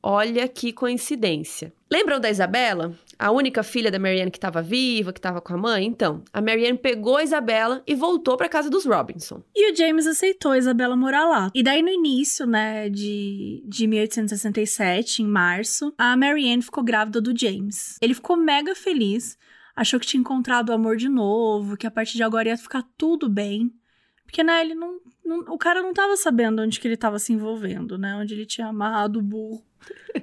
Olha 0.02 0.48
que 0.48 0.72
coincidência. 0.72 1.74
Lembram 1.92 2.20
da 2.20 2.30
Isabela? 2.30 2.94
A 3.18 3.32
única 3.32 3.64
filha 3.64 3.90
da 3.90 3.98
Marianne 3.98 4.30
que 4.30 4.38
estava 4.38 4.62
viva, 4.62 5.12
que 5.12 5.18
estava 5.18 5.42
com 5.42 5.56
a 5.56 5.58
mãe? 5.58 5.88
Então, 5.88 6.24
a 6.32 6.40
Marianne 6.40 6.78
pegou 6.78 7.18
a 7.18 7.24
Isabela 7.24 7.82
e 7.88 7.96
voltou 7.96 8.38
para 8.38 8.48
casa 8.48 8.70
dos 8.70 8.86
Robinson. 8.86 9.42
E 9.56 9.72
o 9.72 9.76
James 9.76 10.06
aceitou 10.06 10.52
a 10.52 10.58
Isabela 10.60 10.96
morar 10.96 11.26
lá. 11.26 11.52
E 11.52 11.64
daí, 11.64 11.82
no 11.82 11.90
início, 11.90 12.46
né, 12.46 12.90
de, 12.90 13.64
de 13.66 13.88
1867, 13.88 15.24
em 15.24 15.26
março, 15.26 15.92
a 15.98 16.16
Marianne 16.16 16.62
ficou 16.62 16.84
grávida 16.84 17.20
do 17.20 17.36
James. 17.36 17.98
Ele 18.00 18.14
ficou 18.14 18.38
mega 18.38 18.76
feliz, 18.76 19.36
achou 19.76 20.00
que 20.00 20.06
tinha 20.06 20.22
encontrado 20.22 20.70
o 20.70 20.74
amor 20.74 20.96
de 20.96 21.10
novo, 21.10 21.76
que 21.76 21.88
a 21.88 21.92
partir 21.92 22.18
de 22.18 22.24
agora 22.24 22.50
ia 22.50 22.58
ficar 22.58 22.84
tudo 22.96 23.28
bem. 23.28 23.74
Porque, 24.34 24.44
né, 24.44 24.62
ele 24.62 24.74
não, 24.74 25.00
não 25.24 25.40
o 25.54 25.60
cara 25.60 25.80
não 25.84 25.94
tava 25.94 26.18
sabendo 26.18 26.64
onde 26.64 26.80
que 26.80 26.88
ele 26.88 26.98
tava 26.98 27.20
se 27.20 27.32
envolvendo, 27.32 28.00
né? 28.00 28.16
Onde 28.16 28.34
ele 28.34 28.48
tinha 28.48 28.66
amarrado 28.66 29.20
o 29.20 29.22
burro, 29.22 29.64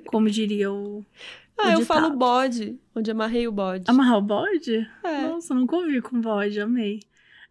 como 0.07 0.29
diria 0.29 0.73
o. 0.73 1.07
Ah, 1.63 1.75
eu 1.75 1.85
falo 1.85 2.17
bode, 2.17 2.81
onde 2.97 3.11
amarrei 3.11 3.47
o 3.47 3.53
bode. 3.53 3.85
Amarrar 3.87 4.17
o 4.17 4.23
bode? 4.23 4.89
É. 5.05 5.29
Nossa, 5.29 5.55
nunca 5.55 5.77
ouvi 5.77 6.01
com 6.01 6.19
bode, 6.19 6.59
amei. 6.59 7.01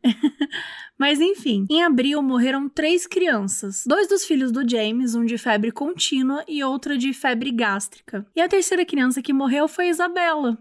Mas 0.97 1.21
enfim, 1.21 1.67
em 1.69 1.83
abril 1.83 2.19
morreram 2.23 2.67
três 2.67 3.05
crianças. 3.05 3.83
Dois 3.85 4.07
dos 4.07 4.25
filhos 4.25 4.51
do 4.51 4.67
James, 4.67 5.13
um 5.13 5.23
de 5.23 5.37
febre 5.37 5.71
contínua 5.71 6.43
e 6.47 6.63
outra 6.63 6.97
de 6.97 7.13
febre 7.13 7.51
gástrica. 7.51 8.25
E 8.35 8.41
a 8.41 8.49
terceira 8.49 8.83
criança 8.83 9.21
que 9.21 9.31
morreu 9.31 9.67
foi 9.67 9.85
a 9.85 9.89
Isabela, 9.91 10.57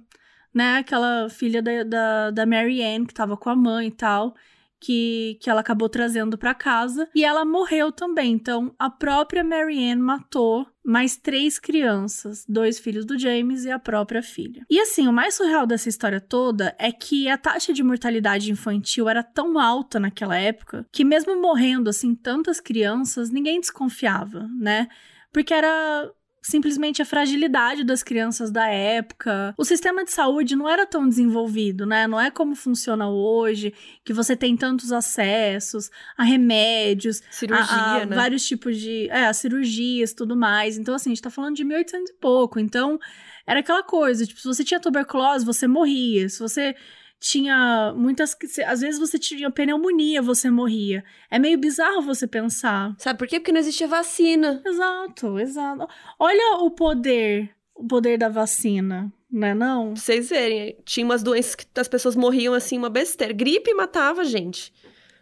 né? 0.53 0.77
Aquela 0.77 1.31
filha 1.31 1.63
da, 1.63 1.85
da, 1.85 2.31
da 2.31 2.45
Mary 2.45 2.83
Ann, 2.83 3.07
que 3.07 3.15
tava 3.15 3.35
com 3.35 3.49
a 3.49 3.57
mãe 3.57 3.87
e 3.87 3.93
tal 3.93 4.37
que, 4.81 5.39
que 5.41 5.51
ela 5.51 5.61
acabou 5.61 5.89
trazendo 5.89 6.39
para 6.39 6.55
casa 6.55 7.09
e 7.15 7.25
ela 7.25 7.45
morreu 7.45 7.91
também. 7.93 8.33
Então, 8.33 8.75
a 8.79 8.89
própria 8.89 9.45
Marianne 9.45 10.01
matou 10.01 10.67
mais 10.85 11.17
três 11.17 11.59
crianças, 11.59 12.45
dois 12.49 12.79
filhos 12.79 13.05
do 13.05 13.19
James 13.19 13.65
e 13.65 13.71
a 13.71 13.79
própria 13.79 14.23
filha. 14.23 14.65
E 14.71 14.81
assim, 14.81 15.07
o 15.07 15.13
mais 15.13 15.35
surreal 15.35 15.67
dessa 15.67 15.89
história 15.89 16.21
toda 16.21 16.75
é 16.79 16.91
que 16.91 17.29
a 17.29 17.37
taxa 17.37 17.73
de 17.73 17.83
mortalidade 17.83 18.51
infantil 18.51 19.09
era 19.09 19.23
tão 19.23 19.59
alta 19.59 20.01
naquela 20.01 20.37
época 20.37 20.87
que 20.91 21.05
mesmo 21.05 21.41
morrendo 21.41 21.91
assim 21.91 22.15
tantas 22.15 22.59
crianças, 22.59 23.31
ninguém 23.31 23.61
desconfiava, 23.61 24.49
né? 24.59 24.89
Porque 25.33 25.53
era 25.53 26.11
simplesmente 26.49 27.03
a 27.03 27.05
fragilidade 27.05 27.85
das 27.85 28.03
crianças 28.03 28.51
da 28.51 28.67
época. 28.67 29.55
O 29.57 29.65
sistema 29.65 30.03
de 30.03 30.11
saúde 30.11 30.57
não 30.57 30.69
era 30.69 30.87
tão 30.87 31.07
desenvolvido, 31.07 31.85
né? 31.85 32.07
Não 32.07 32.19
é 32.19 32.31
como 32.31 32.55
funciona 32.55 33.09
hoje, 33.09 33.75
que 34.03 34.15
você 34.15 34.35
tem 34.35 34.57
tantos 34.57 34.91
acessos 34.91 35.91
a 36.17 36.25
remédios, 36.25 37.23
cirurgia, 37.31 37.77
a, 37.77 38.03
a 38.03 38.07
né? 38.07 38.17
vários 38.17 38.47
tipos 38.47 38.79
de, 38.79 39.09
é, 39.11 39.27
a 39.27 39.33
cirurgias, 39.35 40.15
tudo 40.15 40.35
mais. 40.35 40.79
Então 40.79 40.95
assim, 40.95 41.11
a 41.11 41.15
gente 41.15 41.23
tá 41.23 41.31
falando 41.31 41.57
de 41.57 41.65
1800 41.65 42.11
e 42.11 42.15
pouco. 42.15 42.59
Então, 42.59 42.99
era 43.47 43.61
aquela 43.61 43.83
coisa, 43.83 44.27
tipo, 44.27 44.41
se 44.41 44.47
você 44.47 44.65
tinha 44.65 44.81
tuberculose, 44.81 45.45
você 45.45 45.67
morria. 45.67 46.29
Se 46.29 46.39
você 46.39 46.75
tinha 47.21 47.93
muitas. 47.97 48.37
Às 48.67 48.81
vezes 48.81 48.99
você 48.99 49.19
tinha 49.19 49.51
pneumonia, 49.51 50.23
você 50.23 50.51
morria. 50.51 51.05
É 51.31 51.39
meio 51.39 51.59
bizarro 51.59 52.03
você 52.03 52.27
pensar. 52.27 52.95
Sabe 52.99 53.19
por 53.19 53.27
quê? 53.27 53.39
Porque 53.41 53.53
não 53.53 53.61
existia 53.61 53.89
vacina. 53.89 54.63
Exato, 54.65 55.39
exato. 55.39 55.89
Olha 56.19 56.59
o 56.63 56.71
poder, 56.71 57.51
o 57.75 57.87
poder 57.87 58.19
da 58.19 58.29
vacina, 58.29 59.13
não 59.31 59.49
é 59.49 59.55
não? 59.55 59.93
Pra 59.93 60.01
vocês 60.03 60.29
verem, 60.29 60.77
tinha 60.85 61.05
umas 61.05 61.23
doenças 61.23 61.55
que 61.55 61.67
as 61.77 61.89
pessoas 61.89 62.15
morriam 62.17 62.55
assim, 62.55 62.79
uma 62.79 62.91
besteira. 62.91 63.33
Gripe 63.33 63.73
matava, 63.75 64.25
gente. 64.25 64.73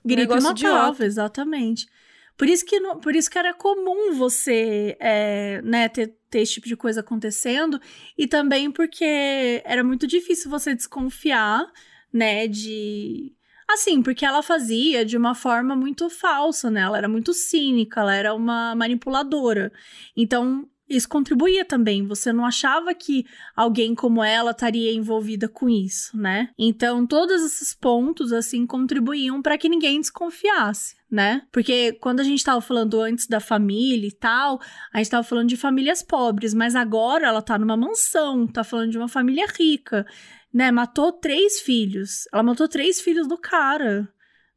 Um 0.05 0.09
Gripe 0.09 0.23
negócio 0.23 0.43
matava, 0.49 0.89
idiota. 0.89 1.05
exatamente. 1.05 1.87
Por 2.37 2.49
isso 2.49 2.65
que, 2.65 2.79
por 3.03 3.17
isso 3.17 3.31
que 3.31 3.39
era 3.39 3.55
comum 3.55 4.15
você 4.15 4.97
é, 5.01 5.63
né, 5.63 5.89
ter, 5.89 6.15
ter 6.31 6.41
esse 6.41 6.55
tipo 6.55 6.69
de 6.69 6.77
coisa 6.77 7.01
acontecendo. 7.01 7.81
E 8.17 8.27
também 8.27 8.71
porque 8.71 9.63
era 9.65 9.83
muito 9.83 10.07
difícil 10.07 10.51
você 10.51 10.75
desconfiar, 10.75 11.67
né, 12.13 12.47
de... 12.47 13.33
Assim, 13.69 14.03
porque 14.03 14.25
ela 14.25 14.43
fazia 14.43 15.05
de 15.05 15.17
uma 15.17 15.35
forma 15.35 15.75
muito 15.75 16.09
falsa, 16.09 16.71
né? 16.71 16.83
Ela 16.83 16.99
era 16.99 17.09
muito 17.09 17.35
cínica, 17.35 18.01
ela 18.01 18.15
era 18.15 18.33
uma 18.33 18.77
manipuladora. 18.77 19.73
Então, 20.17 20.69
isso 20.89 21.09
contribuía 21.09 21.65
também. 21.65 22.07
Você 22.07 22.33
não 22.33 22.45
achava 22.45 22.95
que 22.95 23.27
alguém 23.55 23.95
como 23.95 24.23
ela 24.23 24.53
estaria 24.53 24.93
envolvida 24.93 25.49
com 25.49 25.69
isso, 25.69 26.17
né? 26.17 26.51
Então, 26.57 27.07
todos 27.07 27.43
esses 27.43 27.75
pontos, 27.75 28.33
assim, 28.33 28.67
contribuíam 28.67 29.43
para 29.43 29.59
que 29.59 29.69
ninguém 29.69 30.01
desconfiasse, 30.01 30.97
né? 31.11 31.43
Porque 31.51 31.93
quando 32.01 32.21
a 32.21 32.25
gente 32.25 32.45
tava 32.45 32.61
falando 32.61 33.01
antes 33.01 33.27
da 33.27 33.41
família 33.41 34.07
e 34.07 34.13
tal, 34.13 34.61
a 34.93 34.99
gente 34.99 35.11
tava 35.11 35.25
falando 35.25 35.49
de 35.49 35.57
famílias 35.57 36.03
pobres, 36.03 36.55
mas 36.55 36.77
agora 36.77 37.27
ela 37.27 37.43
tá 37.43 37.59
numa 37.59 37.77
mansão, 37.77 38.47
tá 38.47 38.63
falando 38.63 38.91
de 38.91 38.99
uma 38.99 39.09
família 39.09 39.47
rica, 39.59 40.07
né? 40.55 40.71
Matou 40.71 41.13
três 41.13 41.61
filhos. 41.61 42.29
Ela 42.33 42.43
matou 42.43 42.69
três 42.69 43.01
filhos 43.01 43.27
do 43.27 43.37
cara. 43.37 44.09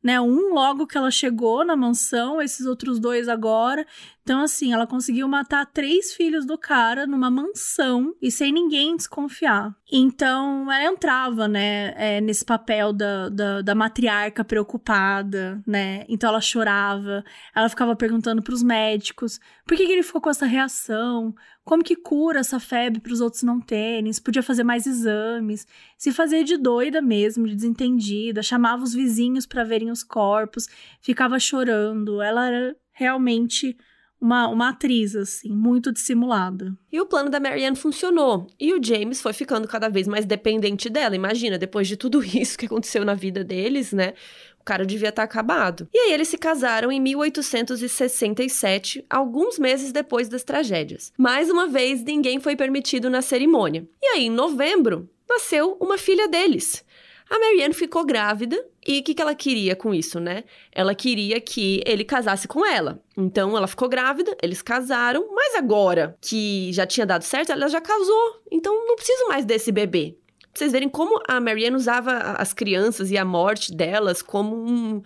Né, 0.02 0.18
um 0.22 0.54
logo 0.54 0.88
que 0.88 0.98
ela 0.98 1.12
chegou 1.12 1.66
na 1.66 1.76
mansão, 1.76 2.42
esses 2.42 2.66
outros 2.66 3.02
dois 3.02 3.28
agora. 3.28 3.86
Então, 4.30 4.42
assim, 4.44 4.72
ela 4.72 4.86
conseguiu 4.86 5.28
matar 5.28 5.66
três 5.66 6.14
filhos 6.14 6.46
do 6.46 6.56
cara 6.56 7.08
numa 7.08 7.32
mansão 7.32 8.14
e 8.22 8.30
sem 8.30 8.54
ninguém 8.54 8.96
desconfiar. 8.96 9.76
Então, 9.92 10.72
ela 10.72 10.84
entrava, 10.84 11.48
né, 11.48 11.96
é, 11.98 12.22
nesse 12.22 12.46
papel 12.46 12.94
da, 12.94 13.28
da, 13.30 13.62
da 13.64 13.74
matriarca 13.74 14.46
preocupada, 14.46 15.60
né? 15.66 16.06
Então, 16.08 16.30
ela 16.30 16.42
chorava, 16.42 17.24
ela 17.56 17.68
ficava 17.70 17.96
perguntando 17.96 18.44
pros 18.44 18.62
médicos 18.62 19.40
por 19.66 19.76
que, 19.76 19.88
que 19.88 19.94
ele 19.94 20.04
ficou 20.04 20.22
com 20.22 20.30
essa 20.30 20.46
reação, 20.46 21.34
como 21.66 21.84
que 21.84 21.96
cura 21.96 22.42
essa 22.42 22.60
febre 22.60 23.02
para 23.02 23.14
os 23.14 23.22
outros 23.22 23.42
não 23.42 23.60
terem, 23.60 24.14
se 24.14 24.22
podia 24.22 24.44
fazer 24.44 24.64
mais 24.64 24.86
exames, 24.86 25.66
se 25.98 26.12
fazia 26.12 26.44
de 26.44 26.56
doida 26.56 27.02
mesmo, 27.02 27.48
de 27.48 27.56
desentendida, 27.56 28.44
chamava 28.44 28.84
os 28.84 28.94
vizinhos 28.94 29.48
para 29.48 29.64
verem 29.64 29.90
os 29.90 30.04
corpos, 30.04 30.68
ficava 31.02 31.40
chorando. 31.40 32.22
Ela 32.22 32.48
era 32.48 32.76
realmente 32.92 33.76
uma, 34.20 34.48
uma 34.48 34.70
atriz, 34.70 35.16
assim, 35.16 35.50
muito 35.50 35.92
dissimulada. 35.92 36.76
E 36.92 37.00
o 37.00 37.06
plano 37.06 37.30
da 37.30 37.40
Marianne 37.40 37.76
funcionou. 37.76 38.48
E 38.60 38.74
o 38.74 38.84
James 38.84 39.22
foi 39.22 39.34
ficando 39.34 39.68
cada 39.68 39.90
vez 39.90 40.08
mais 40.08 40.26
dependente 40.26 40.90
dela. 40.90 41.16
Imagina, 41.16 41.58
depois 41.58 41.88
de 41.88 41.96
tudo 41.96 42.22
isso 42.24 42.58
que 42.58 42.66
aconteceu 42.66 43.06
na 43.06 43.14
vida 43.14 43.44
deles, 43.44 43.94
né? 43.94 44.14
O 44.60 44.64
cara 44.64 44.86
devia 44.86 45.10
estar 45.10 45.24
acabado. 45.24 45.88
E 45.94 45.98
aí 45.98 46.14
eles 46.14 46.28
se 46.28 46.38
casaram 46.38 46.92
em 46.92 47.00
1867, 47.00 49.06
alguns 49.10 49.58
meses 49.58 49.92
depois 49.92 50.28
das 50.28 50.44
tragédias. 50.44 51.14
Mais 51.18 51.50
uma 51.50 51.68
vez, 51.68 52.04
ninguém 52.04 52.40
foi 52.40 52.56
permitido 52.56 53.10
na 53.10 53.22
cerimônia. 53.22 53.88
E 54.02 54.08
aí, 54.08 54.26
em 54.26 54.30
novembro, 54.30 55.10
nasceu 55.30 55.78
uma 55.80 55.98
filha 55.98 56.28
deles. 56.28 56.84
A 57.30 57.38
Marianne 57.38 57.74
ficou 57.74 58.04
grávida 58.06 58.60
e 58.86 59.00
o 59.00 59.04
que, 59.04 59.14
que 59.14 59.22
ela 59.22 59.36
queria 59.36 59.76
com 59.76 59.94
isso, 59.94 60.20
né? 60.20 60.44
Ela 60.72 60.96
queria 60.96 61.40
que 61.40 61.84
ele 61.86 62.04
casasse 62.04 62.48
com 62.48 62.66
ela. 62.66 63.00
Então 63.16 63.56
ela 63.56 63.68
ficou 63.68 63.88
grávida, 63.88 64.36
eles 64.42 64.64
casaram, 64.64 65.28
mas 65.36 65.54
agora 65.56 66.18
que 66.20 66.74
já 66.74 66.88
tinha 66.88 67.06
dado 67.06 67.22
certo, 67.22 67.52
ela 67.52 67.68
já 67.68 67.80
casou. 67.80 68.42
Então 68.52 68.74
não 68.88 68.96
preciso 68.96 69.28
mais 69.28 69.46
desse 69.46 69.72
bebê. 69.72 70.18
Pra 70.42 70.50
vocês 70.56 70.72
verem 70.72 70.90
como 70.90 71.22
a 71.28 71.40
Marianne 71.40 71.76
usava 71.76 72.12
as 72.18 72.52
crianças 72.52 73.12
e 73.12 73.18
a 73.18 73.24
morte 73.24 73.72
delas 73.72 74.24
como 74.24 74.56
um, 74.56 75.04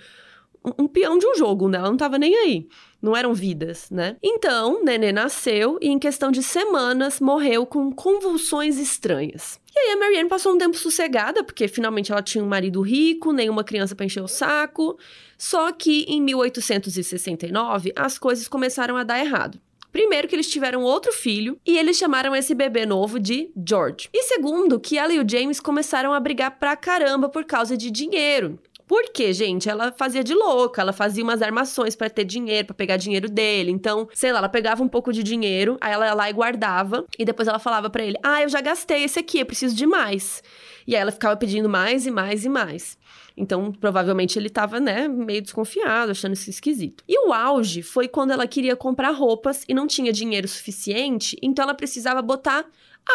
um, 0.66 0.84
um 0.84 0.88
peão 0.88 1.18
de 1.18 1.26
um 1.28 1.36
jogo, 1.36 1.68
né? 1.68 1.78
Ela 1.78 1.90
não 1.90 1.98
tava 1.98 2.18
nem 2.18 2.36
aí. 2.36 2.68
Não 3.02 3.16
eram 3.16 3.34
vidas, 3.34 3.90
né? 3.92 4.16
Então, 4.24 4.84
Nenê 4.84 5.12
nasceu 5.12 5.78
e 5.82 5.90
em 5.90 6.00
questão 6.00 6.32
de 6.32 6.42
semanas 6.42 7.20
morreu 7.20 7.66
com 7.66 7.92
convulsões 7.92 8.78
estranhas. 8.78 9.60
E 9.76 9.80
aí 9.80 9.92
a 9.92 9.98
Marianne 9.98 10.30
passou 10.30 10.54
um 10.54 10.58
tempo 10.58 10.78
sossegada, 10.78 11.44
porque 11.44 11.68
finalmente 11.68 12.12
ela 12.12 12.22
tinha 12.22 12.44
um 12.44 12.48
marido 12.48 12.82
rico, 12.82 13.34
nenhuma 13.34 13.64
criança 13.64 13.96
pra 13.96 14.06
encher 14.06 14.24
o 14.24 14.28
saco. 14.28 14.98
Só 15.38 15.72
que 15.72 16.06
em 16.08 16.22
1869 16.22 17.92
as 17.96 18.18
coisas 18.18 18.48
começaram 18.48 18.96
a 18.96 19.04
dar 19.04 19.20
errado. 19.20 19.60
Primeiro 19.92 20.28
que 20.28 20.36
eles 20.36 20.50
tiveram 20.50 20.82
outro 20.82 21.14
filho 21.14 21.60
e 21.64 21.78
eles 21.78 21.98
chamaram 21.98 22.36
esse 22.36 22.56
bebê 22.56 22.84
novo 22.84 23.20
de 23.20 23.52
George. 23.56 24.10
E 24.12 24.24
segundo 24.24 24.80
que 24.80 24.98
ela 24.98 25.14
e 25.14 25.20
o 25.20 25.30
James 25.30 25.60
começaram 25.60 26.14
a 26.14 26.20
brigar 26.20 26.58
pra 26.58 26.76
caramba 26.76 27.30
por 27.30 27.46
causa 27.46 27.78
de 27.78 27.92
dinheiro. 27.92 28.60
Porque, 28.88 29.32
gente, 29.34 29.70
ela 29.70 29.92
fazia 29.92 30.24
de 30.24 30.34
louca, 30.34 30.82
ela 30.82 30.94
fazia 30.94 31.24
umas 31.24 31.42
armações 31.42 31.96
pra 31.96 32.10
ter 32.10 32.26
dinheiro, 32.26 32.68
pra 32.68 32.76
pegar 32.76 32.98
dinheiro 32.98 33.30
dele. 33.30 33.72
Então, 33.72 34.08
sei 34.14 34.32
lá, 34.32 34.40
ela 34.40 34.50
pegava 34.50 34.84
um 34.84 34.88
pouco 34.88 35.12
de 35.14 35.24
dinheiro, 35.24 35.78
aí 35.80 35.94
ela 35.94 36.06
ia 36.06 36.14
lá 36.14 36.30
e 36.30 36.34
guardava, 36.34 37.06
e 37.18 37.26
depois 37.26 37.48
ela 37.48 37.60
falava 37.60 37.90
pra 37.90 38.04
ele: 38.04 38.18
"Ah, 38.24 38.42
eu 38.42 38.50
já 38.50 38.62
gastei 38.62 39.04
esse 39.04 39.20
aqui, 39.20 39.40
eu 39.40 39.46
preciso 39.46 39.76
de 39.76 39.86
mais". 39.86 40.44
E 40.86 40.96
aí 40.96 41.02
ela 41.02 41.12
ficava 41.12 41.36
pedindo 41.38 41.70
mais 41.70 42.06
e 42.06 42.12
mais 42.12 42.44
e 42.44 42.50
mais. 42.50 42.98
Então, 43.36 43.72
provavelmente 43.72 44.38
ele 44.38 44.50
tava, 44.50 44.80
né, 44.80 45.08
meio 45.08 45.42
desconfiado, 45.42 46.12
achando 46.12 46.34
isso 46.34 46.50
esquisito. 46.50 47.04
E 47.08 47.28
o 47.28 47.34
auge 47.34 47.82
foi 47.82 48.08
quando 48.08 48.32
ela 48.32 48.46
queria 48.46 48.76
comprar 48.76 49.12
roupas 49.12 49.64
e 49.68 49.74
não 49.74 49.88
tinha 49.88 50.12
dinheiro 50.12 50.48
suficiente, 50.48 51.38
então 51.42 51.64
ela 51.64 51.74
precisava 51.74 52.22
botar 52.22 52.66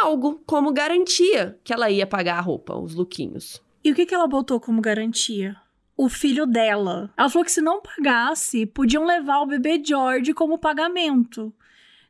algo 0.03 0.43
como 0.45 0.73
garantia 0.73 1.59
que 1.63 1.73
ela 1.73 1.91
ia 1.91 2.07
pagar 2.07 2.39
a 2.39 2.41
roupa, 2.41 2.75
os 2.75 2.95
lookinhos. 2.95 3.63
E 3.83 3.93
o 3.93 3.95
que, 3.95 4.07
que 4.07 4.15
ela 4.15 4.27
botou 4.27 4.61
como 4.61 4.81
garantia? 4.81 5.57
O 5.97 6.09
filho 6.09 6.47
dela. 6.47 7.13
Ela 7.17 7.29
falou 7.29 7.45
que 7.45 7.53
se 7.53 7.61
não 7.61 7.83
pagasse, 7.83 8.67
podiam 8.67 9.05
levar 9.05 9.41
o 9.41 9.47
bebê 9.47 9.83
George 9.85 10.33
como 10.33 10.59
pagamento. 10.59 11.53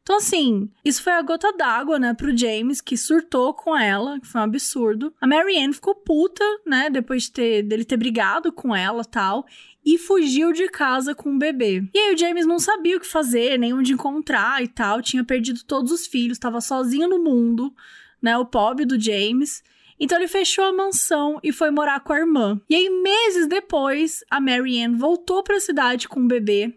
Então, 0.08 0.16
assim, 0.16 0.70
isso 0.82 1.02
foi 1.02 1.12
a 1.12 1.20
gota 1.20 1.52
d'água, 1.52 1.98
né, 1.98 2.14
pro 2.14 2.34
James, 2.34 2.80
que 2.80 2.96
surtou 2.96 3.52
com 3.52 3.76
ela, 3.76 4.18
que 4.18 4.26
foi 4.26 4.40
um 4.40 4.44
absurdo. 4.44 5.12
A 5.20 5.26
Marianne 5.26 5.74
ficou 5.74 5.94
puta, 5.94 6.42
né, 6.64 6.88
depois 6.88 7.24
de 7.24 7.32
ter, 7.32 7.62
dele 7.62 7.84
ter 7.84 7.98
brigado 7.98 8.50
com 8.50 8.74
ela 8.74 9.04
tal, 9.04 9.44
e 9.84 9.98
fugiu 9.98 10.50
de 10.50 10.66
casa 10.68 11.14
com 11.14 11.34
o 11.34 11.38
bebê. 11.38 11.86
E 11.92 11.98
aí 11.98 12.14
o 12.14 12.16
James 12.16 12.46
não 12.46 12.58
sabia 12.58 12.96
o 12.96 13.00
que 13.00 13.06
fazer, 13.06 13.58
nem 13.58 13.74
onde 13.74 13.92
encontrar 13.92 14.62
e 14.62 14.68
tal, 14.68 15.02
tinha 15.02 15.22
perdido 15.22 15.62
todos 15.62 15.92
os 15.92 16.06
filhos, 16.06 16.38
tava 16.38 16.62
sozinho 16.62 17.06
no 17.06 17.22
mundo, 17.22 17.70
né, 18.22 18.38
o 18.38 18.46
pobre 18.46 18.86
do 18.86 18.98
James. 18.98 19.62
Então 20.00 20.18
ele 20.18 20.28
fechou 20.28 20.64
a 20.64 20.72
mansão 20.72 21.38
e 21.42 21.52
foi 21.52 21.70
morar 21.70 22.00
com 22.00 22.12
a 22.12 22.18
irmã. 22.18 22.60
E 22.68 22.74
aí, 22.74 22.88
meses 22.88 23.46
depois, 23.46 24.24
a 24.30 24.40
Marianne 24.40 24.96
voltou 24.96 25.42
para 25.42 25.56
a 25.56 25.60
cidade 25.60 26.08
com 26.08 26.20
o 26.20 26.28
bebê 26.28 26.74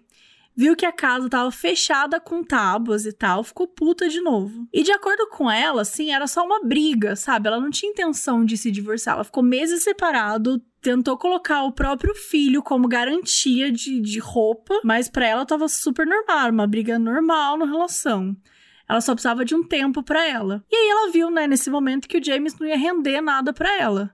viu 0.55 0.75
que 0.75 0.85
a 0.85 0.91
casa 0.91 1.29
tava 1.29 1.51
fechada 1.51 2.19
com 2.19 2.43
tábuas 2.43 3.05
e 3.05 3.11
tal, 3.11 3.43
ficou 3.43 3.67
puta 3.67 4.09
de 4.09 4.21
novo. 4.21 4.67
E 4.71 4.83
de 4.83 4.91
acordo 4.91 5.27
com 5.29 5.49
ela, 5.49 5.81
assim, 5.81 6.11
era 6.11 6.27
só 6.27 6.45
uma 6.45 6.61
briga, 6.63 7.15
sabe? 7.15 7.47
Ela 7.47 7.59
não 7.59 7.69
tinha 7.69 7.91
intenção 7.91 8.43
de 8.43 8.57
se 8.57 8.71
divorciar, 8.71 9.15
ela 9.15 9.23
ficou 9.23 9.43
meses 9.43 9.83
separado, 9.83 10.61
tentou 10.81 11.17
colocar 11.17 11.63
o 11.63 11.71
próprio 11.71 12.13
filho 12.15 12.61
como 12.61 12.87
garantia 12.87 13.71
de, 13.71 13.99
de 13.99 14.19
roupa, 14.19 14.79
mas 14.83 15.09
para 15.09 15.27
ela 15.27 15.45
tava 15.45 15.67
super 15.67 16.05
normal, 16.05 16.51
uma 16.51 16.67
briga 16.67 16.99
normal 16.99 17.57
na 17.57 17.65
relação. 17.65 18.35
Ela 18.91 18.99
só 18.99 19.13
precisava 19.13 19.45
de 19.45 19.55
um 19.55 19.63
tempo 19.63 20.03
para 20.03 20.27
ela. 20.27 20.65
E 20.69 20.75
aí 20.75 20.89
ela 20.89 21.11
viu, 21.13 21.31
né, 21.31 21.47
nesse 21.47 21.69
momento 21.69 22.09
que 22.09 22.17
o 22.17 22.23
James 22.23 22.59
não 22.59 22.67
ia 22.67 22.77
render 22.77 23.21
nada 23.21 23.53
para 23.53 23.73
ela. 23.79 24.13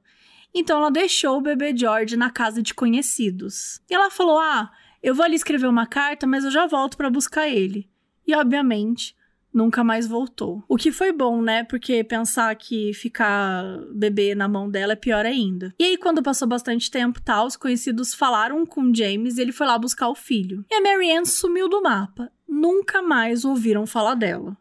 Então 0.53 0.77
ela 0.77 0.91
deixou 0.91 1.39
o 1.39 1.41
bebê 1.41 1.75
George 1.75 2.15
na 2.15 2.29
casa 2.29 2.61
de 2.61 2.75
conhecidos. 2.75 3.81
E 3.89 3.95
ela 3.95 4.11
falou: 4.11 4.37
"Ah, 4.37 4.71
eu 5.01 5.15
vou 5.15 5.25
ali 5.25 5.35
escrever 5.35 5.65
uma 5.65 5.87
carta, 5.87 6.27
mas 6.27 6.45
eu 6.45 6.51
já 6.51 6.67
volto 6.67 6.95
para 6.95 7.09
buscar 7.09 7.47
ele". 7.47 7.89
E 8.27 8.35
obviamente, 8.35 9.15
nunca 9.51 9.83
mais 9.83 10.05
voltou. 10.05 10.63
O 10.69 10.77
que 10.77 10.91
foi 10.91 11.11
bom, 11.11 11.41
né? 11.41 11.63
Porque 11.63 12.03
pensar 12.03 12.55
que 12.55 12.93
ficar 12.93 13.63
bebê 13.95 14.35
na 14.35 14.47
mão 14.47 14.69
dela 14.69 14.93
é 14.93 14.95
pior 14.95 15.25
ainda. 15.25 15.73
E 15.79 15.85
aí, 15.85 15.97
quando 15.97 16.21
passou 16.21 16.47
bastante 16.47 16.91
tempo, 16.91 17.19
tal, 17.19 17.47
os 17.47 17.57
conhecidos 17.57 18.13
falaram 18.13 18.63
com 18.63 18.93
James 18.93 19.37
e 19.37 19.41
ele 19.41 19.51
foi 19.51 19.65
lá 19.65 19.75
buscar 19.79 20.07
o 20.07 20.13
filho. 20.13 20.63
E 20.69 20.75
a 20.75 20.81
Marianne 20.81 21.25
sumiu 21.25 21.67
do 21.67 21.81
mapa. 21.81 22.31
Nunca 22.47 23.01
mais 23.01 23.43
ouviram 23.43 23.87
falar 23.87 24.13
dela. 24.13 24.55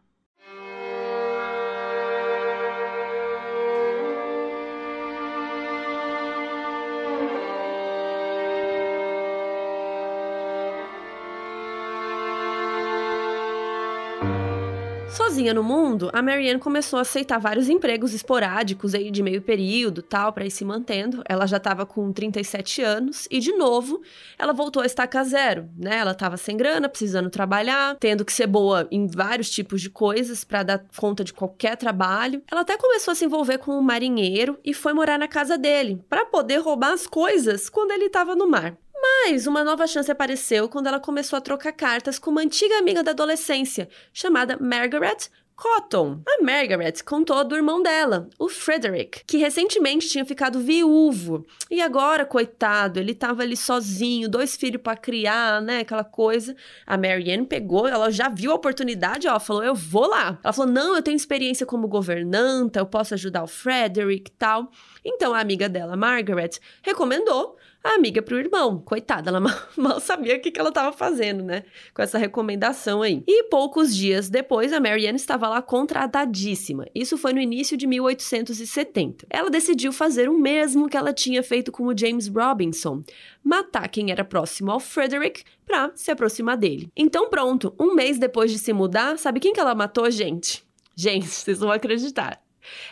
Sozinha 15.37 15.53
no 15.53 15.61
mundo, 15.61 16.09
a 16.13 16.21
Marianne 16.23 16.59
começou 16.59 16.97
a 16.97 17.03
aceitar 17.03 17.37
vários 17.37 17.69
empregos 17.69 18.11
esporádicos 18.11 18.95
aí 18.95 19.11
de 19.11 19.21
meio 19.21 19.39
período, 19.39 20.01
tal, 20.01 20.33
para 20.33 20.47
ir 20.47 20.49
se 20.49 20.65
mantendo. 20.65 21.21
Ela 21.29 21.45
já 21.45 21.57
estava 21.57 21.85
com 21.85 22.11
37 22.11 22.81
anos 22.81 23.27
e 23.29 23.39
de 23.39 23.51
novo, 23.51 24.01
ela 24.35 24.51
voltou 24.51 24.81
a 24.81 24.87
estacar 24.87 25.23
zero, 25.25 25.69
né? 25.77 25.99
Ela 25.99 26.13
estava 26.13 26.37
sem 26.37 26.57
grana, 26.57 26.89
precisando 26.89 27.29
trabalhar, 27.29 27.97
tendo 27.99 28.25
que 28.25 28.33
ser 28.33 28.47
boa 28.47 28.87
em 28.89 29.05
vários 29.05 29.51
tipos 29.51 29.79
de 29.79 29.91
coisas 29.91 30.43
para 30.43 30.63
dar 30.63 30.83
conta 30.97 31.23
de 31.23 31.33
qualquer 31.33 31.77
trabalho. 31.77 32.41
Ela 32.51 32.61
até 32.61 32.75
começou 32.75 33.11
a 33.11 33.15
se 33.15 33.25
envolver 33.25 33.59
com 33.59 33.77
um 33.77 33.81
marinheiro 33.83 34.57
e 34.65 34.73
foi 34.73 34.91
morar 34.91 35.19
na 35.19 35.27
casa 35.27 35.55
dele, 35.55 36.03
para 36.09 36.25
poder 36.25 36.57
roubar 36.61 36.93
as 36.93 37.05
coisas 37.05 37.69
quando 37.69 37.91
ele 37.91 38.05
estava 38.05 38.35
no 38.35 38.49
mar. 38.49 38.75
Mas 39.07 39.47
uma 39.47 39.63
nova 39.63 39.87
chance 39.87 40.11
apareceu 40.11 40.67
quando 40.67 40.87
ela 40.87 40.99
começou 40.99 41.37
a 41.37 41.41
trocar 41.41 41.71
cartas 41.71 42.19
com 42.19 42.29
uma 42.31 42.41
antiga 42.41 42.77
amiga 42.77 43.03
da 43.03 43.11
adolescência, 43.11 43.87
chamada 44.13 44.57
Margaret 44.59 45.29
Cotton. 45.57 46.21
A 46.27 46.43
Margaret 46.43 46.93
contou 47.03 47.43
do 47.43 47.55
irmão 47.55 47.81
dela, 47.81 48.29
o 48.37 48.47
Frederick, 48.47 49.23
que 49.25 49.37
recentemente 49.37 50.07
tinha 50.07 50.23
ficado 50.23 50.59
viúvo. 50.59 51.47
E 51.69 51.81
agora, 51.81 52.25
coitado, 52.27 52.99
ele 52.99 53.15
tava 53.15 53.41
ali 53.41 53.57
sozinho, 53.57 54.29
dois 54.29 54.55
filhos 54.55 54.81
para 54.81 54.95
criar, 54.95 55.59
né? 55.61 55.79
Aquela 55.79 56.03
coisa. 56.03 56.55
A 56.85 56.95
Marianne 56.95 57.47
pegou, 57.47 57.87
ela 57.87 58.11
já 58.11 58.29
viu 58.29 58.51
a 58.51 58.55
oportunidade, 58.55 59.27
ó, 59.27 59.39
falou: 59.39 59.63
"Eu 59.63 59.73
vou 59.73 60.07
lá". 60.07 60.39
Ela 60.43 60.53
falou: 60.53 60.71
"Não, 60.71 60.95
eu 60.95 61.01
tenho 61.01 61.17
experiência 61.17 61.65
como 61.65 61.87
governanta, 61.87 62.79
eu 62.79 62.85
posso 62.85 63.15
ajudar 63.15 63.43
o 63.43 63.47
Frederick 63.47 64.29
tal". 64.31 64.69
Então 65.03 65.33
a 65.33 65.39
amiga 65.39 65.67
dela, 65.67 65.97
Margaret, 65.97 66.51
recomendou 66.83 67.57
a 67.87 67.95
amiga 67.95 68.21
pro 68.21 68.39
irmão. 68.39 68.79
Coitada, 68.79 69.29
ela 69.29 69.39
mal, 69.77 69.99
sabia 69.99 70.35
o 70.35 70.39
que, 70.39 70.51
que 70.51 70.59
ela 70.59 70.69
estava 70.69 70.91
fazendo, 70.95 71.43
né? 71.43 71.63
Com 71.93 72.01
essa 72.01 72.17
recomendação 72.17 73.01
aí. 73.01 73.23
E 73.27 73.43
poucos 73.43 73.95
dias 73.95 74.29
depois, 74.29 74.73
a 74.73 74.79
Marianne 74.79 75.15
estava 75.15 75.47
lá 75.47 75.61
contratadíssima. 75.61 76.85
Isso 76.93 77.17
foi 77.17 77.33
no 77.33 77.39
início 77.39 77.77
de 77.77 77.87
1870. 77.87 79.27
Ela 79.29 79.49
decidiu 79.49 79.91
fazer 79.91 80.29
o 80.29 80.37
mesmo 80.37 80.89
que 80.89 80.97
ela 80.97 81.13
tinha 81.13 81.43
feito 81.43 81.71
com 81.71 81.87
o 81.87 81.97
James 81.97 82.27
Robinson. 82.27 83.01
Matar 83.43 83.87
quem 83.87 84.11
era 84.11 84.25
próximo 84.25 84.71
ao 84.71 84.79
Frederick 84.79 85.43
para 85.65 85.91
se 85.95 86.11
aproximar 86.11 86.57
dele. 86.57 86.89
Então 86.95 87.29
pronto, 87.29 87.73
um 87.79 87.93
mês 87.93 88.17
depois 88.17 88.51
de 88.51 88.59
se 88.59 88.73
mudar, 88.73 89.17
sabe 89.17 89.39
quem 89.39 89.53
que 89.53 89.59
ela 89.59 89.75
matou, 89.75 90.09
gente? 90.09 90.65
Gente, 90.95 91.27
vocês 91.27 91.59
vão 91.59 91.71
acreditar. 91.71 92.41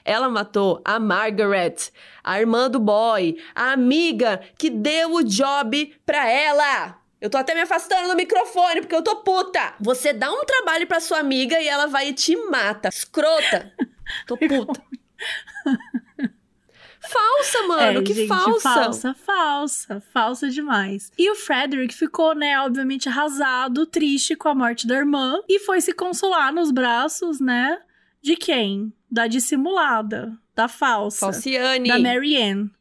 Ela 0.04 0.30
matou 0.30 0.82
a 0.84 1.00
Margaret, 1.00 1.92
a 2.24 2.40
irmã 2.40 2.70
do 2.70 2.80
boy, 2.80 3.38
a 3.54 3.72
amiga 3.72 4.42
que 4.58 4.70
deu 4.70 5.16
o 5.16 5.24
job 5.24 5.96
pra 6.06 6.30
ela. 6.30 7.00
Eu 7.20 7.30
tô 7.30 7.38
até 7.38 7.56
me 7.56 7.62
afastando 7.62 8.10
do 8.10 8.16
microfone 8.16 8.82
porque 8.82 8.96
eu 8.96 9.02
tô 9.02 9.16
puta. 9.18 9.74
Você 9.80 10.14
dá 10.14 10.32
um 10.32 10.46
trabalho 10.46 10.86
pra 10.86 11.00
sua 11.00 11.20
amiga 11.20 11.60
e 11.60 11.68
ela 11.68 11.88
vai 11.88 12.10
e 12.10 12.14
te 12.14 12.36
mata. 12.36 12.90
Escrota. 12.90 13.74
Tô 14.28 14.38
puta. 14.38 14.84
Falsa, 17.08 17.68
mano, 17.68 18.00
é, 18.00 18.04
que 18.04 18.14
gente, 18.14 18.28
falsa. 18.28 18.60
Falsa, 18.62 19.14
falsa, 19.14 20.04
falsa 20.12 20.50
demais. 20.50 21.12
E 21.18 21.30
o 21.30 21.36
Frederick 21.36 21.94
ficou, 21.94 22.34
né, 22.34 22.60
obviamente 22.62 23.08
arrasado, 23.08 23.86
triste 23.86 24.36
com 24.36 24.50
a 24.50 24.56
morte 24.56 24.88
da 24.88 24.96
irmã 24.96 25.40
e 25.48 25.60
foi 25.60 25.82
se 25.82 25.94
consolar 25.94 26.52
nos 26.52 26.72
braços, 26.72 27.40
né, 27.40 27.80
de 28.26 28.36
quem? 28.36 28.92
Da 29.10 29.28
dissimulada, 29.28 30.36
da 30.56 30.68
falsa. 30.68 31.20
Falciane. 31.32 31.88
Da 31.88 32.00
Marianne. 32.00 32.72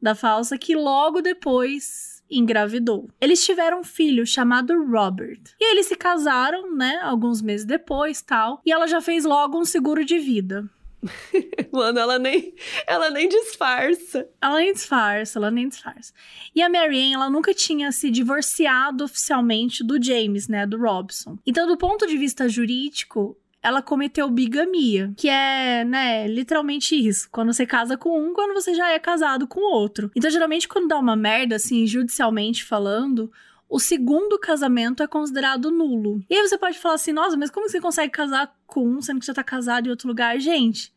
Da 0.00 0.14
falsa 0.14 0.58
que 0.58 0.76
logo 0.76 1.22
depois 1.22 2.22
engravidou. 2.30 3.08
Eles 3.18 3.42
tiveram 3.42 3.80
um 3.80 3.84
filho 3.84 4.26
chamado 4.26 4.74
Robert. 4.84 5.40
E 5.58 5.72
eles 5.72 5.86
se 5.86 5.96
casaram, 5.96 6.76
né, 6.76 7.00
alguns 7.02 7.40
meses 7.40 7.64
depois, 7.64 8.20
tal. 8.20 8.60
E 8.64 8.70
ela 8.70 8.86
já 8.86 9.00
fez 9.00 9.24
logo 9.24 9.58
um 9.58 9.64
seguro 9.64 10.04
de 10.04 10.18
vida. 10.18 10.68
Mano, 11.72 11.98
ela 11.98 12.18
nem, 12.18 12.54
ela 12.86 13.08
nem 13.08 13.26
disfarça. 13.26 14.28
Ela 14.38 14.58
nem 14.58 14.74
disfarça, 14.74 15.38
ela 15.38 15.50
nem 15.50 15.66
disfarça. 15.66 16.12
E 16.54 16.60
a 16.60 16.68
Marianne, 16.68 17.14
ela 17.14 17.30
nunca 17.30 17.54
tinha 17.54 17.90
se 17.90 18.10
divorciado 18.10 19.04
oficialmente 19.04 19.82
do 19.82 20.02
James, 20.02 20.46
né, 20.46 20.66
do 20.66 20.76
Robson. 20.78 21.38
Então, 21.46 21.66
do 21.66 21.78
ponto 21.78 22.06
de 22.06 22.18
vista 22.18 22.50
jurídico, 22.50 23.34
ela 23.62 23.82
cometeu 23.82 24.28
bigamia, 24.30 25.12
que 25.16 25.28
é, 25.28 25.84
né, 25.84 26.26
literalmente 26.26 26.94
isso. 26.94 27.28
Quando 27.30 27.52
você 27.52 27.66
casa 27.66 27.96
com 27.96 28.18
um, 28.18 28.32
quando 28.32 28.54
você 28.54 28.74
já 28.74 28.90
é 28.90 28.98
casado 28.98 29.46
com 29.46 29.60
outro. 29.60 30.10
Então, 30.14 30.30
geralmente, 30.30 30.66
quando 30.66 30.88
dá 30.88 30.98
uma 30.98 31.14
merda, 31.14 31.56
assim, 31.56 31.86
judicialmente 31.86 32.64
falando, 32.64 33.30
o 33.68 33.78
segundo 33.78 34.38
casamento 34.38 35.02
é 35.02 35.06
considerado 35.06 35.70
nulo. 35.70 36.24
E 36.28 36.34
aí 36.34 36.48
você 36.48 36.56
pode 36.56 36.78
falar 36.78 36.94
assim, 36.94 37.12
nossa, 37.12 37.36
mas 37.36 37.50
como 37.50 37.68
você 37.68 37.80
consegue 37.80 38.10
casar 38.10 38.54
com 38.66 38.86
um, 38.86 39.02
sendo 39.02 39.20
que 39.20 39.26
já 39.26 39.34
tá 39.34 39.44
casado 39.44 39.86
em 39.86 39.90
outro 39.90 40.08
lugar? 40.08 40.38
Gente, 40.40 40.92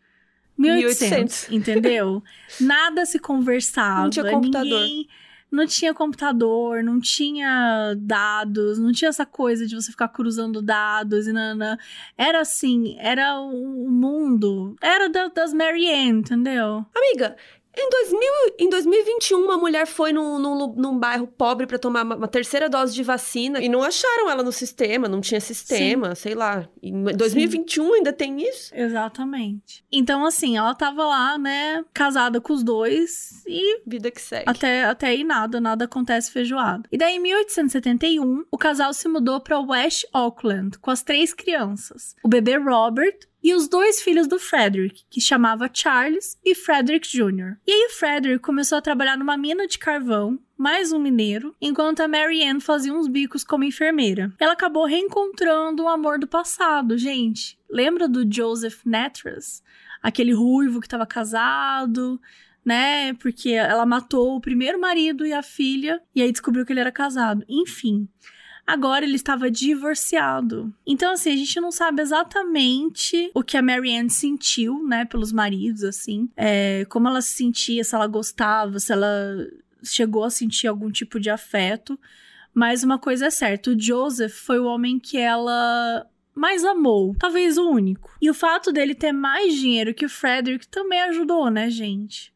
1800, 0.57 1.49
1800. 1.49 1.51
entendeu? 1.51 2.23
Nada 2.61 3.05
se 3.05 3.19
conversava. 3.19 4.03
Não 4.03 4.09
tinha 4.09 4.29
computador. 4.29 4.81
Ninguém 4.81 5.09
não 5.53 5.67
tinha 5.67 5.93
computador, 5.93 6.83
não 6.83 6.99
tinha 6.99 7.93
dados, 7.95 8.79
não 8.79 8.91
tinha 8.91 9.09
essa 9.09 9.23
coisa 9.23 9.67
de 9.67 9.75
você 9.75 9.91
ficar 9.91 10.07
cruzando 10.07 10.63
dados 10.63 11.27
e 11.27 11.31
nanã. 11.31 11.77
Era 12.17 12.41
assim, 12.41 12.95
era 12.97 13.39
o 13.39 13.87
mundo. 13.87 14.75
Era 14.81 15.07
da, 15.09 15.27
das 15.27 15.53
Marianne, 15.53 16.21
entendeu? 16.21 16.83
Amiga, 16.95 17.37
em, 17.75 17.89
2000, 17.89 18.21
em 18.59 18.69
2021, 18.69 19.39
uma 19.39 19.57
mulher 19.57 19.87
foi 19.87 20.13
num, 20.13 20.37
num, 20.37 20.73
num 20.75 20.99
bairro 20.99 21.25
pobre 21.25 21.65
para 21.65 21.79
tomar 21.79 22.03
uma, 22.03 22.15
uma, 22.15 22.27
terceira 22.27 22.69
dose 22.69 22.93
de 22.93 23.01
vacina 23.01 23.59
e 23.61 23.67
não 23.67 23.81
acharam 23.81 24.29
ela 24.29 24.43
no 24.43 24.51
sistema, 24.51 25.07
não 25.07 25.21
tinha 25.21 25.41
sistema, 25.41 26.13
Sim. 26.13 26.21
sei 26.21 26.35
lá. 26.35 26.67
Em 26.81 27.03
2021 27.03 27.83
Sim. 27.83 27.93
ainda 27.95 28.13
tem 28.13 28.47
isso? 28.47 28.73
Exatamente. 28.75 29.83
Então, 29.91 30.25
assim, 30.25 30.55
ela 30.55 30.75
tava 30.75 31.03
lá, 31.03 31.37
né, 31.37 31.83
casada 31.93 32.39
com 32.39 32.53
os 32.53 32.63
dois 32.63 33.43
e. 33.47 33.81
Vida 33.87 34.11
que 34.11 34.21
segue. 34.21 34.45
Até, 34.47 34.83
até 34.83 35.07
aí 35.07 35.23
nada, 35.23 35.59
nada 35.59 35.85
acontece 35.85 36.31
feijoado. 36.31 36.87
E 36.91 36.97
daí, 36.97 37.15
em 37.15 37.19
1871, 37.19 38.45
o 38.51 38.57
casal 38.57 38.93
se 38.93 39.07
mudou 39.07 39.41
para 39.41 39.59
West 39.59 40.05
Auckland 40.13 40.77
com 40.77 40.91
as 40.91 41.01
três 41.01 41.33
crianças: 41.33 42.15
o 42.23 42.29
bebê 42.29 42.57
Robert, 42.57 43.17
e 43.43 43.53
os 43.53 43.67
dois 43.67 44.01
filhos 44.01 44.25
do 44.25 44.39
Frederick, 44.39 45.03
que 45.09 45.19
chamava 45.19 45.69
Charles 45.71 46.37
e 46.43 46.55
Frederick 46.55 47.07
Jr. 47.07 47.57
E 47.67 47.71
aí 47.71 47.87
o 47.87 47.93
Frederick 47.93 48.39
começou 48.39 48.77
a 48.77 48.81
trabalhar 48.81 49.17
numa 49.17 49.35
mina 49.35 49.67
de 49.67 49.77
carvão, 49.77 50.39
mais 50.57 50.93
um 50.93 50.99
mineiro, 50.99 51.53
enquanto 51.59 51.99
a 51.99 52.07
Marianne 52.07 52.61
fazia 52.61 52.93
uns 52.93 53.07
bicos 53.07 53.43
como 53.43 53.65
enfermeira. 53.65 54.31
Ela 54.39 54.53
acabou 54.53 54.85
reencontrando 54.85 55.83
o 55.83 55.89
amor 55.89 56.17
do 56.17 56.27
passado, 56.27 56.97
gente. 56.97 57.59
Lembra 57.69 58.07
do 58.07 58.25
Joseph 58.31 58.79
Natras? 58.85 59.61
Aquele 60.01 60.33
ruivo 60.33 60.79
que 60.79 60.87
estava 60.87 61.05
casado, 61.05 62.19
né? 62.63 63.13
Porque 63.15 63.49
ela 63.49 63.85
matou 63.85 64.37
o 64.37 64.41
primeiro 64.41 64.79
marido 64.79 65.25
e 65.25 65.33
a 65.33 65.43
filha, 65.43 66.01
e 66.15 66.21
aí 66.21 66.31
descobriu 66.31 66.65
que 66.65 66.71
ele 66.71 66.79
era 66.79 66.91
casado. 66.91 67.43
Enfim. 67.49 68.07
Agora 68.65 69.03
ele 69.03 69.15
estava 69.15 69.51
divorciado. 69.51 70.73
Então, 70.87 71.11
assim, 71.11 71.31
a 71.33 71.35
gente 71.35 71.59
não 71.59 71.71
sabe 71.71 72.01
exatamente 72.01 73.29
o 73.33 73.43
que 73.43 73.57
a 73.57 73.61
Marianne 73.61 74.09
sentiu, 74.09 74.81
né, 74.87 75.03
pelos 75.05 75.31
maridos, 75.33 75.83
assim. 75.83 76.29
É, 76.35 76.85
como 76.89 77.07
ela 77.07 77.21
se 77.21 77.33
sentia, 77.33 77.83
se 77.83 77.93
ela 77.93 78.07
gostava, 78.07 78.79
se 78.79 78.93
ela 78.93 79.07
chegou 79.83 80.23
a 80.23 80.29
sentir 80.29 80.67
algum 80.67 80.89
tipo 80.89 81.19
de 81.19 81.29
afeto. 81.29 81.99
Mas 82.53 82.83
uma 82.83 82.97
coisa 82.97 83.27
é 83.27 83.29
certa: 83.29 83.71
o 83.71 83.79
Joseph 83.79 84.33
foi 84.33 84.59
o 84.59 84.65
homem 84.65 84.97
que 84.97 85.17
ela 85.17 86.07
mais 86.33 86.63
amou, 86.63 87.15
talvez 87.19 87.57
o 87.57 87.69
único. 87.69 88.15
E 88.21 88.29
o 88.29 88.33
fato 88.33 88.71
dele 88.71 88.95
ter 88.95 89.11
mais 89.11 89.53
dinheiro 89.53 89.93
que 89.93 90.05
o 90.05 90.09
Frederick 90.09 90.67
também 90.67 91.01
ajudou, 91.01 91.49
né, 91.49 91.69
gente? 91.69 92.32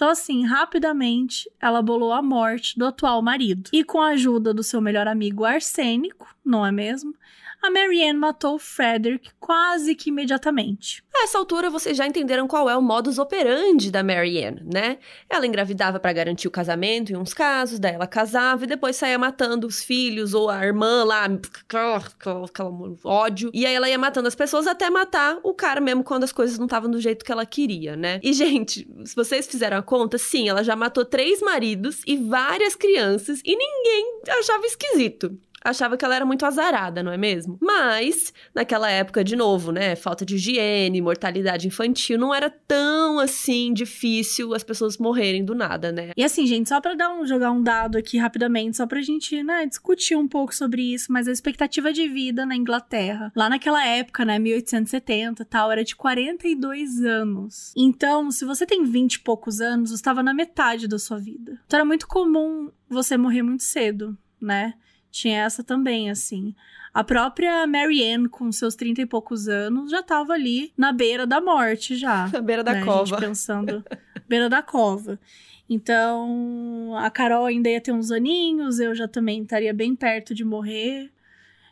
Então, 0.00 0.08
assim, 0.08 0.46
rapidamente, 0.46 1.46
ela 1.60 1.82
bolou 1.82 2.10
a 2.10 2.22
morte 2.22 2.78
do 2.78 2.86
atual 2.86 3.20
marido. 3.20 3.68
E 3.70 3.84
com 3.84 4.00
a 4.00 4.12
ajuda 4.12 4.54
do 4.54 4.62
seu 4.62 4.80
melhor 4.80 5.06
amigo 5.06 5.44
arsênico, 5.44 6.26
não 6.42 6.64
é 6.64 6.72
mesmo? 6.72 7.14
A 7.62 7.70
Marianne 7.70 8.18
matou 8.18 8.58
Frederick 8.58 9.30
quase 9.38 9.94
que 9.94 10.10
imediatamente. 10.10 11.02
A 11.14 11.24
essa 11.24 11.38
altura, 11.38 11.68
vocês 11.68 11.96
já 11.96 12.06
entenderam 12.06 12.46
qual 12.46 12.70
é 12.70 12.76
o 12.76 12.82
modus 12.82 13.18
operandi 13.18 13.90
da 13.90 14.02
Marianne, 14.02 14.62
né? 14.64 14.98
Ela 15.28 15.46
engravidava 15.46 16.00
para 16.00 16.12
garantir 16.12 16.48
o 16.48 16.50
casamento 16.50 17.12
em 17.12 17.16
uns 17.16 17.34
casos, 17.34 17.78
daí 17.78 17.94
ela 17.94 18.06
casava 18.06 18.64
e 18.64 18.68
depois 18.68 18.96
saía 18.96 19.18
matando 19.18 19.66
os 19.66 19.82
filhos 19.82 20.32
ou 20.34 20.48
a 20.48 20.64
irmã 20.64 21.04
lá, 21.04 21.24
aquele 21.24 22.96
ódio. 23.04 23.50
E 23.52 23.66
aí 23.66 23.74
ela 23.74 23.88
ia 23.88 23.98
matando 23.98 24.28
as 24.28 24.34
pessoas 24.34 24.66
até 24.66 24.88
matar 24.88 25.38
o 25.42 25.52
cara 25.52 25.80
mesmo 25.80 26.02
quando 26.02 26.24
as 26.24 26.32
coisas 26.32 26.58
não 26.58 26.66
estavam 26.66 26.90
do 26.90 27.00
jeito 27.00 27.24
que 27.24 27.32
ela 27.32 27.44
queria, 27.44 27.96
né? 27.96 28.20
E, 28.22 28.32
gente, 28.32 28.88
se 29.04 29.14
vocês 29.14 29.46
fizeram 29.46 29.76
a 29.76 29.82
conta, 29.82 30.16
sim, 30.16 30.48
ela 30.48 30.64
já 30.64 30.74
matou 30.74 31.04
três 31.04 31.40
maridos 31.40 32.02
e 32.06 32.16
várias 32.16 32.74
crianças 32.74 33.40
e 33.44 33.56
ninguém 33.56 34.20
achava 34.28 34.64
esquisito 34.66 35.38
achava 35.62 35.96
que 35.96 36.04
ela 36.04 36.16
era 36.16 36.24
muito 36.24 36.44
azarada, 36.46 37.02
não 37.02 37.12
é 37.12 37.16
mesmo? 37.16 37.58
Mas, 37.60 38.32
naquela 38.54 38.90
época, 38.90 39.22
de 39.22 39.36
novo, 39.36 39.72
né? 39.72 39.94
Falta 39.94 40.24
de 40.24 40.36
higiene, 40.36 41.00
mortalidade 41.00 41.66
infantil, 41.66 42.18
não 42.18 42.34
era 42.34 42.50
tão 42.50 43.18
assim 43.18 43.72
difícil 43.72 44.54
as 44.54 44.62
pessoas 44.62 44.98
morrerem 44.98 45.44
do 45.44 45.54
nada, 45.54 45.92
né? 45.92 46.10
E 46.16 46.24
assim, 46.24 46.46
gente, 46.46 46.68
só 46.68 46.80
pra 46.80 46.94
dar 46.94 47.12
um, 47.12 47.26
jogar 47.26 47.50
um 47.50 47.62
dado 47.62 47.98
aqui 47.98 48.18
rapidamente, 48.18 48.76
só 48.76 48.86
pra 48.86 49.00
gente, 49.00 49.42
né, 49.42 49.66
discutir 49.66 50.16
um 50.16 50.26
pouco 50.26 50.54
sobre 50.54 50.82
isso, 50.82 51.12
mas 51.12 51.28
a 51.28 51.32
expectativa 51.32 51.92
de 51.92 52.08
vida 52.08 52.46
na 52.46 52.56
Inglaterra, 52.56 53.32
lá 53.36 53.48
naquela 53.48 53.86
época, 53.86 54.24
né, 54.24 54.38
1870 54.38 55.44
tal, 55.44 55.70
era 55.70 55.84
de 55.84 55.94
42 55.94 57.04
anos. 57.04 57.72
Então, 57.76 58.30
se 58.30 58.44
você 58.44 58.64
tem 58.66 58.84
20 58.84 59.14
e 59.14 59.20
poucos 59.20 59.60
anos, 59.60 59.90
você 59.90 59.96
estava 59.96 60.22
na 60.22 60.34
metade 60.34 60.88
da 60.88 60.98
sua 60.98 61.18
vida. 61.18 61.60
Então 61.66 61.78
era 61.78 61.84
muito 61.84 62.06
comum 62.06 62.70
você 62.88 63.16
morrer 63.16 63.42
muito 63.42 63.62
cedo, 63.62 64.16
né? 64.40 64.74
Tinha 65.10 65.42
essa 65.42 65.62
também, 65.62 66.10
assim. 66.10 66.54
A 66.92 67.04
própria 67.04 67.66
Marianne, 67.66 68.28
com 68.28 68.50
seus 68.50 68.74
trinta 68.74 69.00
e 69.00 69.06
poucos 69.06 69.48
anos, 69.48 69.90
já 69.90 70.00
estava 70.00 70.32
ali 70.32 70.72
na 70.76 70.92
beira 70.92 71.26
da 71.26 71.40
morte, 71.40 71.96
já. 71.96 72.28
Na 72.32 72.40
beira 72.40 72.64
da 72.64 72.74
né? 72.74 72.84
cova. 72.84 73.16
pensando, 73.16 73.84
beira 74.28 74.48
da 74.48 74.62
cova. 74.62 75.18
Então, 75.68 76.96
a 76.96 77.08
Carol 77.10 77.46
ainda 77.46 77.68
ia 77.68 77.80
ter 77.80 77.92
uns 77.92 78.10
aninhos, 78.10 78.80
eu 78.80 78.92
já 78.92 79.06
também 79.06 79.42
estaria 79.42 79.72
bem 79.72 79.94
perto 79.94 80.34
de 80.34 80.44
morrer. 80.44 81.12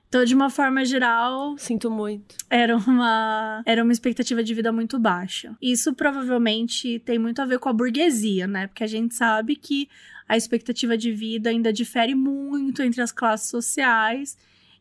Então, 0.09 0.25
de 0.25 0.35
uma 0.35 0.49
forma 0.49 0.85
geral. 0.85 1.59
Sinto 1.59 1.91
muito. 1.91 2.37
Era 2.49 2.77
uma, 2.77 3.63
era 3.67 3.83
uma 3.83 3.93
expectativa 3.93 4.43
de 4.43 4.55
vida 4.55 4.73
muito 4.73 4.99
baixa. 4.99 5.55
Isso 5.61 5.93
provavelmente 5.95 7.01
tem 7.01 7.19
muito 7.19 7.43
a 7.43 7.45
ver 7.45 7.59
com 7.59 7.69
a 7.69 7.73
burguesia, 7.73 8.47
né? 8.47 8.69
Porque 8.69 8.85
a 8.85 8.87
gente 8.87 9.15
sabe 9.15 9.55
que 9.57 9.89
a 10.29 10.37
expectativa 10.37 10.97
de 10.97 11.11
vida 11.11 11.49
ainda 11.49 11.73
difere 11.73 12.15
muito 12.15 12.83
entre 12.83 13.01
as 13.01 13.11
classes 13.11 13.49
sociais. 13.49 14.37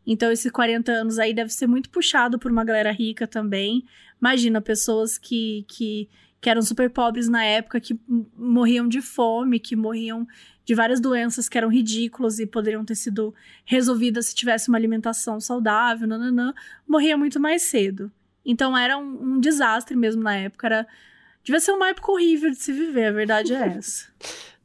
Então, 0.06 0.32
esses 0.32 0.52
40 0.52 0.92
anos 0.92 1.18
aí 1.20 1.34
deve 1.34 1.52
ser 1.52 1.68
muito 1.68 1.90
puxado 1.90 2.38
por 2.38 2.52
uma 2.52 2.64
galera 2.66 2.92
rica 2.92 3.26
também. 3.26 3.86
Imagina, 4.20 4.60
pessoas 4.62 5.18
que, 5.18 5.66
que, 5.68 6.10
que 6.42 6.50
eram 6.50 6.62
super 6.62 6.90
pobres 6.90 7.30
na 7.30 7.44
época, 7.44 7.80
que 7.80 7.98
morriam 8.36 8.88
de 8.88 9.02
fome, 9.02 9.60
que 9.60 9.76
morriam 9.76 10.28
de 10.66 10.76
várias 10.76 11.00
doenças 11.00 11.48
que 11.48 11.58
eram 11.58 11.70
ridículas 11.70 12.40
e 12.40 12.46
poderiam 12.46 12.84
ter 12.84 12.96
sido 12.96 13.34
resolvidas 13.64 14.28
se 14.28 14.36
tivesse 14.36 14.68
uma 14.68 14.78
alimentação 14.78 15.40
saudável, 15.40 16.06
nananã, 16.06 16.54
morria 16.86 17.18
muito 17.18 17.40
mais 17.40 17.62
cedo. 17.62 18.12
Então 18.46 18.78
era 18.78 18.98
um, 18.98 19.36
um 19.36 19.40
desastre 19.40 19.96
mesmo 19.96 20.22
na 20.22 20.36
época. 20.36 20.68
Era, 20.68 20.88
devia 21.42 21.62
ser 21.62 21.72
uma 21.72 21.88
época 21.88 22.12
horrível 22.12 22.50
de 22.50 22.58
se 22.58 22.74
viver, 22.74 23.06
a 23.06 23.12
verdade 23.12 23.54
é 23.54 23.68
essa. 23.78 24.08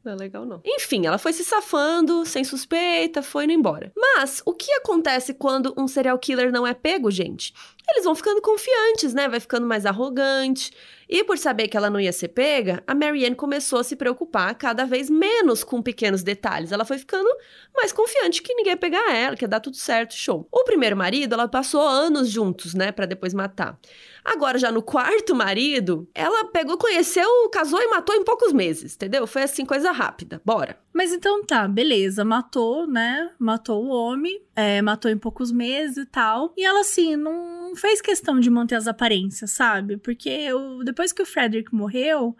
Não 0.03 0.11
é 0.11 0.15
legal, 0.15 0.45
não. 0.45 0.61
Enfim, 0.65 1.05
ela 1.05 1.17
foi 1.17 1.31
se 1.31 1.45
safando, 1.45 2.25
sem 2.25 2.43
suspeita, 2.43 3.23
foi 3.23 3.45
indo 3.45 3.53
embora. 3.53 3.89
Mas, 3.95 4.41
o 4.45 4.53
que 4.53 4.69
acontece 4.73 5.33
quando 5.33 5.73
um 5.77 5.87
serial 5.87 6.19
killer 6.19 6.51
não 6.51 6.67
é 6.67 6.73
pego, 6.73 7.09
gente? 7.09 7.53
Eles 7.89 8.03
vão 8.03 8.13
ficando 8.13 8.41
confiantes, 8.41 9.13
né? 9.13 9.29
Vai 9.29 9.39
ficando 9.39 9.65
mais 9.65 9.85
arrogante. 9.85 10.71
E 11.07 11.23
por 11.23 11.37
saber 11.37 11.67
que 11.67 11.77
ela 11.77 11.89
não 11.89 11.99
ia 11.99 12.11
ser 12.11 12.29
pega, 12.29 12.83
a 12.85 12.95
Marianne 12.95 13.35
começou 13.35 13.79
a 13.79 13.83
se 13.83 13.95
preocupar 13.95 14.55
cada 14.55 14.85
vez 14.85 15.09
menos 15.09 15.63
com 15.63 15.81
pequenos 15.81 16.23
detalhes. 16.23 16.71
Ela 16.71 16.85
foi 16.85 16.97
ficando 16.97 17.29
mais 17.73 17.93
confiante 17.93 18.41
que 18.41 18.53
ninguém 18.53 18.73
ia 18.73 18.77
pegar 18.77 19.13
ela, 19.13 19.35
que 19.35 19.43
ia 19.43 19.49
dar 19.49 19.59
tudo 19.59 19.77
certo, 19.77 20.15
show. 20.15 20.47
O 20.51 20.63
primeiro 20.63 20.97
marido, 20.97 21.33
ela 21.33 21.47
passou 21.47 21.81
anos 21.81 22.29
juntos, 22.29 22.73
né, 22.73 22.91
para 22.91 23.05
depois 23.05 23.33
matar. 23.33 23.77
Agora, 24.23 24.57
já 24.57 24.71
no 24.71 24.81
quarto 24.81 25.35
marido, 25.35 26.07
ela 26.13 26.45
pegou, 26.45 26.77
conheceu, 26.77 27.27
casou 27.49 27.81
e 27.81 27.87
matou 27.87 28.15
em 28.15 28.23
poucos 28.23 28.53
meses, 28.53 28.95
entendeu? 28.95 29.27
Foi 29.27 29.43
assim, 29.43 29.65
coisa 29.65 29.91
rápida. 29.91 30.41
Bora. 30.45 30.77
Mas 30.93 31.11
então 31.11 31.43
tá, 31.43 31.67
beleza. 31.67 32.23
Matou, 32.23 32.87
né? 32.87 33.31
Matou 33.37 33.83
o 33.83 33.89
homem, 33.89 34.41
é, 34.55 34.81
matou 34.81 35.11
em 35.11 35.17
poucos 35.17 35.51
meses 35.51 35.97
e 35.97 36.05
tal. 36.05 36.53
E 36.57 36.63
ela, 36.63 36.81
assim, 36.81 37.15
não 37.15 37.75
fez 37.75 38.01
questão 38.01 38.39
de 38.39 38.49
manter 38.49 38.75
as 38.75 38.87
aparências, 38.87 39.51
sabe? 39.51 39.97
Porque 39.97 40.29
eu, 40.29 40.83
depois 40.83 41.11
que 41.11 41.21
o 41.21 41.25
Frederick 41.25 41.73
morreu, 41.73 42.35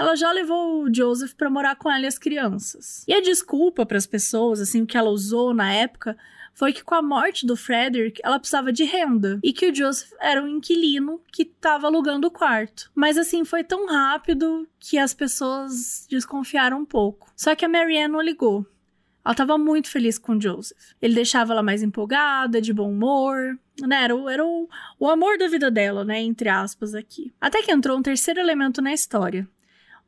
ela 0.00 0.16
já 0.16 0.32
levou 0.32 0.84
o 0.84 0.94
Joseph 0.94 1.34
para 1.34 1.50
morar 1.50 1.76
com 1.76 1.90
ela 1.92 2.04
e 2.04 2.06
as 2.06 2.18
crianças. 2.18 3.04
E 3.06 3.12
a 3.12 3.20
desculpa 3.20 3.84
para 3.84 3.98
as 3.98 4.06
pessoas, 4.06 4.58
assim, 4.58 4.80
o 4.80 4.86
que 4.86 4.96
ela 4.96 5.10
usou 5.10 5.52
na 5.52 5.70
época 5.74 6.16
foi 6.54 6.72
que 6.72 6.82
com 6.82 6.94
a 6.94 7.02
morte 7.02 7.44
do 7.44 7.54
Frederick, 7.54 8.18
ela 8.24 8.38
precisava 8.38 8.72
de 8.72 8.82
renda 8.84 9.38
e 9.44 9.52
que 9.52 9.68
o 9.68 9.74
Joseph 9.74 10.10
era 10.18 10.42
um 10.42 10.48
inquilino 10.48 11.20
que 11.30 11.42
estava 11.42 11.86
alugando 11.86 12.28
o 12.28 12.30
quarto. 12.30 12.90
Mas 12.94 13.18
assim, 13.18 13.44
foi 13.44 13.62
tão 13.62 13.86
rápido 13.86 14.66
que 14.78 14.96
as 14.96 15.12
pessoas 15.12 16.06
desconfiaram 16.08 16.78
um 16.78 16.86
pouco. 16.86 17.30
Só 17.36 17.54
que 17.54 17.66
a 17.66 17.68
Marianne 17.68 18.14
não 18.14 18.22
ligou. 18.22 18.64
Ela 19.22 19.32
estava 19.32 19.58
muito 19.58 19.90
feliz 19.90 20.18
com 20.18 20.32
o 20.32 20.40
Joseph. 20.40 20.94
Ele 21.02 21.14
deixava 21.14 21.52
ela 21.52 21.62
mais 21.62 21.82
empolgada, 21.82 22.58
de 22.58 22.72
bom 22.72 22.90
humor. 22.90 23.58
Né? 23.82 24.04
Era, 24.04 24.16
o, 24.16 24.30
era 24.30 24.46
o, 24.46 24.66
o 24.98 25.10
amor 25.10 25.36
da 25.36 25.46
vida 25.46 25.70
dela, 25.70 26.06
né? 26.06 26.22
Entre 26.22 26.48
aspas, 26.48 26.94
aqui. 26.94 27.34
Até 27.38 27.62
que 27.62 27.70
entrou 27.70 27.98
um 27.98 28.02
terceiro 28.02 28.40
elemento 28.40 28.80
na 28.80 28.94
história 28.94 29.46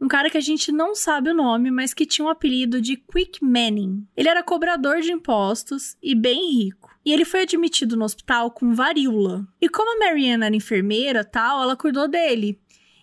um 0.03 0.09
cara 0.09 0.29
que 0.29 0.37
a 0.37 0.41
gente 0.41 0.73
não 0.73 0.97
sabe 0.97 1.31
o 1.31 1.35
nome, 1.35 1.71
mas 1.71 1.95
que 1.95 2.05
tinha 2.05 2.25
o 2.25 2.29
um 2.29 2.31
apelido 2.33 2.83
de 2.83 2.97
Quick 2.97 3.39
Manning. 3.45 4.05
Ele 4.17 4.29
era 4.29 4.43
cobrador 4.43 5.01
de 5.01 5.13
impostos 5.13 5.97
e 6.03 6.13
bem 6.13 6.51
rico. 6.51 6.91
E 7.05 7.13
ele 7.13 7.25
foi 7.25 7.43
admitido 7.43 7.97
no 7.97 8.05
hospital 8.05 8.51
com 8.51 8.75
varíola. 8.75 9.47
E 9.61 9.69
como 9.69 9.95
a 9.95 10.05
Marianne 10.05 10.45
era 10.45 10.57
enfermeira, 10.57 11.25
tal, 11.25 11.63
ela 11.63 11.77
cuidou 11.77 12.09
dele. 12.09 12.61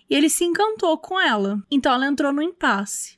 E 0.10 0.14
ele 0.14 0.30
se 0.30 0.43
encantou 0.43 0.97
com 0.97 1.18
ela. 1.18 1.64
Então 1.72 1.93
ela 1.93 2.06
entrou 2.06 2.34
no 2.34 2.41
impasse. 2.41 3.18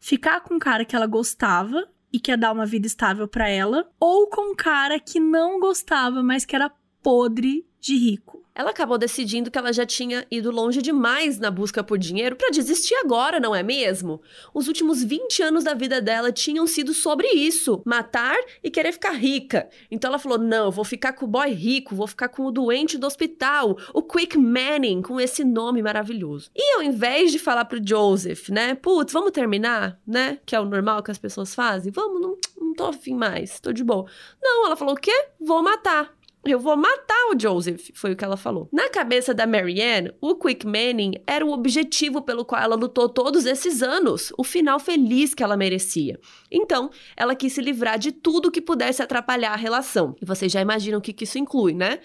Ficar 0.00 0.40
com 0.40 0.54
um 0.54 0.58
cara 0.58 0.84
que 0.84 0.96
ela 0.96 1.06
gostava 1.06 1.88
e 2.12 2.18
que 2.18 2.32
ia 2.32 2.36
dar 2.36 2.50
uma 2.50 2.66
vida 2.66 2.88
estável 2.88 3.28
para 3.28 3.48
ela, 3.48 3.88
ou 4.00 4.26
com 4.26 4.50
um 4.50 4.56
cara 4.56 4.98
que 4.98 5.20
não 5.20 5.60
gostava, 5.60 6.20
mas 6.20 6.44
que 6.44 6.56
era 6.56 6.72
podre 7.00 7.64
de 7.80 7.96
rico 7.96 8.39
ela 8.54 8.70
acabou 8.70 8.98
decidindo 8.98 9.50
que 9.50 9.58
ela 9.58 9.72
já 9.72 9.86
tinha 9.86 10.26
ido 10.30 10.50
longe 10.50 10.82
demais 10.82 11.38
na 11.38 11.50
busca 11.50 11.82
por 11.82 11.98
dinheiro 11.98 12.36
para 12.36 12.50
desistir 12.50 12.94
agora, 12.96 13.40
não 13.40 13.54
é 13.54 13.62
mesmo? 13.62 14.20
Os 14.52 14.68
últimos 14.68 15.02
20 15.02 15.42
anos 15.42 15.64
da 15.64 15.74
vida 15.74 16.00
dela 16.00 16.32
tinham 16.32 16.66
sido 16.66 16.92
sobre 16.92 17.28
isso: 17.28 17.82
matar 17.84 18.36
e 18.62 18.70
querer 18.70 18.92
ficar 18.92 19.12
rica. 19.12 19.68
Então 19.90 20.08
ela 20.08 20.18
falou: 20.18 20.38
não, 20.38 20.70
vou 20.70 20.84
ficar 20.84 21.12
com 21.12 21.24
o 21.24 21.28
boy 21.28 21.50
rico, 21.50 21.94
vou 21.94 22.06
ficar 22.06 22.28
com 22.28 22.44
o 22.44 22.50
doente 22.50 22.98
do 22.98 23.06
hospital, 23.06 23.76
o 23.94 24.02
Quick 24.02 24.36
Manning, 24.36 25.02
com 25.02 25.20
esse 25.20 25.44
nome 25.44 25.82
maravilhoso. 25.82 26.50
E 26.54 26.76
ao 26.76 26.82
invés 26.82 27.32
de 27.32 27.38
falar 27.38 27.64
pro 27.64 27.80
Joseph, 27.84 28.48
né, 28.48 28.74
putz, 28.74 29.12
vamos 29.12 29.32
terminar, 29.32 29.98
né, 30.06 30.38
que 30.44 30.54
é 30.54 30.60
o 30.60 30.64
normal 30.64 31.02
que 31.02 31.10
as 31.10 31.18
pessoas 31.18 31.54
fazem, 31.54 31.92
vamos, 31.92 32.20
não, 32.20 32.36
não 32.60 32.74
tô 32.74 32.84
afim 32.86 33.14
mais, 33.14 33.60
tô 33.60 33.72
de 33.72 33.84
boa. 33.84 34.06
Não, 34.42 34.66
ela 34.66 34.76
falou: 34.76 34.94
o 34.94 34.98
quê? 34.98 35.28
Vou 35.40 35.62
matar. 35.62 36.19
Eu 36.44 36.58
vou 36.58 36.74
matar 36.74 37.30
o 37.30 37.38
Joseph, 37.38 37.90
foi 37.92 38.12
o 38.12 38.16
que 38.16 38.24
ela 38.24 38.36
falou. 38.36 38.66
Na 38.72 38.88
cabeça 38.88 39.34
da 39.34 39.46
Marianne, 39.46 40.12
o 40.22 40.34
Quick 40.34 40.66
Manning 40.66 41.22
era 41.26 41.44
o 41.44 41.52
objetivo 41.52 42.22
pelo 42.22 42.46
qual 42.46 42.62
ela 42.62 42.74
lutou 42.74 43.10
todos 43.10 43.44
esses 43.44 43.82
anos, 43.82 44.32
o 44.38 44.42
final 44.42 44.80
feliz 44.80 45.34
que 45.34 45.42
ela 45.42 45.56
merecia. 45.56 46.18
Então, 46.50 46.90
ela 47.14 47.34
quis 47.34 47.52
se 47.52 47.60
livrar 47.60 47.98
de 47.98 48.10
tudo 48.10 48.50
que 48.50 48.62
pudesse 48.62 49.02
atrapalhar 49.02 49.52
a 49.52 49.56
relação. 49.56 50.16
E 50.20 50.24
vocês 50.24 50.50
já 50.50 50.62
imaginam 50.62 50.98
o 50.98 51.02
que, 51.02 51.12
que 51.12 51.24
isso 51.24 51.38
inclui, 51.38 51.74
né? 51.74 51.98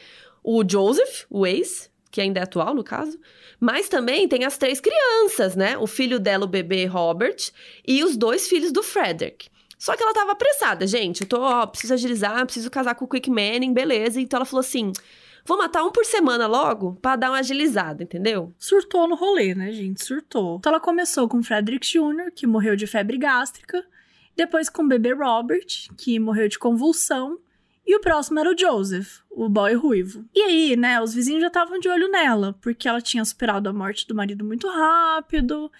O 0.44 0.64
Joseph, 0.68 1.24
o 1.30 1.48
ex, 1.48 1.90
que 2.12 2.20
ainda 2.20 2.42
é 2.42 2.44
atual 2.44 2.74
no 2.74 2.84
caso, 2.84 3.18
mas 3.58 3.88
também 3.88 4.28
tem 4.28 4.44
as 4.44 4.58
três 4.58 4.82
crianças, 4.82 5.56
né? 5.56 5.78
O 5.78 5.88
filho 5.88 6.20
dela, 6.20 6.44
o 6.44 6.48
bebê 6.48 6.86
Robert, 6.86 7.38
e 7.88 8.04
os 8.04 8.18
dois 8.18 8.50
filhos 8.50 8.74
do 8.74 8.84
Frederick. 8.84 9.48
Só 9.86 9.96
que 9.96 10.02
ela 10.02 10.16
tava 10.16 10.32
apressada, 10.32 10.88
gente. 10.88 11.22
Eu 11.22 11.28
tô, 11.28 11.40
ó, 11.40 11.68
preciso 11.68 11.94
agilizar, 11.94 12.44
preciso 12.44 12.72
casar 12.72 12.96
com 12.96 13.06
o 13.06 13.08
Quick 13.08 13.30
Manning, 13.30 13.72
beleza. 13.72 14.20
Então 14.20 14.40
ela 14.40 14.46
falou 14.46 14.62
assim: 14.62 14.92
vou 15.46 15.60
matar 15.60 15.84
um 15.84 15.92
por 15.92 16.04
semana 16.04 16.48
logo 16.48 16.98
pra 17.00 17.16
dar 17.16 17.30
uma 17.30 17.38
agilizada, 17.38 18.02
entendeu? 18.02 18.52
Surtou 18.58 19.08
no 19.08 19.14
rolê, 19.14 19.54
né, 19.54 19.72
gente? 19.72 20.04
Surtou. 20.04 20.56
Então 20.56 20.72
ela 20.72 20.80
começou 20.80 21.30
com 21.30 21.44
Frederick 21.44 21.88
Jr., 21.88 22.32
que 22.34 22.48
morreu 22.48 22.76
de 22.76 22.88
febre 22.88 23.16
gástrica. 23.16 23.86
Depois 24.36 24.70
com 24.70 24.82
o 24.82 24.88
bebê 24.88 25.14
Robert, 25.14 25.68
que 25.96 26.18
morreu 26.18 26.48
de 26.48 26.58
convulsão. 26.58 27.38
E 27.86 27.96
o 27.96 28.02
próximo 28.02 28.40
era 28.40 28.52
o 28.52 28.58
Joseph, 28.58 29.20
o 29.30 29.48
boy 29.48 29.76
ruivo. 29.76 30.26
E 30.34 30.42
aí, 30.42 30.76
né, 30.76 31.00
os 31.00 31.14
vizinhos 31.14 31.42
já 31.42 31.48
estavam 31.50 31.80
de 31.80 31.88
olho 31.88 32.10
nela, 32.10 32.58
porque 32.60 32.88
ela 32.88 33.00
tinha 33.00 33.24
superado 33.24 33.70
a 33.70 33.74
morte 33.74 34.08
do 34.08 34.16
marido 34.16 34.44
muito 34.44 34.68
rápido. 34.68 35.72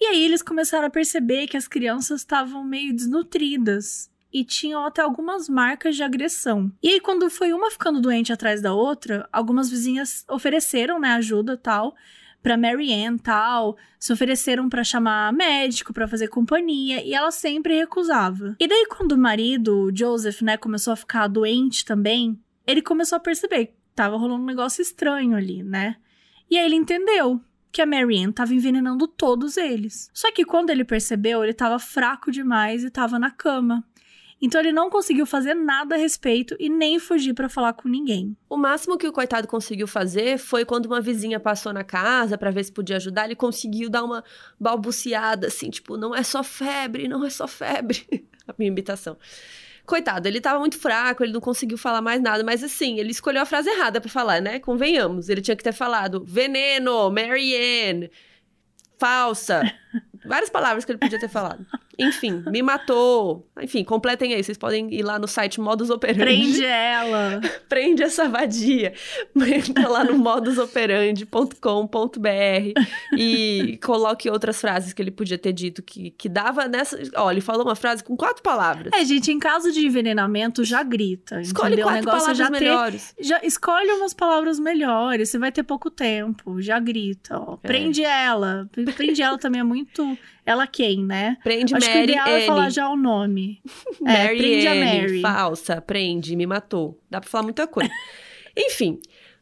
E 0.00 0.06
aí 0.06 0.24
eles 0.24 0.42
começaram 0.42 0.86
a 0.86 0.90
perceber 0.90 1.46
que 1.46 1.56
as 1.56 1.66
crianças 1.66 2.20
estavam 2.20 2.62
meio 2.64 2.94
desnutridas 2.94 4.10
e 4.32 4.44
tinham 4.44 4.84
até 4.84 5.02
algumas 5.02 5.48
marcas 5.48 5.96
de 5.96 6.02
agressão. 6.02 6.70
E 6.82 6.88
aí, 6.88 7.00
quando 7.00 7.30
foi 7.30 7.52
uma 7.52 7.70
ficando 7.70 8.00
doente 8.00 8.32
atrás 8.32 8.60
da 8.60 8.72
outra, 8.74 9.28
algumas 9.32 9.70
vizinhas 9.70 10.24
ofereceram, 10.28 11.00
né, 11.00 11.12
ajuda 11.12 11.56
tal 11.56 11.94
para 12.42 12.56
Mary 12.56 12.92
Ann 12.92 13.18
tal, 13.18 13.76
se 13.98 14.12
ofereceram 14.12 14.68
para 14.68 14.84
chamar 14.84 15.32
médico 15.32 15.92
para 15.92 16.06
fazer 16.06 16.28
companhia 16.28 17.04
e 17.04 17.12
ela 17.12 17.30
sempre 17.30 17.76
recusava. 17.76 18.56
E 18.60 18.68
daí 18.68 18.86
quando 18.86 19.12
o 19.12 19.18
marido, 19.18 19.86
o 19.86 19.96
Joseph, 19.96 20.40
né, 20.42 20.56
começou 20.56 20.92
a 20.92 20.96
ficar 20.96 21.26
doente 21.26 21.84
também, 21.84 22.38
ele 22.66 22.80
começou 22.80 23.16
a 23.16 23.20
perceber 23.20 23.66
que 23.66 23.74
tava 23.94 24.16
rolando 24.16 24.42
um 24.42 24.46
negócio 24.46 24.80
estranho 24.80 25.36
ali, 25.36 25.64
né? 25.64 25.96
E 26.48 26.56
aí 26.56 26.64
ele 26.64 26.76
entendeu 26.76 27.40
que 27.70 27.82
a 27.82 27.86
Mary 27.86 28.22
Ann 28.24 28.32
tava 28.32 28.54
envenenando 28.54 29.06
todos 29.06 29.56
eles. 29.56 30.10
Só 30.12 30.32
que 30.32 30.44
quando 30.44 30.70
ele 30.70 30.84
percebeu, 30.84 31.42
ele 31.42 31.54
tava 31.54 31.78
fraco 31.78 32.30
demais 32.30 32.84
e 32.84 32.90
tava 32.90 33.18
na 33.18 33.30
cama. 33.30 33.84
Então 34.40 34.60
ele 34.60 34.72
não 34.72 34.88
conseguiu 34.88 35.26
fazer 35.26 35.54
nada 35.54 35.96
a 35.96 35.98
respeito 35.98 36.56
e 36.60 36.68
nem 36.68 36.98
fugir 36.98 37.34
para 37.34 37.48
falar 37.48 37.72
com 37.72 37.88
ninguém. 37.88 38.36
O 38.48 38.56
máximo 38.56 38.96
que 38.96 39.06
o 39.06 39.12
coitado 39.12 39.48
conseguiu 39.48 39.88
fazer 39.88 40.38
foi 40.38 40.64
quando 40.64 40.86
uma 40.86 41.00
vizinha 41.00 41.40
passou 41.40 41.72
na 41.72 41.82
casa 41.82 42.38
para 42.38 42.50
ver 42.50 42.64
se 42.64 42.72
podia 42.72 42.96
ajudar, 42.96 43.24
ele 43.24 43.34
conseguiu 43.34 43.90
dar 43.90 44.04
uma 44.04 44.22
balbuciada 44.58 45.48
assim, 45.48 45.70
tipo, 45.70 45.96
não 45.96 46.14
é 46.14 46.22
só 46.22 46.44
febre, 46.44 47.08
não 47.08 47.24
é 47.24 47.30
só 47.30 47.48
febre. 47.48 48.06
a 48.46 48.54
minha 48.56 48.68
imitação. 48.68 49.16
Coitado, 49.88 50.28
ele 50.28 50.38
tava 50.38 50.58
muito 50.58 50.78
fraco, 50.78 51.24
ele 51.24 51.32
não 51.32 51.40
conseguiu 51.40 51.78
falar 51.78 52.02
mais 52.02 52.20
nada, 52.20 52.44
mas 52.44 52.62
assim, 52.62 53.00
ele 53.00 53.10
escolheu 53.10 53.40
a 53.40 53.46
frase 53.46 53.70
errada 53.70 53.98
para 54.02 54.10
falar, 54.10 54.38
né? 54.38 54.58
Convenhamos, 54.58 55.30
ele 55.30 55.40
tinha 55.40 55.56
que 55.56 55.64
ter 55.64 55.72
falado 55.72 56.22
veneno, 56.26 57.10
Marianne, 57.10 58.10
falsa. 58.98 59.62
Várias 60.24 60.50
palavras 60.50 60.84
que 60.84 60.92
ele 60.92 60.98
podia 60.98 61.18
ter 61.18 61.28
falado. 61.28 61.66
Enfim, 61.98 62.44
me 62.46 62.62
matou. 62.62 63.44
Enfim, 63.60 63.82
completem 63.82 64.32
aí. 64.32 64.40
Vocês 64.42 64.56
podem 64.56 64.94
ir 64.94 65.02
lá 65.02 65.18
no 65.18 65.26
site 65.26 65.60
Modus 65.60 65.90
Operandi. 65.90 66.22
Prende 66.22 66.64
ela. 66.64 67.40
Prende 67.68 68.04
essa 68.04 68.28
vadia. 68.28 68.92
Entra 69.34 69.88
lá 69.88 70.04
no 70.04 70.16
modusoperandi.com.br 70.16 72.80
e 73.16 73.80
coloque 73.82 74.30
outras 74.30 74.60
frases 74.60 74.92
que 74.92 75.02
ele 75.02 75.10
podia 75.10 75.36
ter 75.36 75.52
dito 75.52 75.82
que, 75.82 76.12
que 76.12 76.28
dava 76.28 76.68
nessa. 76.68 76.96
Olha, 77.16 77.34
ele 77.34 77.40
falou 77.40 77.64
uma 77.64 77.74
frase 77.74 78.04
com 78.04 78.16
quatro 78.16 78.44
palavras. 78.44 78.92
É, 78.92 79.04
gente, 79.04 79.32
em 79.32 79.40
caso 79.40 79.72
de 79.72 79.84
envenenamento, 79.84 80.62
já 80.62 80.84
grita. 80.84 81.40
Escolhe 81.40 81.72
entendeu? 81.72 81.86
quatro 81.86 82.04
palavras 82.04 82.38
já 82.38 82.48
melhores. 82.48 83.12
Ter, 83.16 83.24
já 83.24 83.40
escolhe 83.42 83.90
umas 83.90 84.14
palavras 84.14 84.60
melhores. 84.60 85.30
Você 85.30 85.38
vai 85.38 85.50
ter 85.50 85.64
pouco 85.64 85.90
tempo. 85.90 86.62
Já 86.62 86.78
grita. 86.78 87.36
Ó. 87.36 87.54
É. 87.54 87.66
Prende 87.66 88.04
ela. 88.04 88.70
Prende 88.94 89.20
ela 89.20 89.36
também 89.36 89.60
é 89.60 89.64
muito. 89.64 89.87
Ela 90.44 90.66
quem, 90.66 91.04
né? 91.04 91.36
Prende 91.42 91.74
Acho 91.74 91.86
que 91.86 91.92
o 91.92 92.00
Mary 92.00 92.12
ideal 92.12 92.28
é 92.28 92.46
falar 92.46 92.70
já 92.70 92.88
o 92.88 92.96
nome. 92.96 93.60
é, 94.06 94.24
Mary 94.24 94.38
prende 94.38 94.66
a 94.66 94.74
Mary. 94.74 95.20
falsa, 95.20 95.80
prende, 95.80 96.36
me 96.36 96.46
matou. 96.46 96.98
Dá 97.10 97.20
pra 97.20 97.28
falar 97.28 97.44
muita 97.44 97.66
coisa. 97.66 97.90
Enfim, 98.56 99.00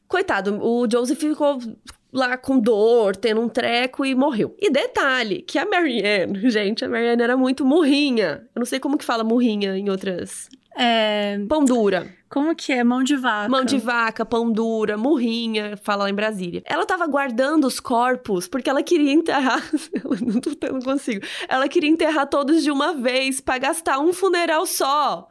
coitado, 0.08 0.58
o 0.62 0.86
Joseph 0.90 1.18
ficou 1.18 1.58
lá 2.12 2.36
com 2.36 2.58
dor, 2.58 3.14
tendo 3.14 3.40
um 3.40 3.48
treco 3.48 4.04
e 4.04 4.14
morreu. 4.14 4.56
E 4.58 4.70
detalhe, 4.70 5.42
que 5.42 5.58
a 5.58 5.66
Marianne, 5.66 6.48
gente, 6.50 6.84
a 6.84 6.88
Marianne 6.88 7.22
era 7.22 7.36
muito 7.36 7.64
murrinha. 7.64 8.48
Eu 8.54 8.60
não 8.60 8.66
sei 8.66 8.80
como 8.80 8.98
que 8.98 9.04
fala 9.04 9.22
murrinha 9.22 9.76
em 9.76 9.90
outras... 9.90 10.48
É, 10.76 11.38
Pão 11.48 11.64
dura. 11.64 12.14
como 12.28 12.54
que 12.54 12.72
é? 12.72 12.84
Mão 12.84 13.02
de 13.02 13.16
vaca. 13.16 13.48
Mão 13.48 13.64
de 13.64 13.78
vaca, 13.78 14.24
pão 14.26 14.50
dura, 14.52 14.96
murrinha, 14.98 15.76
fala 15.82 16.04
lá 16.04 16.10
em 16.10 16.14
Brasília. 16.14 16.62
Ela 16.66 16.84
tava 16.84 17.06
guardando 17.06 17.66
os 17.66 17.80
corpos 17.80 18.46
porque 18.46 18.68
ela 18.68 18.82
queria 18.82 19.12
enterrar. 19.12 19.62
Eu 20.04 20.10
não, 20.20 20.40
tô- 20.40 20.50
eu 20.66 20.72
não 20.74 20.80
consigo. 20.80 21.24
Ela 21.48 21.68
queria 21.68 21.88
enterrar 21.90 22.26
todos 22.28 22.62
de 22.62 22.70
uma 22.70 22.92
vez 22.94 23.40
pra 23.40 23.56
gastar 23.58 23.98
um 23.98 24.12
funeral 24.12 24.66
só. 24.66 25.28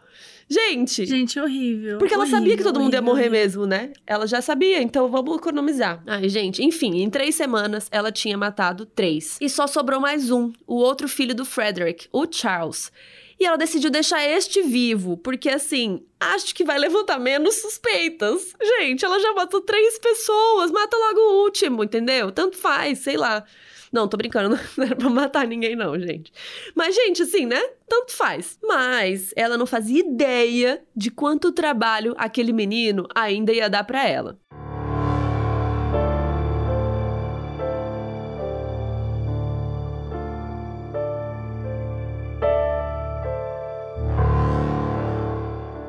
Gente. 0.48 1.06
Gente, 1.08 1.40
horrível. 1.40 1.98
Porque 1.98 2.14
ela 2.14 2.26
sabia 2.28 2.50
que 2.56 2.62
horrível, 2.62 2.66
todo 2.74 2.80
mundo 2.80 2.94
ia 2.94 3.00
horrível, 3.00 3.14
morrer 3.14 3.28
horrível. 3.30 3.42
mesmo, 3.42 3.66
né? 3.66 3.94
Ela 4.06 4.28
já 4.28 4.42
sabia, 4.44 4.80
então 4.82 5.10
vamos 5.10 5.38
economizar. 5.38 6.04
Ai, 6.06 6.30
gente, 6.30 6.64
enfim, 6.64 7.02
em 7.02 7.10
três 7.10 7.34
semanas 7.36 7.88
ela 7.92 8.12
tinha 8.12 8.38
matado 8.38 8.86
três. 8.86 9.38
E 9.42 9.50
só 9.50 9.66
sobrou 9.66 10.00
mais 10.00 10.30
um, 10.30 10.52
o 10.68 10.76
outro 10.76 11.08
filho 11.08 11.34
do 11.34 11.44
Frederick, 11.46 12.08
o 12.12 12.26
Charles. 12.30 12.92
E 13.40 13.46
ela 13.46 13.58
decidiu 13.58 13.90
deixar 13.90 14.26
este 14.26 14.62
vivo, 14.62 15.18
porque 15.18 15.50
assim, 15.50 16.06
acho 16.20 16.56
que 16.56 16.64
vai 16.64 16.78
levantar 16.78 17.20
menos 17.20 17.56
suspeitas. 17.56 18.54
Gente, 18.62 19.04
ela 19.04 19.20
já 19.20 19.34
matou 19.34 19.62
três 19.62 20.00
pessoas, 20.00 20.72
mata 20.72 20.96
logo 20.96 21.20
o 21.20 21.44
último, 21.44 21.84
entendeu? 21.84 22.32
Tanto 22.32 22.58
faz, 22.58 23.00
sei 23.00 23.18
lá. 23.18 23.44
Não, 23.92 24.08
tô 24.08 24.18
brincando, 24.18 24.50
não 24.78 24.86
era 24.86 24.96
pra 24.96 25.10
matar 25.10 25.48
ninguém, 25.48 25.76
não, 25.76 26.00
gente. 26.00 26.32
Mas, 26.74 26.96
gente, 26.96 27.24
assim, 27.24 27.46
né? 27.46 27.62
Tanto 27.88 28.14
faz. 28.14 28.58
Mas 28.64 29.32
ela 29.36 29.58
não 29.58 29.66
fazia 29.66 30.00
ideia 30.00 30.84
de 30.96 31.12
quanto 31.12 31.52
trabalho 31.52 32.14
aquele 32.18 32.54
menino 32.54 33.08
ainda 33.14 33.54
ia 33.54 33.70
dar 33.70 33.84
pra 33.84 34.08
ela. 34.08 34.40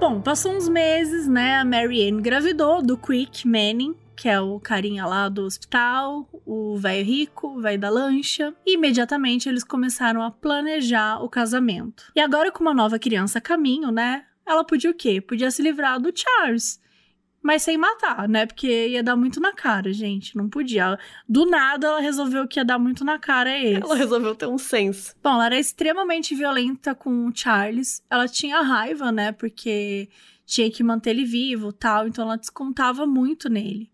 Bom, 0.08 0.20
passou 0.20 0.52
uns 0.52 0.68
meses, 0.68 1.26
né? 1.26 1.56
A 1.56 1.64
Mary 1.64 2.08
Ann 2.08 2.20
engravidou 2.20 2.80
do 2.80 2.96
Quick 2.96 3.44
Manning, 3.44 3.92
que 4.14 4.28
é 4.28 4.40
o 4.40 4.60
carinha 4.60 5.04
lá 5.04 5.28
do 5.28 5.42
hospital, 5.42 6.28
o 6.46 6.76
velho 6.76 7.04
rico, 7.04 7.48
o 7.48 7.60
velho 7.60 7.80
da 7.80 7.90
lancha. 7.90 8.54
E 8.64 8.74
imediatamente 8.74 9.48
eles 9.48 9.64
começaram 9.64 10.22
a 10.22 10.30
planejar 10.30 11.20
o 11.24 11.28
casamento. 11.28 12.04
E 12.14 12.20
agora, 12.20 12.52
com 12.52 12.62
uma 12.62 12.72
nova 12.72 13.00
criança 13.00 13.38
a 13.38 13.42
caminho, 13.42 13.90
né? 13.90 14.24
Ela 14.46 14.62
podia 14.62 14.92
o 14.92 14.94
quê? 14.94 15.20
Podia 15.20 15.50
se 15.50 15.60
livrar 15.60 15.98
do 16.00 16.12
Charles. 16.14 16.80
Mas 17.42 17.62
sem 17.62 17.78
matar, 17.78 18.28
né? 18.28 18.44
Porque 18.44 18.88
ia 18.88 19.02
dar 19.02 19.14
muito 19.14 19.40
na 19.40 19.52
cara, 19.52 19.92
gente. 19.92 20.36
Não 20.36 20.48
podia. 20.48 20.98
Do 21.28 21.46
nada, 21.46 21.86
ela 21.86 22.00
resolveu 22.00 22.46
que 22.48 22.58
ia 22.58 22.64
dar 22.64 22.78
muito 22.78 23.04
na 23.04 23.18
cara 23.18 23.50
a 23.50 23.58
eles. 23.58 23.82
Ela 23.82 23.94
resolveu 23.94 24.34
ter 24.34 24.46
um 24.46 24.58
senso. 24.58 25.14
Bom, 25.22 25.34
ela 25.34 25.46
era 25.46 25.58
extremamente 25.58 26.34
violenta 26.34 26.94
com 26.94 27.28
o 27.28 27.32
Charles. 27.34 28.02
Ela 28.10 28.26
tinha 28.26 28.60
raiva, 28.62 29.12
né? 29.12 29.30
Porque 29.30 30.08
tinha 30.44 30.70
que 30.70 30.82
manter 30.82 31.10
ele 31.10 31.24
vivo 31.24 31.72
tal. 31.72 32.08
Então 32.08 32.24
ela 32.24 32.36
descontava 32.36 33.06
muito 33.06 33.48
nele. 33.48 33.90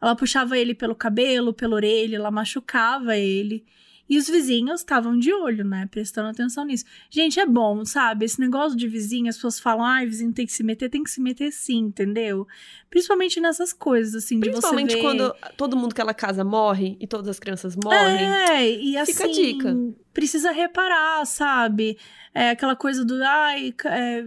Ela 0.00 0.14
puxava 0.14 0.58
ele 0.58 0.74
pelo 0.74 0.94
cabelo, 0.94 1.52
pela 1.52 1.74
orelha, 1.76 2.16
ela 2.16 2.30
machucava 2.30 3.16
ele. 3.16 3.64
E 4.08 4.18
os 4.18 4.28
vizinhos 4.28 4.80
estavam 4.80 5.18
de 5.18 5.32
olho, 5.32 5.64
né? 5.64 5.88
Prestando 5.90 6.28
atenção 6.28 6.64
nisso. 6.64 6.84
Gente, 7.10 7.40
é 7.40 7.46
bom, 7.46 7.84
sabe? 7.84 8.24
Esse 8.24 8.40
negócio 8.40 8.76
de 8.76 8.86
vizinho, 8.86 9.28
as 9.28 9.36
pessoas 9.36 9.58
falam, 9.58 9.84
ai, 9.84 10.06
vizinho 10.06 10.32
tem 10.32 10.46
que 10.46 10.52
se 10.52 10.62
meter, 10.62 10.88
tem 10.88 11.02
que 11.02 11.10
se 11.10 11.20
meter 11.20 11.50
sim, 11.52 11.78
entendeu? 11.78 12.46
Principalmente 12.88 13.40
nessas 13.40 13.72
coisas, 13.72 14.14
assim, 14.14 14.38
de 14.38 14.46
você 14.46 14.52
Principalmente 14.52 14.94
ver... 14.94 15.02
quando 15.02 15.34
todo 15.56 15.76
mundo 15.76 15.94
que 15.94 16.00
ela 16.00 16.14
casa 16.14 16.44
morre 16.44 16.96
e 17.00 17.06
todas 17.06 17.28
as 17.28 17.38
crianças 17.38 17.74
morrem. 17.76 18.24
É, 18.24 18.70
e 18.70 18.96
assim, 18.96 19.12
Fica 19.12 19.24
a 19.24 19.32
dica. 19.32 19.76
precisa 20.12 20.52
reparar, 20.52 21.24
sabe? 21.26 21.98
É 22.32 22.50
aquela 22.50 22.76
coisa 22.76 23.04
do, 23.04 23.14
ai, 23.24 23.74
é, 23.86 24.24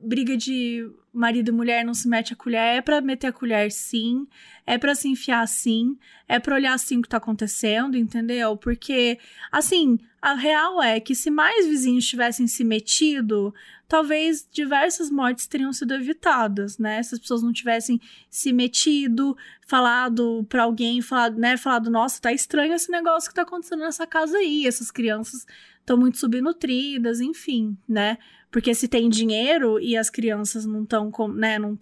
briga 0.00 0.36
de 0.36 0.88
marido 1.12 1.50
e 1.50 1.52
mulher 1.52 1.84
não 1.84 1.94
se 1.94 2.08
mete 2.08 2.32
a 2.32 2.36
colher. 2.36 2.76
É 2.76 2.80
pra 2.80 3.00
meter 3.00 3.28
a 3.28 3.32
colher, 3.32 3.70
sim. 3.70 4.26
É 4.66 4.78
pra 4.78 4.94
se 4.94 5.08
enfiar, 5.08 5.46
sim. 5.46 5.98
É 6.28 6.38
pra 6.38 6.54
olhar, 6.54 6.74
assim, 6.74 6.98
o 6.98 7.02
que 7.02 7.08
tá 7.08 7.16
acontecendo, 7.16 7.96
entendeu? 7.96 8.56
Porque, 8.56 9.18
assim, 9.50 9.98
a 10.22 10.34
real 10.34 10.82
é 10.82 11.00
que 11.00 11.14
se 11.14 11.30
mais 11.30 11.66
vizinhos 11.66 12.06
tivessem 12.06 12.46
se 12.46 12.62
metido, 12.62 13.52
talvez 13.88 14.46
diversas 14.52 15.10
mortes 15.10 15.46
teriam 15.46 15.72
sido 15.72 15.94
evitadas, 15.94 16.78
né? 16.78 17.02
Se 17.02 17.14
as 17.14 17.20
pessoas 17.20 17.42
não 17.42 17.52
tivessem 17.52 18.00
se 18.28 18.52
metido, 18.52 19.36
falado 19.66 20.46
pra 20.48 20.62
alguém, 20.62 21.02
falado, 21.02 21.38
né, 21.38 21.56
falado, 21.56 21.90
nossa, 21.90 22.20
tá 22.20 22.32
estranho 22.32 22.74
esse 22.74 22.90
negócio 22.90 23.28
que 23.28 23.34
tá 23.34 23.42
acontecendo 23.42 23.80
nessa 23.80 24.06
casa 24.06 24.36
aí, 24.38 24.66
essas 24.66 24.90
crianças 24.90 25.46
estão 25.80 25.96
muito 25.96 26.18
subnutridas, 26.18 27.20
enfim, 27.20 27.76
né? 27.88 28.16
Porque 28.50 28.74
se 28.74 28.88
tem 28.88 29.08
dinheiro 29.08 29.78
e 29.78 29.96
as 29.96 30.10
crianças 30.10 30.66
não 30.66 30.82
estão, 30.82 31.12
né, 31.34 31.58
não 31.58 31.78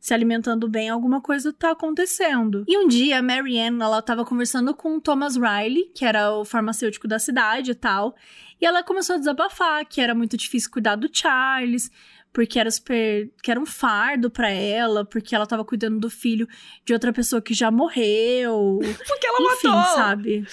se 0.00 0.14
alimentando 0.14 0.68
bem, 0.68 0.88
alguma 0.88 1.20
coisa 1.20 1.52
tá 1.52 1.72
acontecendo. 1.72 2.64
E 2.68 2.78
um 2.78 2.86
dia 2.86 3.18
a 3.18 3.22
Marianne, 3.22 3.82
ela 3.82 4.00
tava 4.00 4.24
conversando 4.24 4.74
com 4.74 4.96
o 4.96 5.00
Thomas 5.00 5.34
Riley, 5.36 5.90
que 5.94 6.04
era 6.04 6.32
o 6.32 6.44
farmacêutico 6.44 7.08
da 7.08 7.18
cidade 7.18 7.72
e 7.72 7.74
tal, 7.74 8.14
e 8.60 8.66
ela 8.66 8.82
começou 8.84 9.16
a 9.16 9.18
desabafar 9.18 9.84
que 9.86 10.00
era 10.00 10.14
muito 10.14 10.36
difícil 10.36 10.70
cuidar 10.70 10.94
do 10.94 11.08
Charles, 11.12 11.90
porque 12.32 12.58
era 12.58 12.70
super, 12.70 13.30
que 13.42 13.50
era 13.50 13.58
um 13.58 13.66
fardo 13.66 14.30
para 14.30 14.50
ela, 14.50 15.04
porque 15.04 15.34
ela 15.34 15.46
tava 15.46 15.64
cuidando 15.64 15.98
do 15.98 16.10
filho 16.10 16.46
de 16.84 16.92
outra 16.92 17.12
pessoa 17.12 17.42
que 17.42 17.54
já 17.54 17.70
morreu. 17.70 18.78
Porque 19.08 19.26
ela 19.26 19.54
Enfim, 19.54 19.68
matou. 19.68 19.94
sabe? 19.94 20.46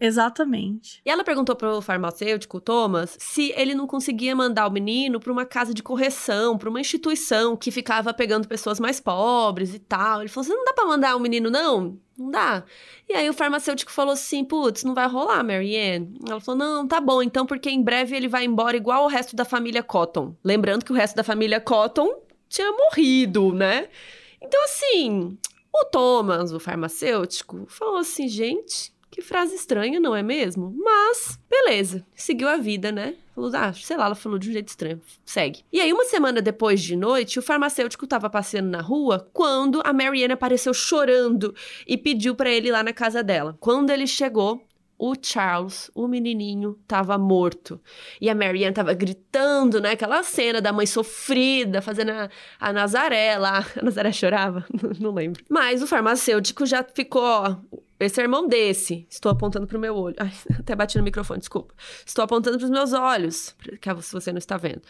Exatamente. 0.00 1.02
E 1.04 1.10
ela 1.10 1.22
perguntou 1.22 1.54
pro 1.54 1.82
farmacêutico, 1.82 2.58
Thomas, 2.58 3.18
se 3.20 3.52
ele 3.54 3.74
não 3.74 3.86
conseguia 3.86 4.34
mandar 4.34 4.66
o 4.66 4.70
menino 4.70 5.20
pra 5.20 5.30
uma 5.30 5.44
casa 5.44 5.74
de 5.74 5.82
correção, 5.82 6.56
pra 6.56 6.70
uma 6.70 6.80
instituição 6.80 7.54
que 7.54 7.70
ficava 7.70 8.14
pegando 8.14 8.48
pessoas 8.48 8.80
mais 8.80 8.98
pobres 8.98 9.74
e 9.74 9.78
tal. 9.78 10.20
Ele 10.20 10.30
falou 10.30 10.46
assim: 10.46 10.56
não 10.56 10.64
dá 10.64 10.72
pra 10.72 10.86
mandar 10.86 11.14
o 11.14 11.20
menino, 11.20 11.50
não? 11.50 11.98
Não 12.16 12.30
dá. 12.30 12.64
E 13.06 13.12
aí 13.12 13.28
o 13.28 13.34
farmacêutico 13.34 13.92
falou 13.92 14.14
assim: 14.14 14.42
putz, 14.42 14.84
não 14.84 14.94
vai 14.94 15.06
rolar, 15.06 15.44
Marianne. 15.44 16.18
Ela 16.26 16.40
falou: 16.40 16.58
não, 16.58 16.88
tá 16.88 16.98
bom, 16.98 17.22
então, 17.22 17.44
porque 17.44 17.68
em 17.68 17.82
breve 17.82 18.16
ele 18.16 18.28
vai 18.28 18.46
embora 18.46 18.78
igual 18.78 19.04
o 19.04 19.08
resto 19.08 19.36
da 19.36 19.44
família 19.44 19.82
Cotton. 19.82 20.34
Lembrando 20.42 20.82
que 20.82 20.92
o 20.92 20.96
resto 20.96 21.14
da 21.14 21.22
família 21.22 21.60
Cotton 21.60 22.22
tinha 22.48 22.72
morrido, 22.72 23.52
né? 23.52 23.88
Então, 24.40 24.64
assim, 24.64 25.38
o 25.70 25.84
Thomas, 25.84 26.52
o 26.52 26.58
farmacêutico, 26.58 27.66
falou 27.68 27.98
assim: 27.98 28.26
gente, 28.26 28.92
que 29.20 29.26
frase 29.26 29.54
estranha, 29.54 30.00
não 30.00 30.16
é 30.16 30.22
mesmo? 30.22 30.74
Mas, 30.82 31.38
beleza, 31.48 32.04
seguiu 32.14 32.48
a 32.48 32.56
vida, 32.56 32.90
né? 32.90 33.14
Falou, 33.34 33.50
ah, 33.54 33.72
sei 33.72 33.96
lá, 33.96 34.06
ela 34.06 34.14
falou 34.14 34.38
de 34.38 34.48
um 34.48 34.52
jeito 34.52 34.68
estranho. 34.68 35.00
Segue. 35.24 35.62
E 35.72 35.80
aí, 35.80 35.92
uma 35.92 36.04
semana 36.04 36.40
depois 36.40 36.80
de 36.80 36.96
noite, 36.96 37.38
o 37.38 37.42
farmacêutico 37.42 38.06
tava 38.06 38.30
passeando 38.30 38.70
na 38.70 38.80
rua 38.80 39.28
quando 39.32 39.80
a 39.84 39.92
Marianne 39.92 40.32
apareceu 40.32 40.72
chorando 40.72 41.54
e 41.86 41.96
pediu 41.96 42.34
pra 42.34 42.50
ele 42.50 42.68
ir 42.68 42.72
lá 42.72 42.82
na 42.82 42.92
casa 42.92 43.22
dela. 43.22 43.56
Quando 43.60 43.90
ele 43.90 44.06
chegou, 44.06 44.66
o 44.98 45.14
Charles, 45.20 45.90
o 45.94 46.06
menininho, 46.06 46.78
tava 46.86 47.16
morto. 47.16 47.80
E 48.20 48.28
a 48.28 48.34
Marianne 48.34 48.74
tava 48.74 48.92
gritando, 48.92 49.80
né? 49.80 49.92
Aquela 49.92 50.22
cena 50.22 50.60
da 50.60 50.72
mãe 50.72 50.86
sofrida, 50.86 51.80
fazendo 51.80 52.10
a, 52.10 52.28
a 52.58 52.72
Nazaré 52.72 53.38
lá. 53.38 53.64
A 53.80 53.82
Nazaré 53.82 54.12
chorava? 54.12 54.66
Não 55.00 55.12
lembro. 55.12 55.42
Mas 55.48 55.82
o 55.82 55.86
farmacêutico 55.86 56.66
já 56.66 56.82
ficou, 56.82 57.22
ó, 57.22 57.56
esse 58.00 58.20
é 58.20 58.24
irmão 58.24 58.48
desse. 58.48 59.06
Estou 59.10 59.30
apontando 59.30 59.66
pro 59.66 59.78
meu 59.78 59.94
olho. 59.94 60.16
Ai, 60.18 60.32
até 60.58 60.74
bati 60.74 60.96
no 60.96 61.04
microfone, 61.04 61.40
desculpa. 61.40 61.74
Estou 62.04 62.24
apontando 62.24 62.58
pros 62.58 62.70
meus 62.70 62.92
olhos, 62.92 63.54
que 63.80 63.92
você 63.92 64.32
não 64.32 64.38
está 64.38 64.56
vendo. 64.56 64.82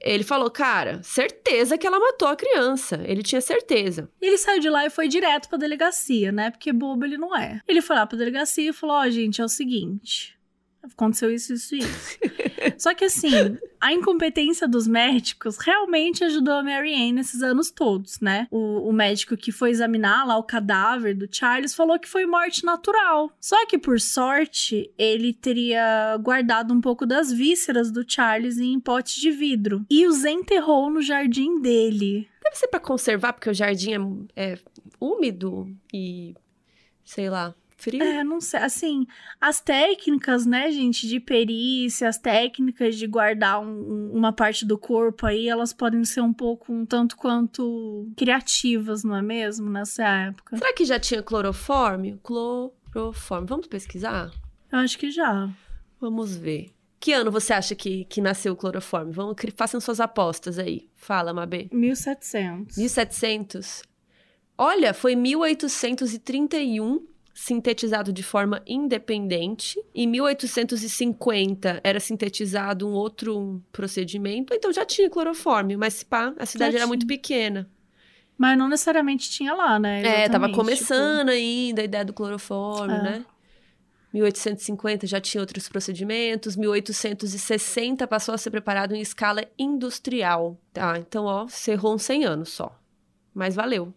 Ele 0.00 0.24
falou, 0.24 0.50
cara, 0.50 1.02
certeza 1.02 1.78
que 1.78 1.86
ela 1.86 1.98
matou 1.98 2.28
a 2.28 2.36
criança. 2.36 3.00
Ele 3.04 3.22
tinha 3.22 3.40
certeza. 3.40 4.08
Ele 4.20 4.36
saiu 4.36 4.60
de 4.60 4.68
lá 4.68 4.84
e 4.84 4.90
foi 4.90 5.08
direto 5.08 5.48
pra 5.48 5.58
delegacia, 5.58 6.30
né? 6.30 6.50
Porque 6.50 6.72
bobo 6.72 7.04
ele 7.04 7.16
não 7.16 7.36
é. 7.36 7.60
Ele 7.66 7.80
foi 7.80 7.96
lá 7.96 8.06
pra 8.06 8.18
delegacia 8.18 8.70
e 8.70 8.74
falou: 8.74 8.96
Ó, 8.96 9.06
oh, 9.06 9.10
gente, 9.10 9.40
é 9.40 9.44
o 9.44 9.48
seguinte. 9.48 10.35
Aconteceu 10.92 11.30
isso, 11.30 11.52
isso 11.52 11.74
e 11.74 11.78
isso. 11.78 12.18
Só 12.78 12.94
que 12.94 13.04
assim, 13.04 13.30
a 13.80 13.92
incompetência 13.92 14.66
dos 14.66 14.86
médicos 14.86 15.58
realmente 15.58 16.24
ajudou 16.24 16.54
a 16.54 16.62
Mary 16.62 16.94
Ann 16.94 17.14
nesses 17.14 17.42
anos 17.42 17.70
todos, 17.70 18.20
né? 18.20 18.48
O, 18.50 18.88
o, 18.88 18.92
médico 18.92 19.36
que 19.36 19.52
foi 19.52 19.70
examinar 19.70 20.26
lá 20.26 20.36
o 20.36 20.42
cadáver 20.42 21.14
do 21.14 21.28
Charles 21.30 21.74
falou 21.74 21.98
que 21.98 22.08
foi 22.08 22.26
morte 22.26 22.64
natural. 22.64 23.30
Só 23.40 23.66
que, 23.66 23.78
por 23.78 24.00
sorte, 24.00 24.90
ele 24.98 25.32
teria 25.32 26.16
guardado 26.20 26.72
um 26.74 26.80
pouco 26.80 27.06
das 27.06 27.32
vísceras 27.32 27.90
do 27.90 28.04
Charles 28.06 28.58
em 28.58 28.78
potes 28.80 29.14
de 29.14 29.30
vidro 29.30 29.84
e 29.90 30.06
os 30.06 30.24
enterrou 30.24 30.90
no 30.90 31.00
jardim 31.00 31.60
dele. 31.60 32.28
Deve 32.42 32.56
ser 32.56 32.68
para 32.68 32.80
conservar, 32.80 33.32
porque 33.32 33.50
o 33.50 33.54
jardim 33.54 34.26
é, 34.36 34.52
é 34.52 34.58
úmido 35.00 35.68
e 35.92 36.34
sei 37.04 37.30
lá, 37.30 37.54
frio. 37.76 38.02
É, 38.02 38.24
não 38.24 38.40
sei. 38.40 38.60
Assim, 38.60 39.06
as 39.40 39.60
técnicas, 39.60 40.46
né, 40.46 40.70
gente, 40.70 41.06
de 41.06 41.20
perícia, 41.20 42.08
as 42.08 42.18
técnicas 42.18 42.96
de 42.96 43.06
guardar 43.06 43.60
um, 43.60 44.10
uma 44.12 44.32
parte 44.32 44.64
do 44.64 44.78
corpo 44.78 45.26
aí, 45.26 45.48
elas 45.48 45.72
podem 45.72 46.04
ser 46.04 46.22
um 46.22 46.32
pouco, 46.32 46.72
um 46.72 46.84
tanto 46.84 47.16
quanto 47.16 48.10
criativas, 48.16 49.04
não 49.04 49.16
é 49.16 49.22
mesmo? 49.22 49.70
Nessa 49.70 50.04
época. 50.04 50.56
Será 50.56 50.72
que 50.72 50.84
já 50.84 50.98
tinha 50.98 51.22
clorofórmio? 51.22 52.18
Clorofórmio. 52.22 53.46
Vamos 53.46 53.66
pesquisar? 53.66 54.30
Eu 54.72 54.78
acho 54.78 54.98
que 54.98 55.10
já. 55.10 55.48
Vamos 56.00 56.36
ver. 56.36 56.70
Que 56.98 57.12
ano 57.12 57.30
você 57.30 57.52
acha 57.52 57.74
que, 57.74 58.04
que 58.06 58.20
nasceu 58.20 58.54
o 58.54 58.56
clorofórmio? 58.56 59.12
Vamos, 59.12 59.36
façam 59.54 59.80
suas 59.80 60.00
apostas 60.00 60.58
aí. 60.58 60.88
Fala, 60.96 61.32
Mabê. 61.32 61.68
1700. 61.70 62.76
1700? 62.76 63.82
Olha, 64.58 64.94
foi 64.94 65.14
1831 65.14 67.06
sintetizado 67.36 68.14
de 68.14 68.22
forma 68.22 68.62
independente. 68.66 69.78
Em 69.94 70.06
1850 70.06 71.82
era 71.84 72.00
sintetizado 72.00 72.88
um 72.88 72.92
outro 72.92 73.62
procedimento, 73.70 74.54
então 74.54 74.72
já 74.72 74.86
tinha 74.86 75.10
clorofórmio, 75.10 75.78
mas 75.78 76.02
pá, 76.02 76.32
a 76.38 76.46
cidade 76.46 76.72
já 76.72 76.78
era 76.78 76.84
tinha. 76.84 76.86
muito 76.86 77.06
pequena. 77.06 77.70
Mas 78.38 78.56
não 78.56 78.70
necessariamente 78.70 79.30
tinha 79.30 79.52
lá, 79.52 79.78
né? 79.78 80.00
Exatamente, 80.00 80.24
é, 80.24 80.28
tava 80.30 80.50
começando 80.50 81.28
tipo... 81.28 81.38
ainda 81.38 81.82
a 81.82 81.84
ideia 81.84 82.04
do 82.06 82.14
clorofórmio, 82.14 82.96
é. 82.96 83.02
né? 83.02 83.26
1850 84.14 85.06
já 85.06 85.20
tinha 85.20 85.42
outros 85.42 85.68
procedimentos, 85.68 86.56
1860 86.56 88.06
passou 88.06 88.34
a 88.34 88.38
ser 88.38 88.50
preparado 88.50 88.94
em 88.94 89.00
escala 89.02 89.44
industrial. 89.58 90.58
Tá, 90.72 90.98
então, 90.98 91.26
ó, 91.26 91.46
cerrou 91.48 91.94
uns 91.94 92.02
100 92.02 92.24
anos 92.24 92.48
só. 92.48 92.74
Mas 93.34 93.54
valeu. 93.54 93.92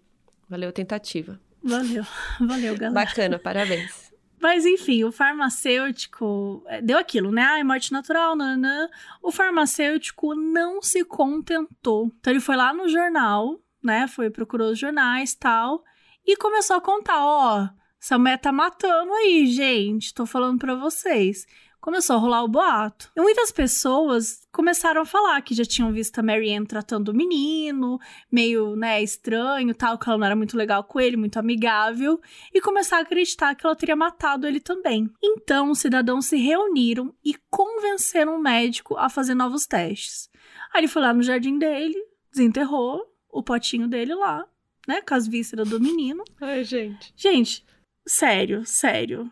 Valeu 0.49 0.67
a 0.67 0.73
tentativa. 0.73 1.39
Valeu, 1.63 2.03
valeu, 2.39 2.77
galera. 2.77 2.91
Bacana, 2.91 3.39
parabéns. 3.39 4.09
Mas 4.41 4.65
enfim, 4.65 5.03
o 5.03 5.11
farmacêutico 5.11 6.63
é, 6.67 6.81
deu 6.81 6.97
aquilo, 6.97 7.31
né? 7.31 7.41
Ai, 7.41 7.63
morte 7.63 7.91
natural, 7.91 8.35
nanã. 8.35 8.87
O 9.21 9.31
farmacêutico 9.31 10.33
não 10.33 10.81
se 10.81 11.03
contentou. 11.03 12.11
Então 12.19 12.31
ele 12.31 12.39
foi 12.39 12.55
lá 12.55 12.73
no 12.73 12.87
jornal, 12.87 13.59
né? 13.83 14.07
Foi 14.07 14.29
procurou 14.29 14.71
os 14.71 14.79
jornais 14.79 15.35
tal 15.35 15.83
e 16.25 16.37
começou 16.37 16.77
a 16.77 16.81
contar, 16.81 17.25
ó, 17.25 17.69
essa 18.01 18.17
mulher 18.17 18.37
tá 18.39 18.51
matando 18.51 19.11
aí, 19.13 19.45
gente. 19.47 20.13
Tô 20.13 20.25
falando 20.25 20.57
para 20.57 20.75
vocês 20.75 21.45
começou 21.89 22.17
a 22.17 22.19
rolar 22.19 22.43
o 22.43 22.47
boato. 22.47 23.11
E 23.17 23.19
muitas 23.19 23.51
pessoas 23.51 24.47
começaram 24.51 25.01
a 25.01 25.05
falar 25.05 25.41
que 25.41 25.55
já 25.55 25.65
tinham 25.65 25.91
visto 25.91 26.19
a 26.19 26.23
Marianne 26.23 26.67
tratando 26.67 27.09
o 27.09 27.15
menino, 27.15 27.97
meio, 28.31 28.75
né, 28.75 29.01
estranho, 29.01 29.73
tal, 29.73 29.97
que 29.97 30.07
ela 30.07 30.19
não 30.19 30.25
era 30.27 30.35
muito 30.35 30.55
legal 30.55 30.83
com 30.83 30.99
ele, 30.99 31.17
muito 31.17 31.39
amigável, 31.39 32.21
e 32.53 32.61
começaram 32.61 33.01
a 33.01 33.05
acreditar 33.05 33.55
que 33.55 33.65
ela 33.65 33.75
teria 33.75 33.95
matado 33.95 34.45
ele 34.45 34.59
também. 34.59 35.09
Então, 35.19 35.71
os 35.71 35.79
cidadãos 35.79 36.27
se 36.27 36.37
reuniram 36.37 37.11
e 37.25 37.33
convenceram 37.49 38.35
o 38.35 38.41
médico 38.41 38.95
a 38.95 39.09
fazer 39.09 39.33
novos 39.33 39.65
testes. 39.65 40.29
Aí 40.71 40.81
ele 40.81 40.87
foi 40.87 41.01
lá 41.01 41.11
no 41.11 41.23
jardim 41.23 41.57
dele, 41.57 41.97
desenterrou 42.31 43.03
o 43.31 43.41
potinho 43.41 43.87
dele 43.87 44.13
lá, 44.13 44.45
né, 44.87 45.01
com 45.01 45.15
as 45.15 45.27
vísceras 45.27 45.67
do 45.67 45.79
menino. 45.79 46.23
Ai, 46.39 46.63
gente. 46.63 47.11
Gente, 47.17 47.65
sério, 48.05 48.63
sério 48.63 49.31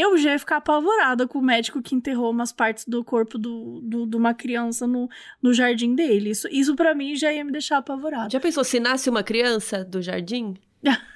eu 0.00 0.16
já 0.16 0.32
ia 0.32 0.38
ficar 0.38 0.56
apavorada 0.56 1.26
com 1.26 1.38
o 1.38 1.42
médico 1.42 1.82
que 1.82 1.94
enterrou 1.94 2.30
umas 2.30 2.52
partes 2.52 2.84
do 2.86 3.04
corpo 3.04 3.38
do, 3.38 3.80
do, 3.82 4.06
de 4.06 4.16
uma 4.16 4.34
criança 4.34 4.86
no, 4.86 5.08
no 5.42 5.52
jardim 5.52 5.94
dele. 5.94 6.30
Isso, 6.30 6.48
isso 6.50 6.74
para 6.74 6.94
mim 6.94 7.14
já 7.16 7.32
ia 7.32 7.44
me 7.44 7.52
deixar 7.52 7.78
apavorada. 7.78 8.30
Já 8.30 8.40
pensou 8.40 8.64
se 8.64 8.80
nasce 8.80 9.10
uma 9.10 9.22
criança 9.22 9.84
do 9.84 10.00
jardim? 10.00 10.54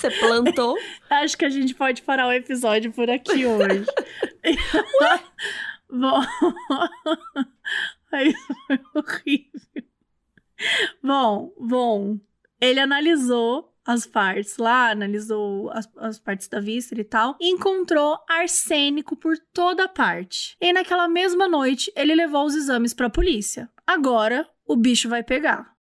Você 0.00 0.10
plantou? 0.10 0.78
Acho 1.10 1.36
que 1.36 1.44
a 1.44 1.50
gente 1.50 1.74
pode 1.74 2.00
parar 2.02 2.26
o 2.26 2.32
episódio 2.32 2.90
por 2.90 3.10
aqui 3.10 3.44
hoje. 3.44 3.84
Bom. 5.90 6.20
Aí 8.10 8.32
foi 8.66 8.80
horrível. 8.94 9.84
Bom, 11.02 11.52
bom. 11.58 12.18
Ele 12.58 12.80
analisou 12.80 13.69
as 13.86 14.06
partes 14.06 14.56
lá, 14.56 14.90
analisou 14.90 15.70
as, 15.70 15.88
as 15.96 16.18
partes 16.18 16.48
da 16.48 16.60
víscera 16.60 17.00
e 17.00 17.04
tal, 17.04 17.36
e 17.40 17.50
encontrou 17.50 18.18
arsênico 18.28 19.16
por 19.16 19.36
toda 19.52 19.88
parte. 19.88 20.56
E 20.60 20.72
naquela 20.72 21.08
mesma 21.08 21.48
noite, 21.48 21.92
ele 21.96 22.14
levou 22.14 22.44
os 22.44 22.54
exames 22.54 22.94
para 22.94 23.06
a 23.06 23.10
polícia. 23.10 23.68
Agora, 23.86 24.48
o 24.66 24.76
bicho 24.76 25.08
vai 25.08 25.22
pegar. 25.22 25.74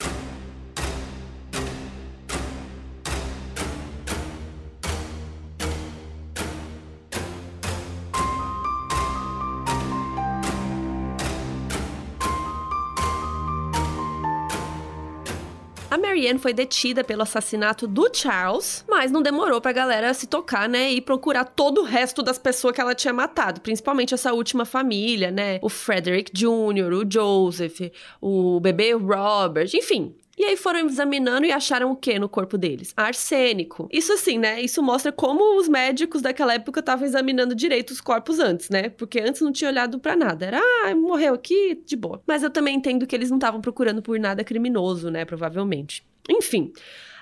A 15.90 15.98
Marianne 15.98 16.38
foi 16.38 16.52
detida 16.52 17.02
pelo 17.02 17.22
assassinato 17.22 17.88
do 17.88 18.10
Charles, 18.14 18.84
mas 18.90 19.10
não 19.10 19.22
demorou 19.22 19.62
pra 19.62 19.72
galera 19.72 20.14
se 20.14 20.28
tocar, 20.28 20.68
né, 20.68 20.92
e 20.92 21.00
procurar 21.00 21.46
todo 21.46 21.82
o 21.82 21.84
resto 21.86 22.22
das 22.22 22.38
pessoas 22.38 22.76
que 22.76 22.82
ela 22.82 22.94
tinha 22.94 23.14
matado, 23.14 23.62
principalmente 23.62 24.14
essa 24.14 24.34
última 24.34 24.66
família, 24.66 25.32
né? 25.32 25.60
O 25.62 25.70
Frederick 25.70 26.32
Jr., 26.34 26.94
o 26.94 27.10
Joseph, 27.10 27.80
o 28.20 28.60
bebê 28.60 28.92
Robert, 28.92 29.70
enfim, 29.74 30.14
e 30.38 30.46
aí 30.46 30.56
foram 30.56 30.88
examinando 30.88 31.46
e 31.46 31.52
acharam 31.52 31.92
o 31.92 31.96
que 31.96 32.20
no 32.20 32.30
corpo 32.30 32.58
deles? 32.58 32.94
Arsênico. 32.96 33.90
Isso 33.92 34.14
assim, 34.14 34.38
né? 34.38 34.62
Isso 34.62 34.84
mostra 34.84 35.12
como 35.12 35.58
os 35.60 35.68
médicos 35.68 36.22
daquela 36.22 36.54
época 36.54 36.80
estavam 36.80 37.06
examinando 37.06 37.56
direito 37.56 37.92
os 37.92 38.00
corpos 38.00 38.38
antes, 38.40 38.70
né? 38.70 38.90
Porque 38.90 39.20
antes 39.20 39.42
não 39.42 39.52
tinha 39.52 39.70
olhado 39.70 40.00
para 40.00 40.16
nada. 40.16 40.46
Era, 40.46 40.60
ah, 40.60 40.96
morreu 40.96 41.34
aqui, 41.34 41.82
de 41.86 41.96
boa. 41.96 42.22
Mas 42.28 42.44
eu 42.44 42.52
também 42.52 42.76
entendo 42.76 43.08
que 43.08 43.16
eles 43.16 43.30
não 43.30 43.38
estavam 43.38 43.62
procurando 43.62 44.02
por 44.02 44.20
nada 44.20 44.44
criminoso, 44.44 45.10
né? 45.10 45.26
Provavelmente. 45.26 46.06
Enfim 46.30 46.72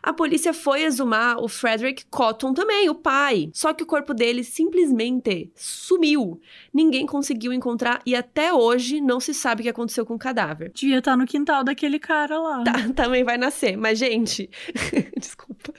a 0.06 0.14
polícia 0.14 0.53
foi 0.53 0.84
exumar 0.84 1.43
o 1.43 1.47
Frederick 1.47 2.06
Cotton 2.12 2.53
também, 2.53 2.88
o 2.88 2.93
pai. 2.93 3.49
Só 3.51 3.74
que 3.74 3.82
o 3.82 3.88
corpo 3.88 4.14
dele 4.14 4.43
simplesmente 4.43 5.51
sumiu. 5.56 6.39
Ninguém 6.72 7.08
conseguiu 7.08 7.51
encontrar 7.51 8.03
e 8.06 8.16
até 8.16 8.53
hoje 8.53 9.01
não 9.01 9.20
se 9.20 9.34
sabe 9.34 9.62
o 9.62 9.64
que 9.64 9.70
aconteceu 9.70 10.06
com 10.06 10.14
o 10.14 10.20
cadáver. 10.20 10.72
Devia 10.76 10.99
estar 10.99 11.18
no 11.18 11.26
quintal 11.26 11.64
daquele 11.64 11.97
cara 11.97 12.39
lá. 12.39 12.64
Tá, 12.64 12.74
também 12.93 13.24
vai 13.24 13.36
nascer. 13.36 13.76
Mas, 13.76 13.97
gente. 13.97 14.47
Desculpa. 15.18 15.74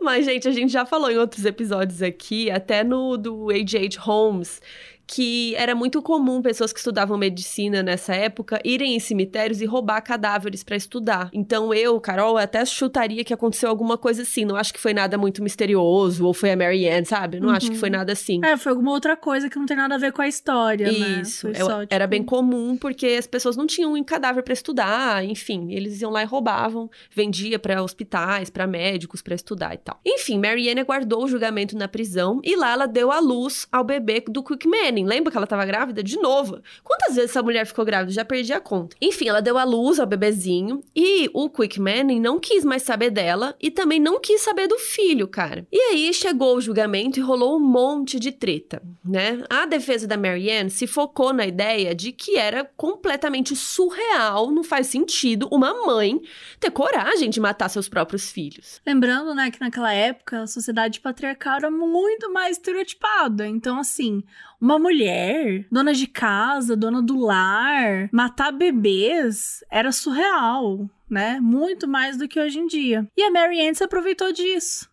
Mas, 0.00 0.24
gente, 0.24 0.48
a 0.48 0.50
gente 0.50 0.72
já 0.72 0.84
falou 0.84 1.08
em 1.08 1.16
outros 1.16 1.44
episódios 1.44 2.02
aqui, 2.02 2.50
até 2.50 2.82
no 2.82 3.16
do 3.16 3.50
H.H. 3.50 4.00
Holmes, 4.00 4.60
que 5.06 5.54
era 5.56 5.74
muito 5.74 6.00
comum 6.00 6.40
pessoas 6.40 6.72
que 6.72 6.78
estudavam 6.78 7.16
medicina 7.18 7.82
nessa 7.82 8.14
época 8.14 8.60
irem 8.64 8.94
em 8.96 9.00
cemitérios 9.00 9.60
e 9.60 9.66
roubar 9.66 10.00
cadáveres 10.00 10.62
para 10.62 10.76
estudar. 10.76 11.30
Então 11.32 11.72
eu, 11.74 12.00
Carol, 12.00 12.38
até 12.38 12.64
chutaria 12.64 13.24
que 13.24 13.34
aconteceu 13.34 13.68
alguma 13.68 13.98
coisa 13.98 14.22
assim. 14.22 14.44
Não 14.44 14.56
acho 14.56 14.72
que 14.72 14.80
foi 14.80 14.94
nada 14.94 15.18
muito 15.18 15.42
misterioso 15.42 16.26
ou 16.26 16.32
foi 16.32 16.52
a 16.52 16.56
Mary 16.56 16.88
Ann, 16.88 17.04
sabe? 17.04 17.38
Não 17.38 17.48
uhum. 17.48 17.54
acho 17.54 17.70
que 17.70 17.76
foi 17.76 17.90
uhum. 17.90 17.96
nada 17.96 18.12
assim. 18.12 18.40
É, 18.44 18.56
foi 18.56 18.70
alguma 18.70 18.92
outra 18.92 19.16
coisa 19.16 19.48
que 19.50 19.58
não 19.58 19.66
tem 19.66 19.76
nada 19.76 19.94
a 19.94 19.98
ver 19.98 20.12
com 20.12 20.22
a 20.22 20.28
história, 20.28 20.90
né? 20.90 21.20
Isso. 21.20 21.48
Né? 21.48 21.54
Só, 21.54 21.80
tipo... 21.80 21.94
Era 21.94 22.06
bem 22.06 22.22
comum 22.22 22.76
porque 22.76 23.06
as 23.06 23.26
pessoas 23.26 23.56
não 23.56 23.66
tinham 23.66 23.94
um 23.94 24.04
cadáver 24.04 24.42
para 24.42 24.52
estudar, 24.52 25.24
enfim, 25.24 25.72
eles 25.72 26.00
iam 26.00 26.10
lá 26.10 26.22
e 26.22 26.26
roubavam, 26.26 26.90
vendia 27.10 27.58
para 27.58 27.82
hospitais, 27.82 28.50
para 28.50 28.66
médicos 28.66 29.22
para 29.22 29.34
estudar 29.34 29.74
e 29.74 29.78
tal. 29.78 30.00
Enfim, 30.04 30.38
Mary 30.38 30.68
Ann 30.70 30.80
aguardou 30.80 31.24
o 31.24 31.28
julgamento 31.28 31.76
na 31.76 31.88
prisão 31.88 32.40
e 32.42 32.56
lá 32.56 32.72
ela 32.72 32.86
deu 32.86 33.10
à 33.10 33.20
luz 33.20 33.66
ao 33.70 33.84
bebê 33.84 34.22
do 34.28 34.42
Quickman 34.42 34.93
Manning. 34.94 35.04
Lembra 35.04 35.30
que 35.30 35.36
ela 35.36 35.46
tava 35.46 35.64
grávida? 35.64 36.02
De 36.02 36.16
novo. 36.18 36.60
Quantas 36.82 37.16
vezes 37.16 37.30
essa 37.30 37.42
mulher 37.42 37.66
ficou 37.66 37.84
grávida? 37.84 38.12
Já 38.12 38.24
perdi 38.24 38.52
a 38.52 38.60
conta. 38.60 38.96
Enfim, 39.00 39.28
ela 39.28 39.42
deu 39.42 39.58
à 39.58 39.64
luz 39.64 39.98
ao 39.98 40.06
bebezinho 40.06 40.82
e 40.94 41.28
o 41.34 41.50
Quick 41.50 41.80
Manning 41.80 42.20
não 42.20 42.38
quis 42.38 42.64
mais 42.64 42.82
saber 42.82 43.10
dela 43.10 43.54
e 43.60 43.70
também 43.70 43.98
não 43.98 44.20
quis 44.20 44.40
saber 44.40 44.68
do 44.68 44.78
filho, 44.78 45.26
cara. 45.26 45.66
E 45.72 45.78
aí 45.78 46.14
chegou 46.14 46.56
o 46.56 46.60
julgamento 46.60 47.18
e 47.18 47.22
rolou 47.22 47.56
um 47.56 47.60
monte 47.60 48.20
de 48.20 48.30
treta, 48.30 48.82
né? 49.04 49.42
A 49.50 49.66
defesa 49.66 50.06
da 50.06 50.16
Marianne 50.16 50.70
se 50.70 50.86
focou 50.86 51.32
na 51.32 51.46
ideia 51.46 51.94
de 51.94 52.12
que 52.12 52.36
era 52.36 52.64
completamente 52.76 53.56
surreal, 53.56 54.50
não 54.50 54.62
faz 54.62 54.86
sentido 54.86 55.48
uma 55.50 55.86
mãe 55.86 56.20
ter 56.60 56.70
coragem 56.70 57.30
de 57.30 57.40
matar 57.40 57.68
seus 57.68 57.88
próprios 57.88 58.30
filhos. 58.30 58.80
Lembrando, 58.86 59.34
né, 59.34 59.50
que 59.50 59.60
naquela 59.60 59.92
época 59.92 60.42
a 60.42 60.46
sociedade 60.46 61.00
patriarcal 61.00 61.56
era 61.56 61.70
muito 61.70 62.32
mais 62.32 62.56
estereotipada. 62.56 63.46
Então, 63.46 63.78
assim, 63.78 64.22
uma 64.64 64.78
mulher, 64.78 65.66
dona 65.70 65.92
de 65.92 66.06
casa, 66.06 66.74
dona 66.74 67.02
do 67.02 67.18
lar, 67.18 68.08
matar 68.10 68.50
bebês 68.50 69.62
era 69.70 69.92
surreal, 69.92 70.88
né? 71.08 71.38
Muito 71.38 71.86
mais 71.86 72.16
do 72.16 72.26
que 72.26 72.40
hoje 72.40 72.58
em 72.60 72.66
dia. 72.66 73.06
E 73.14 73.22
a 73.22 73.30
Mary 73.30 73.60
Ann 73.60 73.74
se 73.74 73.84
aproveitou 73.84 74.32
disso. 74.32 74.88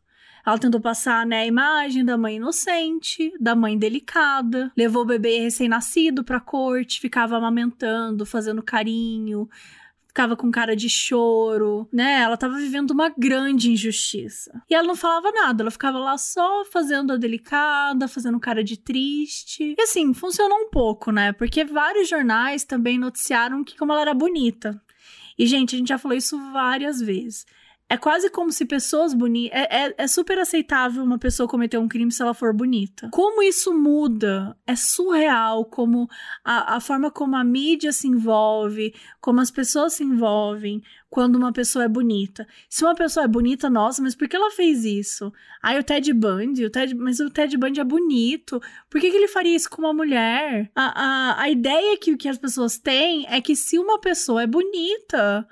Ela 0.45 0.57
tentou 0.57 0.81
passar 0.81 1.25
né, 1.25 1.43
a 1.43 1.45
imagem 1.45 2.03
da 2.03 2.17
mãe 2.17 2.35
inocente, 2.35 3.31
da 3.39 3.55
mãe 3.55 3.77
delicada, 3.77 4.73
levou 4.75 5.03
o 5.03 5.05
bebê 5.05 5.39
recém-nascido 5.39 6.21
pra 6.21 6.41
corte, 6.41 6.99
ficava 6.99 7.37
amamentando, 7.37 8.25
fazendo 8.25 8.61
carinho, 8.61 9.47
ficava 10.11 10.35
com 10.35 10.51
cara 10.51 10.75
de 10.75 10.89
choro, 10.89 11.87
né? 11.91 12.21
Ela 12.21 12.35
tava 12.35 12.57
vivendo 12.57 12.91
uma 12.91 13.09
grande 13.17 13.71
injustiça. 13.71 14.61
E 14.69 14.75
ela 14.75 14.85
não 14.85 14.95
falava 14.95 15.31
nada, 15.31 15.63
ela 15.63 15.71
ficava 15.71 15.97
lá 15.97 16.17
só 16.17 16.65
fazendo 16.65 17.13
a 17.13 17.17
delicada, 17.17 18.09
fazendo 18.09 18.39
cara 18.39 18.61
de 18.61 18.77
triste. 18.77 19.73
E 19.77 19.81
assim, 19.81 20.13
funcionou 20.13 20.57
um 20.59 20.69
pouco, 20.69 21.11
né? 21.11 21.31
Porque 21.31 21.63
vários 21.63 22.09
jornais 22.09 22.65
também 22.65 22.99
noticiaram 22.99 23.63
que 23.63 23.77
como 23.77 23.93
ela 23.93 24.01
era 24.01 24.13
bonita. 24.13 24.81
E, 25.39 25.47
gente, 25.47 25.75
a 25.75 25.77
gente 25.79 25.87
já 25.87 25.97
falou 25.97 26.17
isso 26.17 26.37
várias 26.51 26.99
vezes. 26.99 27.45
É 27.91 27.97
quase 27.97 28.29
como 28.29 28.53
se 28.53 28.63
pessoas 28.63 29.13
bonitas. 29.13 29.59
É, 29.59 29.87
é, 29.87 29.95
é, 29.97 30.07
super 30.07 30.39
aceitável 30.39 31.03
uma 31.03 31.19
pessoa 31.19 31.45
cometer 31.45 31.77
um 31.77 31.89
crime 31.89 32.09
se 32.09 32.21
ela 32.21 32.33
for 32.33 32.53
bonita. 32.53 33.09
Como 33.11 33.43
isso 33.43 33.73
muda? 33.73 34.55
É 34.65 34.77
surreal 34.77 35.65
como 35.65 36.07
a, 36.41 36.77
a 36.77 36.79
forma 36.79 37.11
como 37.11 37.35
a 37.35 37.43
mídia 37.43 37.91
se 37.91 38.07
envolve, 38.07 38.95
como 39.19 39.41
as 39.41 39.51
pessoas 39.51 39.91
se 39.95 40.05
envolvem 40.05 40.81
quando 41.09 41.35
uma 41.35 41.51
pessoa 41.51 41.83
é 41.83 41.89
bonita. 41.89 42.47
Se 42.69 42.85
uma 42.85 42.95
pessoa 42.95 43.25
é 43.25 43.27
bonita, 43.27 43.69
nossa, 43.69 44.01
mas 44.01 44.15
por 44.15 44.29
que 44.29 44.37
ela 44.37 44.51
fez 44.51 44.85
isso? 44.85 45.29
Aí 45.61 45.77
o 45.77 45.83
Ted 45.83 46.13
Bundy, 46.13 46.63
o 46.63 46.69
Ted, 46.69 46.95
mas 46.95 47.19
o 47.19 47.29
Ted 47.29 47.57
Bundy 47.57 47.81
é 47.81 47.83
bonito. 47.83 48.61
Por 48.89 49.01
que, 49.01 49.11
que 49.11 49.17
ele 49.17 49.27
faria 49.27 49.53
isso 49.53 49.69
com 49.69 49.81
uma 49.81 49.93
mulher? 49.93 50.71
A, 50.73 51.33
a, 51.33 51.41
a 51.41 51.49
ideia 51.49 51.97
que, 51.97 52.15
que 52.15 52.29
as 52.29 52.37
pessoas 52.37 52.77
têm 52.77 53.25
é 53.27 53.41
que 53.41 53.53
se 53.53 53.77
uma 53.77 53.99
pessoa 53.99 54.43
é 54.43 54.47
bonita 54.47 55.45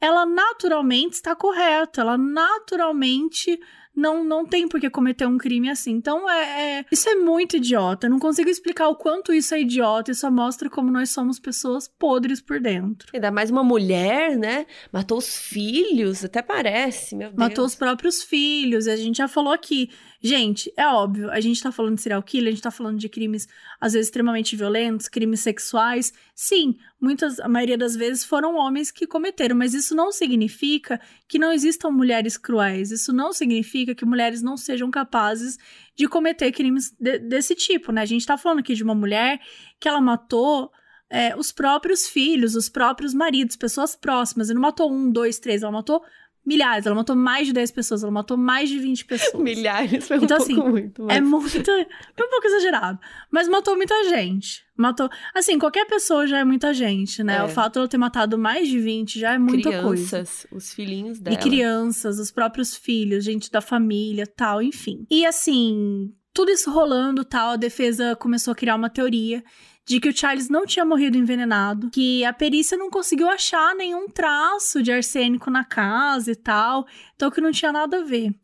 ela 0.00 0.26
naturalmente 0.26 1.14
está 1.14 1.34
correta, 1.34 2.00
ela 2.00 2.18
naturalmente 2.18 3.58
não, 3.96 4.22
não 4.22 4.44
tem 4.44 4.68
por 4.68 4.78
que 4.78 4.90
cometer 4.90 5.26
um 5.26 5.38
crime 5.38 5.70
assim. 5.70 5.92
Então, 5.92 6.28
é, 6.28 6.78
é, 6.80 6.84
isso 6.92 7.08
é 7.08 7.14
muito 7.14 7.56
idiota. 7.56 8.06
Eu 8.06 8.10
não 8.10 8.18
consigo 8.18 8.50
explicar 8.50 8.88
o 8.88 8.94
quanto 8.94 9.32
isso 9.32 9.54
é 9.54 9.60
idiota 9.62 10.10
e 10.10 10.14
só 10.14 10.30
mostra 10.30 10.68
como 10.68 10.90
nós 10.90 11.08
somos 11.08 11.40
pessoas 11.40 11.88
podres 11.88 12.40
por 12.42 12.60
dentro. 12.60 13.08
Ainda 13.14 13.30
mais 13.30 13.50
uma 13.50 13.64
mulher, 13.64 14.36
né? 14.36 14.66
Matou 14.92 15.16
os 15.16 15.38
filhos, 15.38 16.22
até 16.24 16.42
parece, 16.42 17.16
meu 17.16 17.28
Deus. 17.28 17.38
Matou 17.38 17.64
os 17.64 17.74
próprios 17.74 18.22
filhos. 18.22 18.86
E 18.86 18.90
a 18.90 18.96
gente 18.96 19.16
já 19.16 19.26
falou 19.26 19.52
aqui. 19.52 19.88
Gente, 20.26 20.72
é 20.76 20.84
óbvio, 20.88 21.30
a 21.30 21.38
gente 21.40 21.62
tá 21.62 21.70
falando 21.70 21.94
de 21.94 22.02
serial 22.02 22.20
killer, 22.20 22.48
a 22.48 22.50
gente 22.50 22.62
tá 22.62 22.72
falando 22.72 22.98
de 22.98 23.08
crimes, 23.08 23.46
às 23.80 23.92
vezes, 23.92 24.08
extremamente 24.08 24.56
violentos, 24.56 25.06
crimes 25.06 25.38
sexuais. 25.38 26.12
Sim, 26.34 26.76
muitas, 27.00 27.38
a 27.38 27.48
maioria 27.48 27.78
das 27.78 27.94
vezes 27.94 28.24
foram 28.24 28.56
homens 28.56 28.90
que 28.90 29.06
cometeram, 29.06 29.54
mas 29.54 29.72
isso 29.72 29.94
não 29.94 30.10
significa 30.10 31.00
que 31.28 31.38
não 31.38 31.52
existam 31.52 31.92
mulheres 31.92 32.36
cruéis. 32.36 32.90
Isso 32.90 33.12
não 33.12 33.32
significa 33.32 33.94
que 33.94 34.04
mulheres 34.04 34.42
não 34.42 34.56
sejam 34.56 34.90
capazes 34.90 35.58
de 35.94 36.08
cometer 36.08 36.50
crimes 36.50 36.92
de, 36.98 37.20
desse 37.20 37.54
tipo, 37.54 37.92
né? 37.92 38.02
A 38.02 38.06
gente 38.06 38.26
tá 38.26 38.36
falando 38.36 38.58
aqui 38.58 38.74
de 38.74 38.82
uma 38.82 38.96
mulher 38.96 39.40
que 39.78 39.88
ela 39.88 40.00
matou. 40.00 40.72
É, 41.08 41.36
os 41.36 41.52
próprios 41.52 42.08
filhos, 42.08 42.56
os 42.56 42.68
próprios 42.68 43.14
maridos, 43.14 43.54
pessoas 43.54 43.94
próximas. 43.94 44.50
E 44.50 44.54
não 44.54 44.60
matou 44.60 44.92
um, 44.92 45.08
dois, 45.08 45.38
três, 45.38 45.62
ela 45.62 45.70
matou 45.70 46.02
milhares. 46.46 46.86
Ela 46.86 46.94
matou 46.94 47.16
mais 47.16 47.46
de 47.48 47.52
10 47.52 47.70
pessoas, 47.72 48.02
ela 48.02 48.12
matou 48.12 48.36
mais 48.36 48.68
de 48.68 48.78
20 48.78 49.04
pessoas. 49.04 49.42
Milhares 49.42 50.06
foi 50.06 50.18
um 50.18 50.24
então, 50.24 50.38
pouco 50.38 50.52
assim, 50.52 50.70
muito. 50.70 51.02
Mas... 51.02 51.16
É 51.16 51.20
muito. 51.20 51.70
É 51.70 51.86
um 52.22 52.30
pouco 52.30 52.46
exagerado. 52.46 52.98
Mas 53.30 53.48
matou 53.48 53.76
muita 53.76 54.08
gente. 54.08 54.64
Matou. 54.76 55.10
Assim, 55.34 55.58
qualquer 55.58 55.86
pessoa 55.86 56.26
já 56.26 56.38
é 56.38 56.44
muita 56.44 56.72
gente, 56.72 57.24
né? 57.24 57.38
É. 57.38 57.42
O 57.42 57.48
fato 57.48 57.74
de 57.74 57.78
ela 57.80 57.88
ter 57.88 57.98
matado 57.98 58.38
mais 58.38 58.68
de 58.68 58.78
20 58.78 59.18
já 59.18 59.34
é 59.34 59.38
muita 59.38 59.70
crianças, 59.70 59.84
coisa. 59.84 60.08
Crianças, 60.08 60.46
os 60.52 60.72
filhinhos 60.72 61.18
dela. 61.18 61.36
E 61.36 61.40
crianças, 61.40 62.18
os 62.18 62.30
próprios 62.30 62.76
filhos, 62.76 63.24
gente 63.24 63.50
da 63.50 63.60
família, 63.60 64.26
tal, 64.26 64.62
enfim. 64.62 65.06
E 65.10 65.26
assim, 65.26 66.12
tudo 66.32 66.50
isso 66.50 66.70
rolando, 66.70 67.24
tal, 67.24 67.52
a 67.52 67.56
defesa 67.56 68.14
começou 68.14 68.52
a 68.52 68.54
criar 68.54 68.76
uma 68.76 68.90
teoria 68.90 69.42
de 69.86 70.00
que 70.00 70.08
o 70.08 70.16
Charles 70.16 70.48
não 70.48 70.66
tinha 70.66 70.84
morrido 70.84 71.16
envenenado, 71.16 71.90
que 71.90 72.24
a 72.24 72.32
perícia 72.32 72.76
não 72.76 72.90
conseguiu 72.90 73.30
achar 73.30 73.74
nenhum 73.76 74.08
traço 74.08 74.82
de 74.82 74.90
arsênico 74.90 75.48
na 75.48 75.64
casa 75.64 76.32
e 76.32 76.36
tal, 76.36 76.86
então 77.14 77.30
que 77.30 77.40
não 77.40 77.52
tinha 77.52 77.72
nada 77.72 78.00
a 78.00 78.04
ver. 78.04 78.34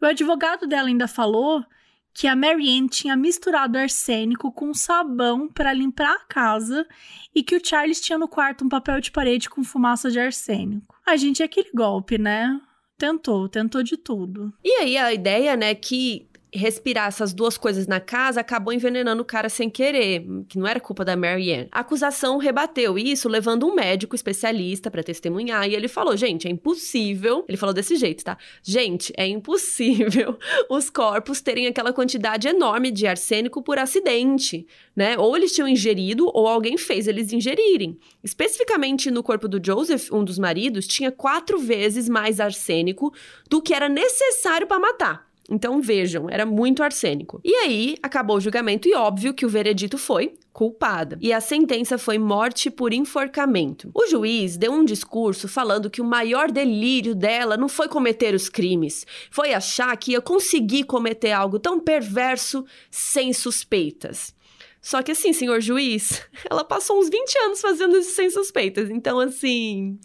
O 0.00 0.04
advogado 0.06 0.66
dela 0.66 0.88
ainda 0.88 1.08
falou 1.08 1.64
que 2.12 2.26
a 2.26 2.36
Marianne 2.36 2.88
tinha 2.88 3.16
misturado 3.16 3.78
arsênico 3.78 4.52
com 4.52 4.74
sabão 4.74 5.48
para 5.48 5.72
limpar 5.72 6.12
a 6.12 6.24
casa 6.26 6.86
e 7.34 7.42
que 7.42 7.56
o 7.56 7.64
Charles 7.64 8.00
tinha 8.00 8.18
no 8.18 8.28
quarto 8.28 8.64
um 8.64 8.68
papel 8.68 9.00
de 9.00 9.10
parede 9.10 9.48
com 9.48 9.64
fumaça 9.64 10.10
de 10.10 10.20
arsênico. 10.20 10.94
A 11.06 11.16
gente 11.16 11.42
é 11.42 11.46
aquele 11.46 11.70
golpe, 11.72 12.18
né? 12.18 12.60
Tentou, 12.98 13.48
tentou 13.48 13.82
de 13.82 13.96
tudo. 13.96 14.52
E 14.62 14.70
aí 14.80 14.98
a 14.98 15.14
ideia, 15.14 15.56
né, 15.56 15.74
que 15.74 16.29
respirar 16.52 17.08
essas 17.08 17.32
duas 17.32 17.56
coisas 17.56 17.86
na 17.86 18.00
casa 18.00 18.40
acabou 18.40 18.72
envenenando 18.72 19.22
o 19.22 19.24
cara 19.24 19.48
sem 19.48 19.70
querer, 19.70 20.24
que 20.48 20.58
não 20.58 20.66
era 20.66 20.80
culpa 20.80 21.04
da 21.04 21.16
Marianne. 21.16 21.68
A 21.70 21.80
acusação 21.80 22.38
rebateu 22.38 22.98
isso, 22.98 23.28
levando 23.28 23.66
um 23.66 23.74
médico 23.74 24.14
especialista 24.14 24.90
para 24.90 25.02
testemunhar, 25.02 25.68
e 25.68 25.74
ele 25.74 25.88
falou: 25.88 26.16
gente, 26.16 26.46
é 26.46 26.50
impossível. 26.50 27.44
Ele 27.48 27.56
falou 27.56 27.74
desse 27.74 27.96
jeito, 27.96 28.24
tá? 28.24 28.36
Gente, 28.62 29.12
é 29.16 29.26
impossível 29.26 30.38
os 30.68 30.90
corpos 30.90 31.40
terem 31.40 31.66
aquela 31.66 31.92
quantidade 31.92 32.48
enorme 32.48 32.90
de 32.90 33.06
arsênico 33.06 33.62
por 33.62 33.78
acidente, 33.78 34.66
né? 34.94 35.16
Ou 35.18 35.36
eles 35.36 35.52
tinham 35.52 35.68
ingerido, 35.68 36.30
ou 36.34 36.46
alguém 36.46 36.76
fez 36.76 37.06
eles 37.06 37.32
ingerirem. 37.32 37.98
Especificamente 38.22 39.10
no 39.10 39.22
corpo 39.22 39.48
do 39.48 39.60
Joseph, 39.64 40.10
um 40.12 40.24
dos 40.24 40.38
maridos, 40.38 40.86
tinha 40.86 41.12
quatro 41.12 41.58
vezes 41.58 42.08
mais 42.08 42.40
arsênico 42.40 43.12
do 43.48 43.62
que 43.62 43.74
era 43.74 43.88
necessário 43.88 44.66
para 44.66 44.78
matar. 44.78 45.29
Então 45.50 45.82
vejam, 45.82 46.30
era 46.30 46.46
muito 46.46 46.80
arsênico. 46.82 47.40
E 47.44 47.52
aí 47.52 47.96
acabou 48.00 48.36
o 48.36 48.40
julgamento 48.40 48.88
e 48.88 48.94
óbvio 48.94 49.34
que 49.34 49.44
o 49.44 49.48
veredito 49.48 49.98
foi 49.98 50.34
culpada. 50.52 51.18
E 51.20 51.32
a 51.32 51.40
sentença 51.40 51.98
foi 51.98 52.18
morte 52.18 52.70
por 52.70 52.92
enforcamento. 52.92 53.90
O 53.92 54.06
juiz 54.06 54.56
deu 54.56 54.72
um 54.72 54.84
discurso 54.84 55.48
falando 55.48 55.90
que 55.90 56.00
o 56.00 56.04
maior 56.04 56.52
delírio 56.52 57.14
dela 57.14 57.56
não 57.56 57.68
foi 57.68 57.88
cometer 57.88 58.34
os 58.34 58.48
crimes, 58.48 59.04
foi 59.30 59.52
achar 59.52 59.96
que 59.96 60.12
ia 60.12 60.20
conseguir 60.20 60.84
cometer 60.84 61.32
algo 61.32 61.58
tão 61.58 61.80
perverso 61.80 62.64
sem 62.90 63.32
suspeitas. 63.32 64.34
Só 64.80 65.02
que 65.02 65.12
assim, 65.12 65.32
senhor 65.32 65.60
juiz, 65.60 66.22
ela 66.48 66.64
passou 66.64 66.98
uns 66.98 67.10
20 67.10 67.38
anos 67.38 67.60
fazendo 67.60 67.96
isso 67.96 68.12
sem 68.12 68.30
suspeitas. 68.30 68.88
Então, 68.88 69.18
assim, 69.18 69.98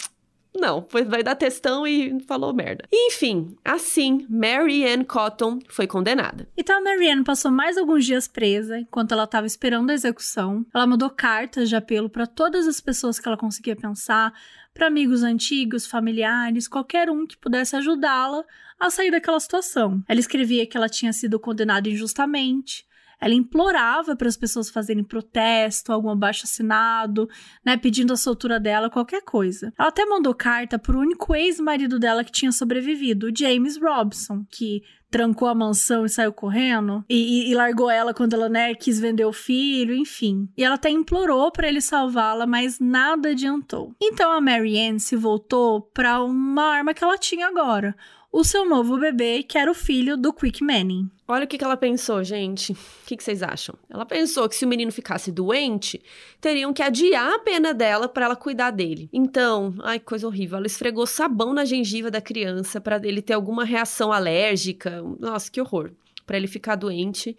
não, 0.56 0.86
foi, 0.89 1.03
vai 1.03 1.24
dar 1.24 1.36
testão 1.36 1.86
e 1.86 2.20
falou 2.26 2.53
merda. 2.53 2.86
Enfim, 2.91 3.56
assim, 3.64 4.26
Mary 4.30 4.88
Ann 4.88 5.03
Cotton 5.03 5.60
foi 5.70 5.88
condenada. 5.88 6.47
Então 6.58 6.78
a 6.78 6.82
Mary 6.82 7.10
Ann 7.10 7.24
passou 7.24 7.51
mais 7.51 7.78
alguns 7.78 8.06
dias 8.06 8.28
presa, 8.28 8.80
enquanto 8.80 9.12
ela 9.12 9.26
estava 9.26 9.47
esperando 9.47 9.89
a 9.89 9.93
execução. 9.93 10.66
Ela 10.74 10.88
mandou 10.88 11.10
cartas 11.10 11.70
de 11.70 11.76
apelo 11.76 12.10
para 12.10 12.26
todas 12.28 12.68
as 12.68 12.80
pessoas 12.80 13.20
que 13.20 13.28
ela 13.28 13.38
conseguia 13.38 13.76
pensar, 13.76 14.34
para 14.74 14.88
amigos 14.88 15.24
antigos, 15.24 15.88
familiares, 15.88 16.68
qualquer 16.68 17.10
um 17.10 17.26
que 17.26 17.38
pudesse 17.38 17.78
ajudá-la 17.78 18.43
a 18.78 18.89
sair 18.89 19.10
daquela 19.10 19.39
situação. 19.39 20.03
Ela 20.08 20.20
escrevia 20.20 20.68
que 20.68 20.76
ela 20.76 20.89
tinha 20.89 21.14
sido 21.14 21.39
condenada 21.39 21.88
injustamente, 21.88 22.86
ela 23.20 23.34
implorava 23.34 24.16
para 24.16 24.28
as 24.28 24.38
pessoas 24.38 24.70
fazerem 24.70 25.03
protesto, 25.03 25.91
algum 25.91 26.09
abaixo 26.09 26.45
assinado, 26.45 27.30
né, 27.66 27.78
pedindo 27.78 28.13
a 28.13 28.18
soltura 28.18 28.59
dela, 28.59 28.89
qualquer 28.89 29.24
coisa. 29.24 29.74
Ela 29.78 29.89
até 29.89 30.05
mandou 30.05 30.34
carta 30.34 30.78
pro 30.78 30.99
único 30.99 31.36
ex-marido 31.36 31.99
dela 31.99 32.24
que 32.24 32.32
tinha 32.32 32.51
sobrevivido, 32.51 33.28
o 33.28 33.36
James 33.36 33.78
Robson, 33.78 34.45
que 34.49 34.84
trancou 35.16 35.47
a 35.47 35.55
mansão 35.55 36.05
e 36.05 36.09
saiu 36.09 36.34
correndo 36.34 37.01
e, 37.09 37.45
e, 37.45 37.51
e, 37.51 37.55
largou 37.55 37.89
ela 37.89 38.13
quando 38.13 38.34
ela 38.34 38.49
né 38.49 38.76
quis 38.76 38.99
vender 38.99 39.24
o 39.24 39.32
filho, 39.32 39.95
enfim. 39.95 40.49
E 40.57 40.63
ela 40.63 40.76
até 40.76 40.89
implorou 40.89 41.49
para 41.53 41.70
ele 41.70 41.80
salvá-la, 41.80 42.45
mas 42.45 42.80
nada 42.82 43.30
adiantou. 43.30 43.95
Então 44.01 44.30
a 44.30 44.41
Marianne 44.41 44.99
se 44.99 45.16
voltou 45.16 45.82
para 45.82 46.22
uma 46.22 46.66
arma 46.66 46.93
que 46.93 47.01
ela 47.01 47.18
tinha 47.18 47.47
agora, 47.47 47.95
o 48.38 48.44
seu 48.44 48.68
novo 48.68 48.98
bebê, 48.98 49.44
que 49.44 49.58
era 49.58 49.72
o 49.72 49.74
filho 49.74 50.18
do 50.18 50.34
Quick 50.34 50.62
Manning. 50.62 51.10
Olha 51.26 51.46
o 51.46 51.48
que, 51.48 51.58
que 51.58 51.64
ela 51.64 51.78
pensou, 51.78 52.22
gente. 52.22 52.74
O 52.74 52.78
que, 53.06 53.16
que 53.16 53.24
vocês 53.24 53.42
acham? 53.42 53.76
Ela 53.90 54.06
pensou 54.06 54.50
que 54.50 54.58
se 54.58 54.66
o 54.66 54.68
menino 54.68 54.92
ficasse 54.92 55.32
doente, 55.32 56.04
teriam 56.42 56.74
que 56.74 56.84
adiar 56.84 57.34
a 57.34 57.40
pena 57.40 57.74
dela 57.74 58.10
para 58.10 58.26
ela 58.26 58.36
cuidar 58.36 58.72
dele. 58.72 59.10
Então, 59.14 59.74
ai, 59.82 60.02
coisa 60.02 60.28
horrível. 60.28 60.58
Ela 60.58 60.68
esfregou 60.68 61.08
sabão 61.08 61.54
na 61.54 61.64
gengiva 61.64 62.12
da 62.12 62.20
criança 62.20 62.82
para 62.82 63.00
ele 63.08 63.22
ter 63.22 63.32
alguma 63.32 63.64
reação 63.64 64.12
alérgica. 64.12 65.02
Nossa, 65.18 65.50
que 65.50 65.62
horror. 65.62 65.92
Para 66.26 66.36
ele 66.36 66.48
ficar 66.48 66.76
doente. 66.76 67.38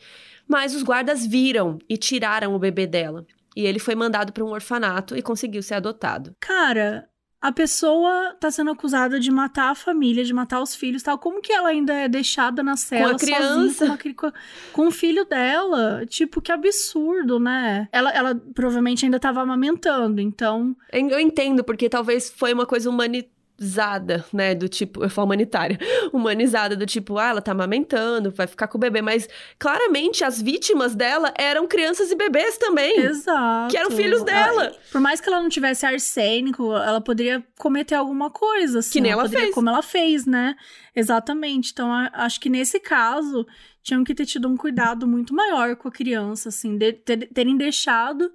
Mas 0.49 0.75
os 0.75 0.83
guardas 0.83 1.27
viram 1.27 1.79
e 1.91 1.99
tiraram 1.99 2.55
o 2.55 2.59
bebê 2.59 2.87
dela. 2.87 3.27
E 3.55 3.67
ele 3.67 3.79
foi 3.79 3.95
mandado 3.95 4.33
para 4.33 4.45
um 4.45 4.51
orfanato 4.51 5.15
e 5.15 5.21
conseguiu 5.21 5.63
ser 5.63 5.75
adotado. 5.75 6.35
Cara, 6.41 7.07
a 7.41 7.53
pessoa 7.53 8.35
tá 8.41 8.51
sendo 8.51 8.71
acusada 8.71 9.21
de 9.21 9.31
matar 9.31 9.71
a 9.71 9.75
família, 9.75 10.25
de 10.25 10.33
matar 10.33 10.61
os 10.61 10.75
filhos 10.75 11.03
tal. 11.03 11.19
Como 11.19 11.41
que 11.41 11.53
ela 11.53 11.69
ainda 11.69 11.93
é 11.93 12.09
deixada 12.09 12.63
na 12.63 12.77
cela 12.77 13.11
com 13.11 13.17
a 13.17 13.19
criança? 13.19 13.87
Sozinha, 13.87 14.15
com, 14.15 14.33
com, 14.73 14.87
o 14.89 14.91
filho 14.91 15.25
dela? 15.25 16.05
Tipo, 16.07 16.41
que 16.41 16.51
absurdo, 16.51 17.39
né? 17.39 17.89
Ela, 17.93 18.11
ela 18.11 18.35
provavelmente 18.55 19.05
ainda 19.05 19.21
tava 19.21 19.41
amamentando, 19.41 20.21
então... 20.21 20.75
Eu 20.93 21.21
entendo, 21.21 21.63
porque 21.63 21.89
talvez 21.89 22.31
foi 22.31 22.53
uma 22.53 22.67
coisa 22.67 22.89
humanitária 22.89 23.36
humanizada, 23.59 24.25
né? 24.33 24.55
Do 24.55 24.69
tipo, 24.69 25.03
eu 25.03 25.11
falo 25.11 25.27
humanitária, 25.27 25.79
humanizada, 26.13 26.77
do 26.77 26.87
tipo, 26.87 27.19
ah, 27.19 27.29
ela 27.29 27.43
tá 27.43 27.53
amamentando, 27.53 28.31
vai 28.31 28.47
ficar 28.47 28.69
com 28.69 28.77
o 28.77 28.81
bebê. 28.81 29.01
Mas 29.01 29.29
claramente 29.59 30.25
as 30.25 30.41
vítimas 30.41 30.95
dela 30.95 31.33
eram 31.37 31.67
crianças 31.67 32.11
e 32.11 32.15
bebês 32.15 32.59
também. 32.59 32.99
Exato. 32.99 33.71
Que 33.71 33.77
eram 33.77 33.91
filhos 33.91 34.23
dela. 34.23 34.73
por 34.93 35.01
mais 35.01 35.21
que 35.21 35.29
ela 35.29 35.41
não 35.41 35.49
tivesse 35.49 35.87
arsênico, 35.87 36.73
ela 36.73 37.01
poderia 37.01 37.43
cometer 37.59 37.95
alguma 37.95 38.31
coisa. 38.31 38.81
Assim, 38.81 38.93
que 38.93 39.01
nem 39.01 39.13
ela, 39.13 39.23
ela 39.23 39.31
fez. 39.31 39.55
Como 39.55 39.69
ela 39.69 39.83
fez, 39.83 40.27
né? 40.27 40.55
Exatamente. 40.95 41.73
Então, 41.73 41.91
acho 41.91 42.41
que 42.41 42.51
nesse 42.51 42.79
caso, 42.79 43.47
tinham 43.83 44.05
que 44.05 44.15
ter 44.15 44.27
tido 44.27 44.49
um 44.49 44.57
cuidado 44.57 45.07
muito 45.07 45.35
maior 45.35 45.77
com 45.77 45.89
a 45.89 45.93
criança, 45.93 46.51
assim, 46.51 46.77
de, 46.77 46.93
ter, 46.93 47.29
terem 47.33 47.57
deixado 47.57 48.31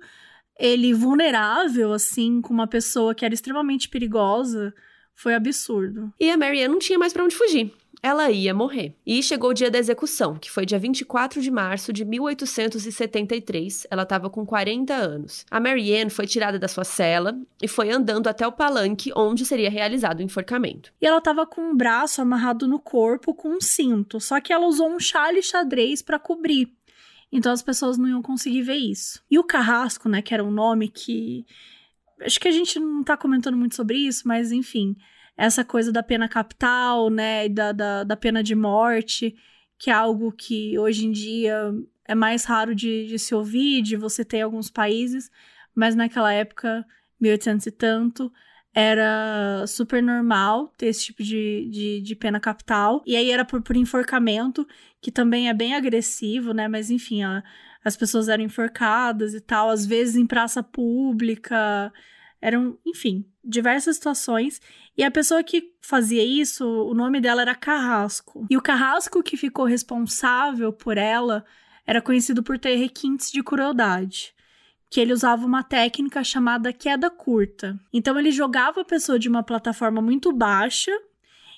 ele 0.60 0.94
vulnerável, 0.94 1.92
assim, 1.92 2.40
com 2.40 2.54
uma 2.54 2.68
pessoa 2.68 3.16
que 3.16 3.26
era 3.26 3.34
extremamente 3.34 3.90
perigosa 3.90 4.72
foi 5.22 5.36
absurdo. 5.36 6.12
E 6.20 6.30
a 6.32 6.38
Marianne 6.38 6.74
não 6.74 6.80
tinha 6.80 6.98
mais 6.98 7.14
para 7.14 7.24
onde 7.24 7.36
fugir. 7.36 7.72
Ela 8.04 8.32
ia 8.32 8.52
morrer. 8.52 8.96
E 9.06 9.22
chegou 9.22 9.52
o 9.52 9.54
dia 9.54 9.70
da 9.70 9.78
execução, 9.78 10.36
que 10.36 10.50
foi 10.50 10.66
dia 10.66 10.80
24 10.80 11.40
de 11.40 11.52
março 11.52 11.94
de 11.94 12.04
1873. 12.04 13.86
Ela 13.92 14.02
estava 14.02 14.28
com 14.28 14.44
40 14.44 14.92
anos. 14.92 15.46
A 15.52 15.60
Marianne 15.60 16.10
foi 16.10 16.26
tirada 16.26 16.58
da 16.58 16.68
sua 16.68 16.84
cela 16.84 17.40
e 17.62 17.68
foi 17.68 17.92
andando 17.92 18.28
até 18.28 18.48
o 18.48 18.52
palanque 18.52 19.12
onde 19.16 19.46
seria 19.46 19.70
realizado 19.70 20.22
o 20.22 20.24
enforcamento. 20.24 20.92
E 21.00 21.06
ela 21.06 21.20
estava 21.20 21.46
com 21.46 21.62
um 21.62 21.76
braço 21.78 22.20
amarrado 22.20 22.68
no 22.68 22.80
corpo 22.80 23.36
com 23.36 23.50
um 23.50 23.62
cinto, 23.62 24.20
só 24.20 24.42
que 24.42 24.52
ela 24.52 24.66
usou 24.66 24.90
um 24.90 25.00
chale 25.00 25.44
xadrez 25.44 26.02
para 26.02 26.18
cobrir. 26.18 26.74
Então 27.32 27.52
as 27.52 27.62
pessoas 27.62 28.00
não 28.00 28.10
iam 28.10 28.24
conseguir 28.24 28.64
ver 28.64 28.78
isso. 28.78 29.22
E 29.30 29.38
o 29.38 29.44
carrasco, 29.44 30.10
né, 30.10 30.24
que 30.24 30.34
era 30.34 30.44
um 30.44 30.52
nome 30.52 30.90
que 30.90 31.46
acho 32.26 32.40
que 32.40 32.48
a 32.48 32.52
gente 32.52 32.80
não 32.80 33.04
tá 33.04 33.18
comentando 33.18 33.58
muito 33.58 33.76
sobre 33.76 33.98
isso, 33.98 34.28
mas 34.28 34.52
enfim, 34.52 34.96
essa 35.38 35.64
coisa 35.66 35.92
da 35.92 36.04
pena 36.04 36.28
capital, 36.28 37.10
né, 37.10 37.50
da, 37.50 37.72
da, 37.72 38.04
da 38.04 38.16
pena 38.18 38.44
de 38.44 38.56
morte, 38.56 39.36
que 39.78 39.90
é 39.90 39.94
algo 39.94 40.32
que 40.32 40.78
hoje 40.78 41.06
em 41.08 41.12
dia 41.12 41.74
é 42.08 42.16
mais 42.16 42.46
raro 42.46 42.76
de, 42.76 43.08
de 43.08 43.18
se 43.18 43.34
ouvir, 43.34 43.82
de 43.82 43.96
você 43.96 44.24
ter 44.24 44.38
em 44.38 44.42
alguns 44.42 44.70
países, 44.70 45.32
mas 45.74 45.96
naquela 45.96 46.32
época, 46.34 46.86
1800 47.20 47.68
e 47.68 47.72
tanto, 47.72 48.32
era 48.74 49.66
super 49.68 50.02
normal 50.02 50.74
ter 50.78 50.88
esse 50.88 51.06
tipo 51.06 51.24
de, 51.24 51.68
de, 51.70 52.02
de, 52.02 52.16
pena 52.16 52.40
capital. 52.40 53.02
E 53.06 53.16
aí 53.16 53.30
era 53.32 53.44
por, 53.44 53.62
por 53.62 53.76
enforcamento, 53.76 54.68
que 55.02 55.12
também 55.12 55.50
é 55.50 55.54
bem 55.54 55.76
agressivo, 55.76 56.54
né? 56.54 56.68
Mas 56.68 56.90
enfim, 56.90 57.24
ó, 57.24 57.42
as 57.84 57.98
pessoas 57.98 58.30
eram 58.30 58.44
enforcadas 58.44 59.34
e 59.34 59.42
tal, 59.42 59.70
às 59.70 59.86
vezes 59.86 60.16
em 60.16 60.26
praça 60.26 60.64
pública. 60.64 61.92
Eram, 62.42 62.78
enfim, 62.86 63.26
diversas 63.44 63.96
situações. 63.96 64.62
E 64.98 65.04
a 65.04 65.12
pessoa 65.12 65.44
que 65.44 65.74
fazia 65.82 66.24
isso, 66.24 66.66
o 66.66 66.94
nome 66.94 67.20
dela 67.20 67.42
era 67.42 67.56
Carrasco. 67.56 68.46
E 68.50 68.58
o 68.58 68.62
Carrasco 68.62 69.24
que 69.24 69.38
ficou 69.38 69.66
responsável 69.66 70.72
por 70.72 70.98
ela 70.98 71.46
era 71.86 72.02
conhecido 72.02 72.44
por 72.44 72.60
ter 72.60 72.76
requintes 72.76 73.32
de 73.32 73.44
crueldade. 73.44 74.34
Que 74.90 75.00
ele 75.00 75.14
usava 75.14 75.46
uma 75.46 75.64
técnica 75.64 76.24
chamada 76.24 76.74
queda 76.74 77.10
curta. 77.10 77.80
Então 77.94 78.20
ele 78.20 78.32
jogava 78.32 78.82
a 78.82 78.86
pessoa 78.86 79.18
de 79.18 79.30
uma 79.30 79.44
plataforma 79.44 80.02
muito 80.02 80.32
baixa 80.32 80.92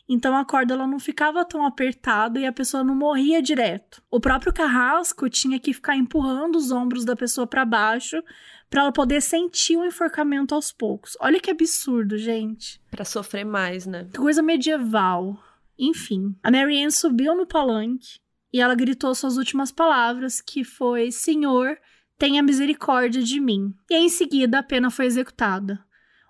então 0.07 0.35
a 0.35 0.43
corda 0.43 0.73
ela 0.73 0.85
não 0.85 0.99
ficava 0.99 1.45
tão 1.45 1.65
apertada 1.65 2.39
e 2.39 2.45
a 2.45 2.51
pessoa 2.51 2.83
não 2.83 2.95
morria 2.95 3.41
direto. 3.41 4.01
O 4.11 4.19
próprio 4.19 4.53
carrasco 4.53 5.29
tinha 5.29 5.59
que 5.59 5.73
ficar 5.73 5.95
empurrando 5.95 6.57
os 6.57 6.71
ombros 6.71 7.05
da 7.05 7.15
pessoa 7.15 7.47
para 7.47 7.65
baixo 7.65 8.21
para 8.69 8.81
ela 8.81 8.91
poder 8.91 9.21
sentir 9.21 9.77
o 9.77 9.85
enforcamento 9.85 10.53
aos 10.53 10.71
poucos. 10.71 11.15
Olha 11.19 11.39
que 11.39 11.51
absurdo, 11.51 12.17
gente. 12.17 12.81
Para 12.91 13.05
sofrer 13.05 13.45
mais, 13.45 13.85
né? 13.85 14.07
Que 14.11 14.17
coisa 14.17 14.41
medieval. 14.41 15.37
Enfim, 15.77 16.35
a 16.43 16.51
Marianne 16.51 16.91
subiu 16.91 17.35
no 17.35 17.45
palanque 17.45 18.19
e 18.51 18.59
ela 18.59 18.75
gritou 18.75 19.13
suas 19.15 19.37
últimas 19.37 19.71
palavras, 19.71 20.41
que 20.41 20.63
foi: 20.63 21.11
Senhor, 21.11 21.77
tenha 22.17 22.43
misericórdia 22.43 23.21
de 23.21 23.39
mim. 23.39 23.73
E 23.89 23.95
em 23.95 24.09
seguida 24.09 24.59
a 24.59 24.63
pena 24.63 24.89
foi 24.89 25.05
executada. 25.05 25.83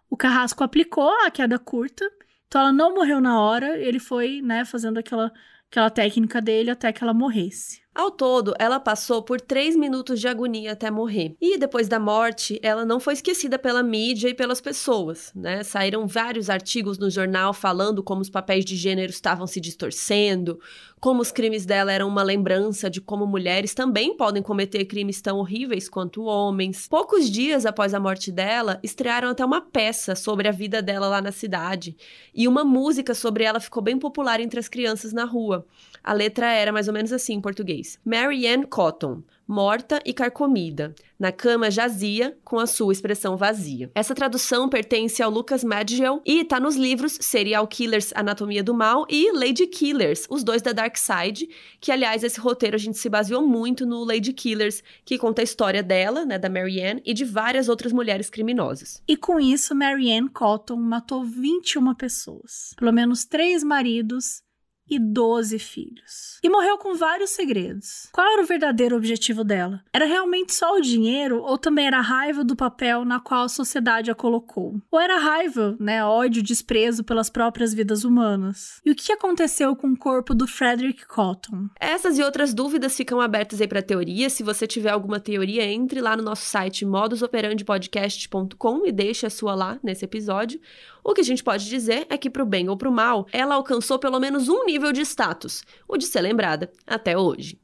O 0.09 0.15
carrasco 0.15 0.63
aplicou 0.63 1.11
a 1.25 1.31
queda 1.31 1.57
curta 1.57 2.09
então 2.47 2.61
ela 2.61 2.73
não 2.73 2.93
morreu 2.95 3.19
na 3.21 3.39
hora, 3.41 3.77
ele 3.79 3.99
foi, 3.99 4.41
né, 4.41 4.65
fazendo 4.65 4.97
aquela, 4.99 5.31
aquela 5.69 5.89
técnica 5.89 6.41
dele 6.41 6.69
até 6.71 6.91
que 6.93 7.03
ela 7.03 7.13
morresse. 7.13 7.81
Ao 7.95 8.09
todo, 8.09 8.55
ela 8.57 8.79
passou 8.79 9.21
por 9.21 9.39
três 9.39 9.75
minutos 9.75 10.19
de 10.19 10.27
agonia 10.27 10.71
até 10.71 10.89
morrer. 10.89 11.35
E 11.39 11.59
depois 11.59 11.87
da 11.87 11.99
morte, 11.99 12.59
ela 12.63 12.83
não 12.83 12.99
foi 12.99 13.13
esquecida 13.13 13.59
pela 13.59 13.83
mídia 13.83 14.29
e 14.29 14.33
pelas 14.33 14.59
pessoas, 14.59 15.31
né? 15.35 15.63
Saíram 15.63 16.07
vários 16.07 16.49
artigos 16.49 16.97
no 16.97 17.07
jornal 17.11 17.53
falando 17.53 18.01
como 18.01 18.21
os 18.21 18.31
papéis 18.31 18.65
de 18.65 18.75
gênero 18.75 19.11
estavam 19.11 19.45
se 19.45 19.61
distorcendo, 19.61 20.59
como 20.99 21.21
os 21.21 21.31
crimes 21.31 21.67
dela 21.67 21.91
eram 21.91 22.07
uma 22.07 22.23
lembrança 22.23 22.89
de 22.89 22.99
como 22.99 23.27
mulheres 23.27 23.75
também 23.75 24.17
podem 24.17 24.41
cometer 24.41 24.85
crimes 24.85 25.21
tão 25.21 25.37
horríveis 25.37 25.87
quanto 25.87 26.23
homens. 26.23 26.87
Poucos 26.87 27.29
dias 27.29 27.63
após 27.63 27.93
a 27.93 27.99
morte 27.99 28.31
dela, 28.31 28.79
estrearam 28.81 29.29
até 29.29 29.45
uma 29.45 29.61
peça 29.61 30.15
sobre 30.15 30.47
a 30.47 30.51
vida 30.51 30.81
dela 30.81 31.07
lá 31.07 31.21
na 31.21 31.31
cidade, 31.31 31.95
e 32.33 32.47
uma 32.47 32.63
música 32.63 33.13
sobre 33.13 33.43
ela 33.43 33.59
ficou 33.59 33.83
bem 33.83 33.99
popular 33.99 34.39
entre 34.39 34.59
as 34.59 34.67
crianças 34.67 35.13
na 35.13 35.25
rua. 35.25 35.67
A 36.03 36.11
letra 36.11 36.51
era 36.51 36.73
mais 36.73 36.89
ou 36.89 36.93
menos 36.93 37.13
assim 37.13 37.35
em 37.35 37.41
português: 37.41 37.97
Mary 38.03 38.45
Ann 38.45 38.63
Cotton, 38.63 39.23
morta 39.47 40.01
e 40.05 40.13
carcomida. 40.13 40.93
Na 41.17 41.31
cama 41.31 41.71
jazia, 41.71 42.37
com 42.43 42.59
a 42.59 42.67
sua 42.67 42.91
expressão 42.91 43.37
vazia. 43.37 43.89
Essa 43.95 44.13
tradução 44.13 44.67
pertence 44.67 45.23
ao 45.23 45.31
Lucas 45.31 45.63
Madgel 45.63 46.21
e 46.25 46.41
está 46.41 46.59
nos 46.59 46.75
livros 46.75 47.17
Serial 47.21 47.65
Killers 47.67 48.11
Anatomia 48.13 48.61
do 48.61 48.73
Mal 48.73 49.05
e 49.09 49.31
Lady 49.31 49.65
Killers, 49.67 50.25
os 50.29 50.43
dois 50.43 50.61
da 50.61 50.73
Dark 50.73 50.97
Side, 50.97 51.47
que 51.79 51.91
aliás 51.91 52.23
esse 52.23 52.39
roteiro 52.39 52.75
a 52.75 52.79
gente 52.79 52.97
se 52.97 53.07
baseou 53.07 53.47
muito 53.47 53.85
no 53.85 54.03
Lady 54.03 54.33
Killers, 54.33 54.83
que 55.05 55.17
conta 55.17 55.41
a 55.41 55.43
história 55.43 55.81
dela, 55.81 56.25
né, 56.25 56.37
da 56.37 56.49
Marianne, 56.49 57.01
e 57.05 57.13
de 57.13 57.23
várias 57.23 57.69
outras 57.69 57.93
mulheres 57.93 58.29
criminosas. 58.29 59.01
E 59.07 59.15
com 59.15 59.39
isso, 59.39 59.73
Marianne 59.73 60.29
Cotton 60.29 60.75
matou 60.75 61.23
21 61.23 61.93
pessoas, 61.95 62.73
pelo 62.77 62.91
menos 62.91 63.23
três 63.23 63.63
maridos 63.63 64.43
e 64.89 64.99
12 64.99 65.57
filhos. 65.59 66.39
E 66.43 66.49
morreu 66.49 66.77
com 66.77 66.95
vários 66.95 67.31
segredos. 67.31 68.09
Qual 68.11 68.27
era 68.27 68.41
o 68.41 68.45
verdadeiro 68.45 68.95
objetivo 68.95 69.43
dela? 69.43 69.81
Era 69.93 70.05
realmente 70.05 70.53
só 70.53 70.77
o 70.77 70.81
dinheiro 70.81 71.41
ou 71.41 71.57
também 71.57 71.87
era 71.87 71.99
a 71.99 72.01
raiva 72.01 72.43
do 72.43 72.55
papel 72.55 73.05
na 73.05 73.19
qual 73.19 73.43
a 73.43 73.49
sociedade 73.49 74.11
a 74.11 74.15
colocou? 74.15 74.75
Ou 74.91 74.99
era 74.99 75.17
raiva, 75.17 75.75
né, 75.79 76.03
ódio, 76.03 76.43
desprezo 76.43 77.03
pelas 77.03 77.29
próprias 77.29 77.73
vidas 77.73 78.03
humanas? 78.03 78.81
E 78.85 78.91
o 78.91 78.95
que 78.95 79.11
aconteceu 79.11 79.75
com 79.75 79.87
o 79.87 79.97
corpo 79.97 80.35
do 80.35 80.47
Frederick 80.47 81.05
Cotton? 81.07 81.69
Essas 81.79 82.17
e 82.17 82.23
outras 82.23 82.53
dúvidas 82.53 82.95
ficam 82.95 83.21
abertas 83.21 83.61
aí 83.61 83.67
para 83.67 83.81
teoria. 83.81 84.29
Se 84.29 84.43
você 84.43 84.67
tiver 84.67 84.91
alguma 84.91 85.19
teoria, 85.19 85.65
entre 85.65 86.01
lá 86.01 86.17
no 86.17 86.23
nosso 86.23 86.45
site 86.45 86.85
modusoperandipodcast.com 86.85 88.85
e 88.85 88.91
deixe 88.91 89.25
a 89.25 89.29
sua 89.29 89.55
lá 89.55 89.79
nesse 89.81 90.05
episódio. 90.05 90.59
O 91.03 91.13
que 91.13 91.21
a 91.21 91.23
gente 91.23 91.43
pode 91.43 91.67
dizer 91.67 92.05
é 92.09 92.17
que, 92.17 92.29
pro 92.29 92.45
bem 92.45 92.69
ou 92.69 92.77
pro 92.77 92.91
mal, 92.91 93.27
ela 93.31 93.55
alcançou 93.55 93.99
pelo 93.99 94.19
menos 94.19 94.47
um 94.47 94.63
nível 94.73 94.91
de 94.91 95.01
status, 95.01 95.63
o 95.87 95.97
de 95.97 96.05
ser 96.05 96.21
lembrada 96.21 96.71
até 96.85 97.17
hoje. 97.17 97.62